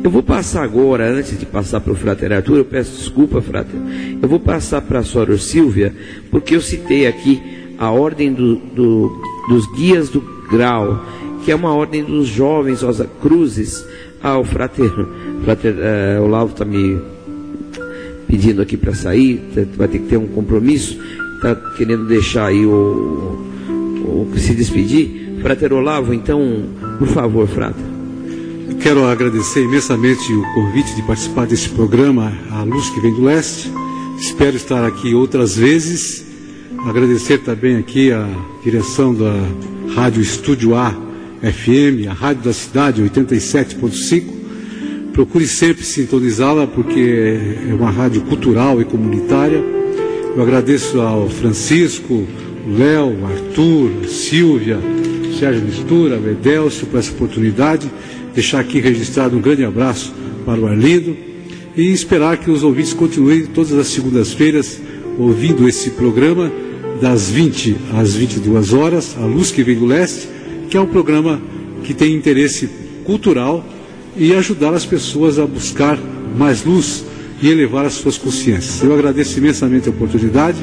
[0.03, 3.78] Eu vou passar agora, antes de passar para o Frater Arthur, eu peço desculpa, Frater.
[4.20, 5.95] Eu vou passar para a Sora Silvia,
[6.31, 7.43] porque eu citei aqui
[7.78, 11.05] a ordem do, do, dos guias do grau,
[11.45, 13.85] que é uma ordem dos jovens Rosa Cruzes.
[14.23, 14.91] Ah, o Frater
[15.45, 16.99] Frater, uh, Olavo está me
[18.31, 19.43] pedindo aqui para sair,
[19.77, 20.97] vai ter que ter um compromisso.
[21.35, 22.70] está querendo deixar aí o,
[24.05, 25.40] o se despedir.
[25.43, 26.65] Frater Olavo, então,
[26.98, 27.82] por favor, Frater.
[28.81, 33.70] Quero agradecer imensamente o convite de participar desse programa, A Luz que Vem do Leste.
[34.19, 36.24] Espero estar aqui outras vezes.
[36.86, 38.27] Agradecer também aqui a
[38.62, 39.35] direção da
[39.94, 40.93] Rádio Estúdio A
[41.43, 44.39] FM, a Rádio da Cidade 87.5.
[45.12, 47.39] Procure sempre sintonizá-la porque
[47.69, 49.62] é uma rádio cultural e comunitária.
[50.37, 52.27] Eu agradeço ao Francisco,
[52.66, 54.78] Léo, Arthur, Silvia,
[55.39, 57.91] Sérgio Mistura, o Edelcio por essa oportunidade.
[58.35, 60.15] Deixar aqui registrado um grande abraço
[60.47, 61.16] para o Arlindo
[61.77, 64.81] e esperar que os ouvintes continuem todas as segundas-feiras
[65.19, 66.51] ouvindo esse programa
[67.01, 70.28] das 20 às 22 horas, A Luz que Vem do Leste,
[70.69, 71.41] que é um programa
[71.82, 72.69] que tem interesse
[73.05, 73.65] cultural
[74.20, 75.98] e ajudar as pessoas a buscar
[76.36, 77.06] mais luz
[77.40, 78.82] e elevar as suas consciências.
[78.82, 80.59] Eu agradeço imensamente a oportunidade,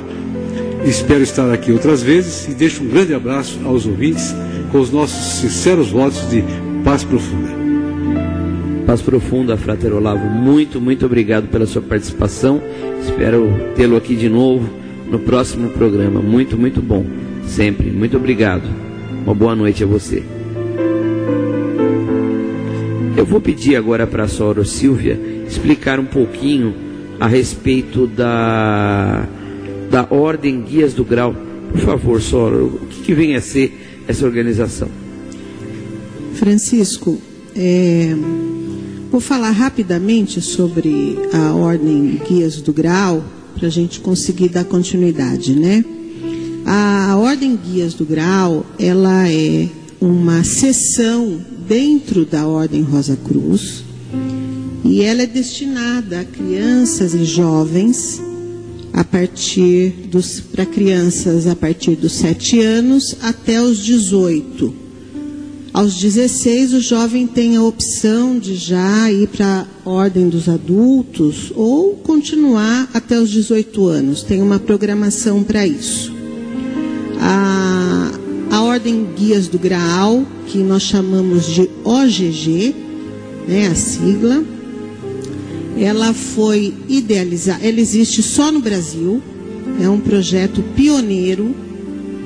[0.86, 4.34] espero estar aqui outras vezes e deixo um grande abraço aos ouvintes
[4.72, 6.44] com os nossos sinceros votos de
[6.84, 7.58] paz profunda.
[8.86, 10.26] Paz profunda, Frater Olavo.
[10.28, 12.62] Muito, muito obrigado pela sua participação.
[13.04, 14.70] Espero tê-lo aqui de novo
[15.10, 16.22] no próximo programa.
[16.22, 17.06] Muito, muito bom.
[17.46, 17.90] Sempre.
[17.90, 18.64] Muito obrigado.
[19.26, 20.37] Uma boa noite a você.
[23.28, 26.74] Vou pedir agora para a Sora Silvia explicar um pouquinho
[27.20, 29.28] a respeito da,
[29.92, 31.36] da Ordem Guias do Grau.
[31.70, 34.88] Por favor, Sora, o que, que vem a ser essa organização?
[36.36, 37.20] Francisco,
[37.54, 38.16] é,
[39.12, 43.26] vou falar rapidamente sobre a Ordem Guias do Grau,
[43.58, 45.84] para a gente conseguir dar continuidade, né?
[46.66, 49.68] A Ordem Guias do Grau, ela é
[50.00, 53.84] uma seção dentro da Ordem Rosa Cruz
[54.84, 58.22] e ela é destinada a crianças e jovens
[58.94, 64.88] a partir dos para crianças a partir dos 7 anos até os 18.
[65.74, 71.52] Aos 16, o jovem tem a opção de já ir para a ordem dos adultos
[71.56, 74.24] ou continuar até os 18 anos.
[74.24, 76.12] Tem uma programação para isso.
[77.20, 78.12] A,
[78.52, 82.76] a Ordem Guias do Graal, que nós chamamos de OGG,
[83.48, 84.44] né, a sigla,
[85.78, 89.22] ela foi idealizada, ela existe só no Brasil,
[89.82, 91.56] é um projeto pioneiro,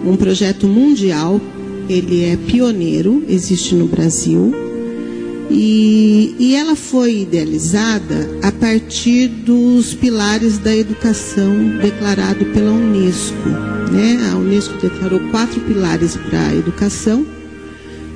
[0.05, 1.39] um projeto mundial,
[1.89, 4.70] ele é pioneiro, existe no Brasil.
[5.53, 13.49] E, e ela foi idealizada a partir dos pilares da educação declarado pela Unesco.
[13.91, 14.29] Né?
[14.31, 17.25] A Unesco declarou quatro pilares para a educação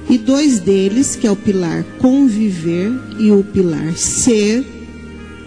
[0.09, 4.63] e dois deles, que é o pilar conviver e o pilar ser,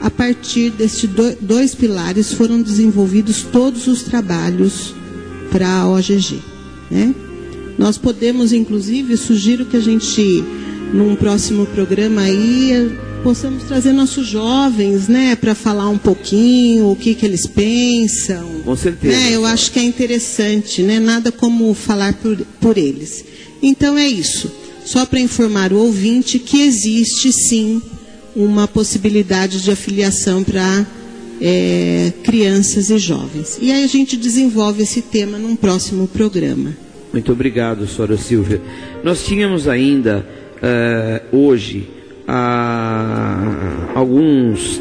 [0.01, 1.09] a partir destes
[1.41, 4.95] dois pilares foram desenvolvidos todos os trabalhos
[5.51, 6.41] para a OGG.
[6.91, 7.15] Né?
[7.79, 10.45] Nós podemos, inclusive, sugiro que a gente
[10.93, 17.15] num próximo programa aí possamos trazer nossos jovens, né, para falar um pouquinho o que
[17.15, 18.63] que eles pensam.
[18.65, 19.15] Com certeza.
[19.15, 23.25] Né, eu acho que é interessante, né, nada como falar por, por eles.
[23.63, 24.51] Então é isso.
[24.85, 27.83] Só para informar o ouvinte que existe sim
[28.35, 30.87] uma possibilidade de afiliação para
[31.41, 33.59] é, crianças e jovens.
[33.61, 36.75] E aí a gente desenvolve esse tema num próximo programa.
[37.13, 38.61] Muito obrigado, Sora Silvia.
[39.03, 40.27] Nós tínhamos ainda
[40.63, 41.89] uh, hoje
[42.29, 44.81] uh, alguns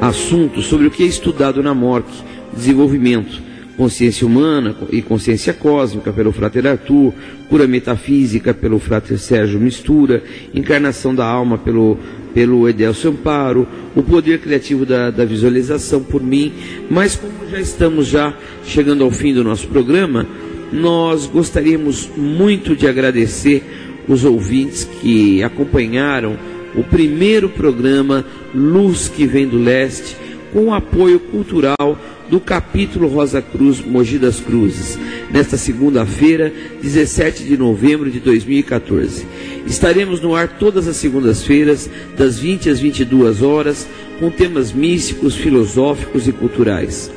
[0.00, 2.08] assuntos sobre o que é estudado na MORC,
[2.54, 3.42] desenvolvimento,
[3.76, 7.12] consciência humana e consciência cósmica pelo Frater Arthur,
[7.48, 10.22] cura metafísica pelo Frater Sérgio Mistura,
[10.54, 11.98] encarnação da alma pelo,
[12.34, 16.52] pelo Edelcio Amparo, o poder criativo da, da visualização por mim,
[16.90, 20.26] mas como já estamos já chegando ao fim do nosso programa,
[20.72, 23.64] nós gostaríamos muito de agradecer
[24.10, 26.36] os ouvintes que acompanharam
[26.74, 30.16] o primeiro programa Luz que Vem do Leste,
[30.52, 31.96] com o apoio cultural
[32.28, 34.98] do capítulo Rosa Cruz Mogi das Cruzes,
[35.30, 39.24] nesta segunda-feira, 17 de novembro de 2014.
[39.64, 43.86] Estaremos no ar todas as segundas-feiras, das 20 às 22 horas,
[44.18, 47.12] com temas místicos, filosóficos e culturais.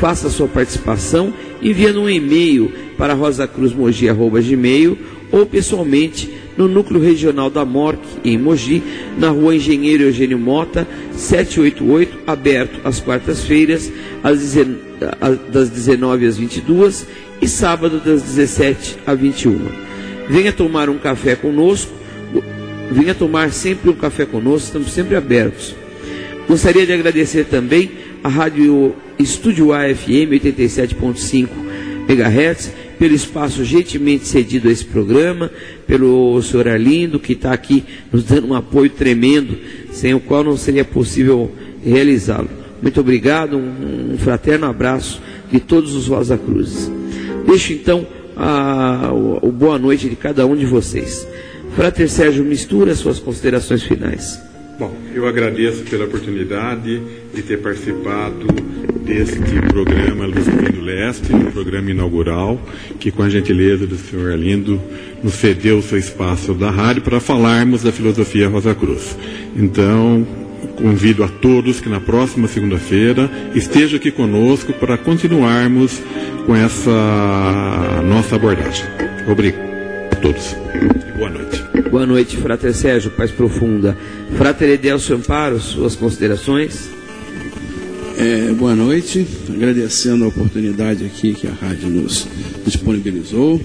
[0.00, 1.32] Faça sua participação
[1.62, 4.98] enviando um e-mail para rosacruzmogi.gmail
[5.32, 8.82] ou pessoalmente no Núcleo Regional da MORC, em Mogi,
[9.18, 13.90] na rua Engenheiro Eugênio Mota, 788, aberto às quartas-feiras,
[15.50, 17.06] das 19 às 22
[17.40, 19.58] e sábado das 17 às 21.
[20.28, 21.92] Venha tomar um café conosco,
[22.90, 25.74] venha tomar sempre um café conosco, estamos sempre abertos.
[26.46, 27.90] Gostaria de agradecer também
[28.22, 31.48] a Rádio Estúdio AFM 87.5
[32.08, 32.72] MHz,
[33.02, 35.50] pelo espaço gentilmente cedido a esse programa,
[35.88, 39.58] pelo senhor Arlindo, que está aqui nos dando um apoio tremendo,
[39.90, 41.50] sem o qual não seria possível
[41.84, 42.48] realizá-lo.
[42.80, 45.20] Muito obrigado, um, um, fraterno abraço
[45.50, 46.88] de todos os Rosa Cruzes.
[47.44, 48.06] Deixo então
[48.36, 51.26] a, o, o boa noite de cada um de vocês.
[51.74, 54.40] Frater Sérgio Mistura, suas considerações finais.
[54.78, 57.02] Bom, eu agradeço pela oportunidade
[57.34, 58.46] de ter participado
[59.04, 60.46] deste programa Luz
[60.82, 62.60] Leste, um programa inaugural,
[62.98, 64.80] que com a gentileza do senhor Arlindo
[65.22, 69.16] nos cedeu o seu espaço da rádio para falarmos da filosofia Rosa Cruz.
[69.56, 70.26] Então,
[70.76, 76.00] convido a todos que na próxima segunda-feira estejam aqui conosco para continuarmos
[76.44, 78.84] com essa nossa abordagem.
[79.30, 79.62] Obrigado
[80.10, 80.56] a todos.
[81.16, 81.62] Boa noite.
[81.90, 83.96] Boa noite, Frater Sérgio, paz profunda.
[84.36, 87.01] Frater Edelcio Amparo, suas considerações?
[88.16, 92.26] É, boa noite, agradecendo a oportunidade aqui que a rádio nos
[92.64, 93.60] disponibilizou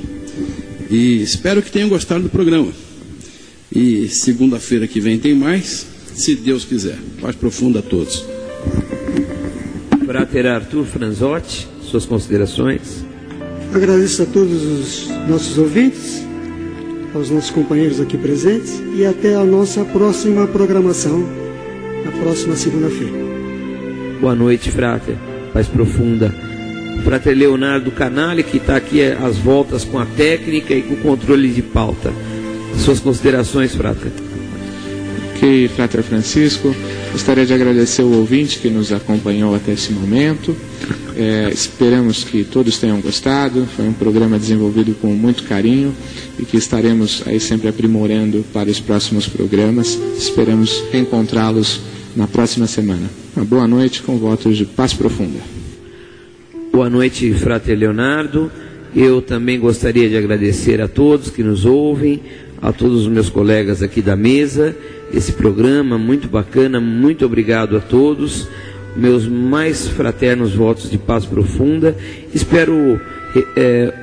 [0.90, 2.72] e espero que tenham gostado do programa.
[3.72, 6.98] E segunda-feira que vem tem mais, se Deus quiser.
[7.22, 8.26] Paz profunda a todos.
[10.06, 13.06] Frater Arthur Franzotti, suas considerações?
[13.74, 16.24] Agradeço a todos os nossos ouvintes,
[17.14, 21.20] aos nossos companheiros aqui presentes e até a nossa próxima programação,
[22.06, 23.37] na próxima segunda-feira.
[24.20, 25.16] Boa noite, Frater.
[25.54, 26.34] Paz profunda.
[27.04, 31.50] Frater Leonardo Canale, que está aqui às voltas com a técnica e com o controle
[31.50, 32.12] de pauta.
[32.84, 34.12] Suas considerações, Frater.
[35.36, 36.76] Ok, Frater Francisco.
[37.12, 40.58] Gostaria de agradecer o ouvinte que nos acompanhou até esse momento.
[41.16, 43.68] É, esperamos que todos tenham gostado.
[43.76, 45.94] Foi um programa desenvolvido com muito carinho
[46.40, 49.98] e que estaremos aí sempre aprimorando para os próximos programas.
[50.18, 51.82] Esperamos reencontrá-los
[52.18, 53.08] na próxima semana.
[53.36, 55.40] Uma boa noite com votos de paz profunda.
[56.72, 58.52] Boa noite, Frater Leonardo.
[58.96, 62.24] Eu também gostaria de agradecer a todos que nos ouvem,
[62.60, 64.76] a todos os meus colegas aqui da mesa,
[65.14, 66.82] esse programa muito bacana.
[66.82, 68.48] Muito obrigado a todos.
[68.96, 71.96] Meus mais fraternos votos de paz profunda.
[72.34, 73.00] Espero
[73.56, 73.94] é,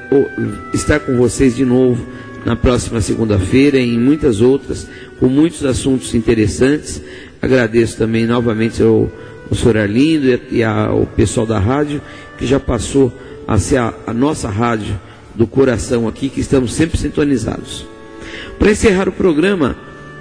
[0.73, 2.07] estar com vocês de novo
[2.45, 4.87] na próxima segunda-feira e em muitas outras,
[5.19, 7.03] com muitos assuntos interessantes.
[7.45, 9.13] Agradeço também novamente ao,
[9.51, 12.01] ao senhor Arlindo e, e ao pessoal da rádio,
[12.39, 13.13] que já passou
[13.47, 14.99] a ser a, a nossa rádio
[15.35, 17.87] do coração aqui, que estamos sempre sintonizados.
[18.59, 19.77] Para encerrar o programa,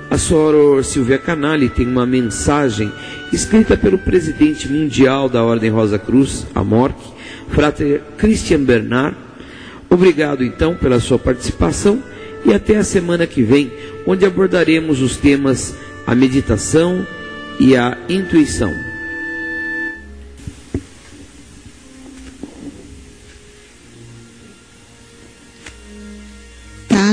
[0.10, 2.92] a senhora Silvia Canali tem uma mensagem
[3.32, 6.98] escrita pelo presidente mundial da Ordem Rosa Cruz, a MORC,
[7.52, 9.16] Frater Christian Bernard.
[9.90, 12.04] Obrigado então pela sua participação
[12.44, 13.72] e até a semana que vem,
[14.06, 15.74] onde abordaremos os temas
[16.06, 17.06] a meditação
[17.60, 18.74] e a intuição.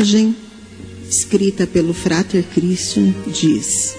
[0.01, 0.35] Mensagem
[1.11, 3.95] escrita pelo Frater Christian diz: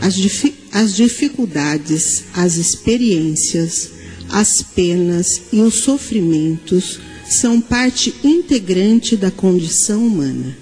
[0.00, 3.90] as, difi as dificuldades, as experiências,
[4.30, 6.98] as penas e os sofrimentos
[7.28, 10.56] são parte integrante da condição humana.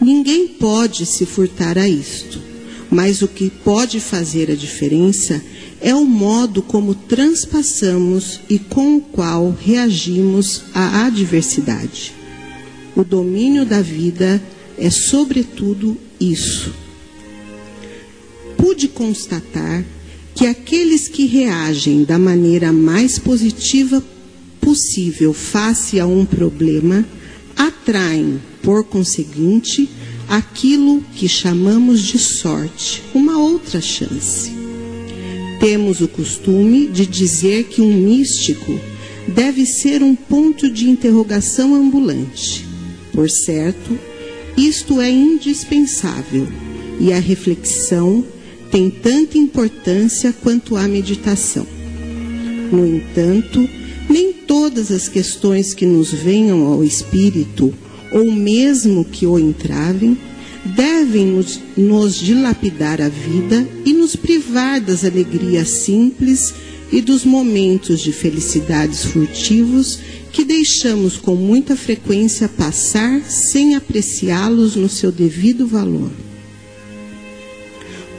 [0.00, 2.40] Ninguém pode se furtar a isto,
[2.92, 5.42] mas o que pode fazer a diferença
[5.80, 12.12] é o modo como transpassamos e com o qual reagimos à adversidade.
[12.94, 14.42] O domínio da vida
[14.76, 16.70] é, sobretudo, isso.
[18.58, 19.82] Pude constatar
[20.34, 24.04] que aqueles que reagem da maneira mais positiva
[24.60, 27.06] possível face a um problema
[27.56, 29.88] atraem, por conseguinte,
[30.32, 34.50] aquilo que chamamos de sorte, uma outra chance.
[35.60, 38.80] Temos o costume de dizer que um místico
[39.28, 42.66] deve ser um ponto de interrogação ambulante.
[43.12, 43.98] Por certo,
[44.56, 46.48] isto é indispensável
[46.98, 48.24] e a reflexão
[48.70, 51.66] tem tanta importância quanto a meditação.
[52.72, 53.68] No entanto,
[54.08, 57.74] nem todas as questões que nos venham ao espírito,
[58.12, 60.16] ou mesmo que o entravem,
[60.64, 66.54] devem nos, nos dilapidar a vida e nos privar das alegrias simples
[66.92, 69.98] e dos momentos de felicidades furtivos
[70.30, 76.10] que deixamos com muita frequência passar sem apreciá-los no seu devido valor.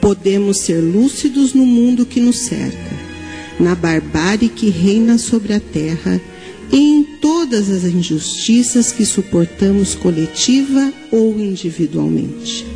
[0.00, 2.94] Podemos ser lúcidos no mundo que nos cerca,
[3.58, 6.20] na barbárie que reina sobre a terra
[6.70, 12.66] e em todas as injustiças que suportamos coletiva ou individualmente.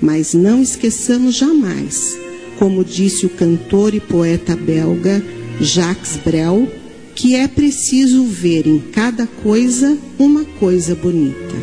[0.00, 2.16] Mas não esqueçamos jamais,
[2.58, 5.22] como disse o cantor e poeta belga
[5.60, 6.68] Jacques Brel,
[7.14, 11.54] que é preciso ver em cada coisa uma coisa bonita.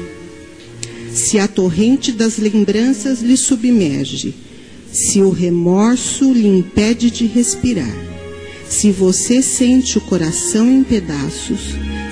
[1.11, 4.35] Se a torrente das lembranças lhe submerge,
[4.91, 7.95] se o remorso lhe impede de respirar,
[8.69, 11.59] se você sente o coração em pedaços,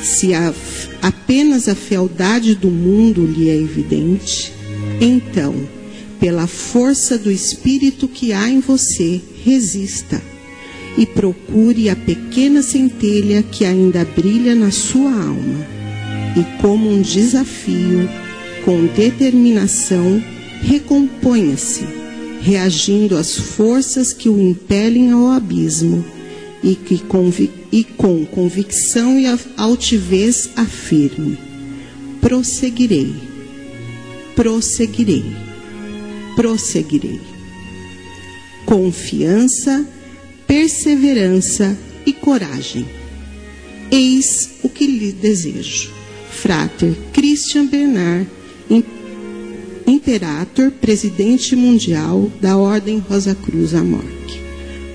[0.02, 0.53] se a,
[1.02, 4.53] apenas a fealdade do mundo lhe é evidente,
[5.02, 5.56] então,
[6.19, 10.22] pela força do espírito que há em você, resista
[10.98, 15.68] e procure a pequena centelha que ainda brilha na sua alma.
[16.38, 18.10] E como um desafio,
[18.64, 20.23] com determinação,
[20.61, 21.86] recomponha-se,
[22.41, 26.15] reagindo às forças que o impelem ao abismo
[26.66, 27.02] e que
[27.72, 29.26] e com convicção e
[29.56, 31.38] altivez afirme:
[32.20, 33.16] prosseguirei,
[34.36, 35.24] prosseguirei,
[36.36, 37.22] prosseguirei.
[38.66, 39.88] Confiança
[40.48, 42.86] perseverança e coragem.
[43.92, 45.92] Eis o que lhe desejo.
[46.32, 48.28] Frater Christian Bernard,
[49.88, 54.40] Imperator, Presidente Mundial da Ordem Rosa Cruz Amorque.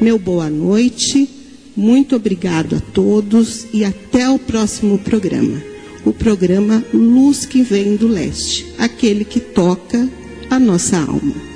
[0.00, 1.28] Meu boa noite,
[1.76, 5.62] muito obrigado a todos e até o próximo programa.
[6.04, 10.08] O programa Luz que Vem do Leste, aquele que toca
[10.48, 11.49] a nossa alma.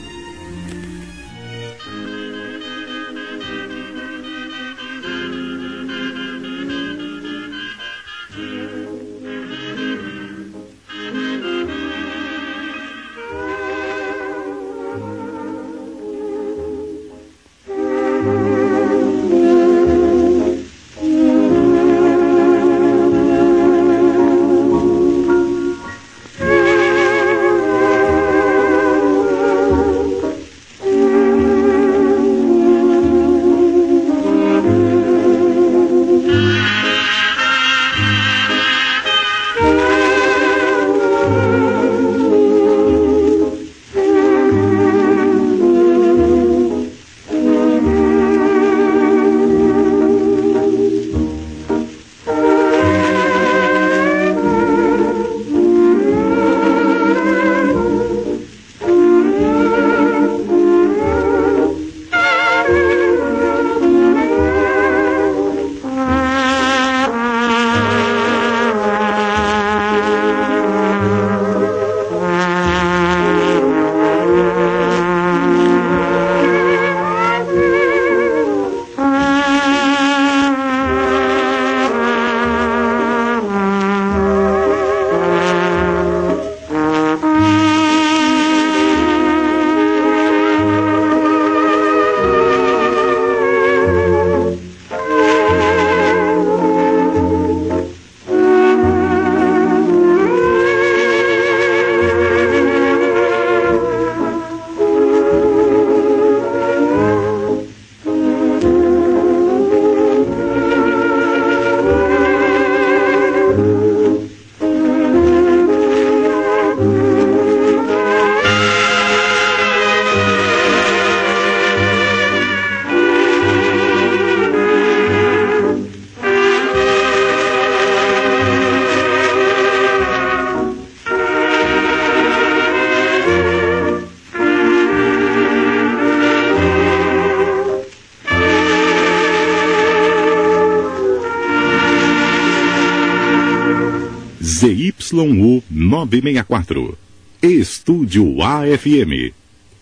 [146.05, 146.98] 964.
[147.43, 149.32] Estúdio AFM.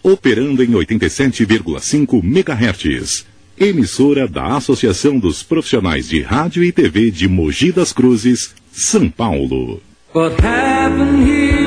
[0.03, 3.27] Operando em 87,5 MHz.
[3.59, 9.81] Emissora da Associação dos Profissionais de Rádio e TV de Mogi das Cruzes, São Paulo.
[10.15, 11.62] What happened here?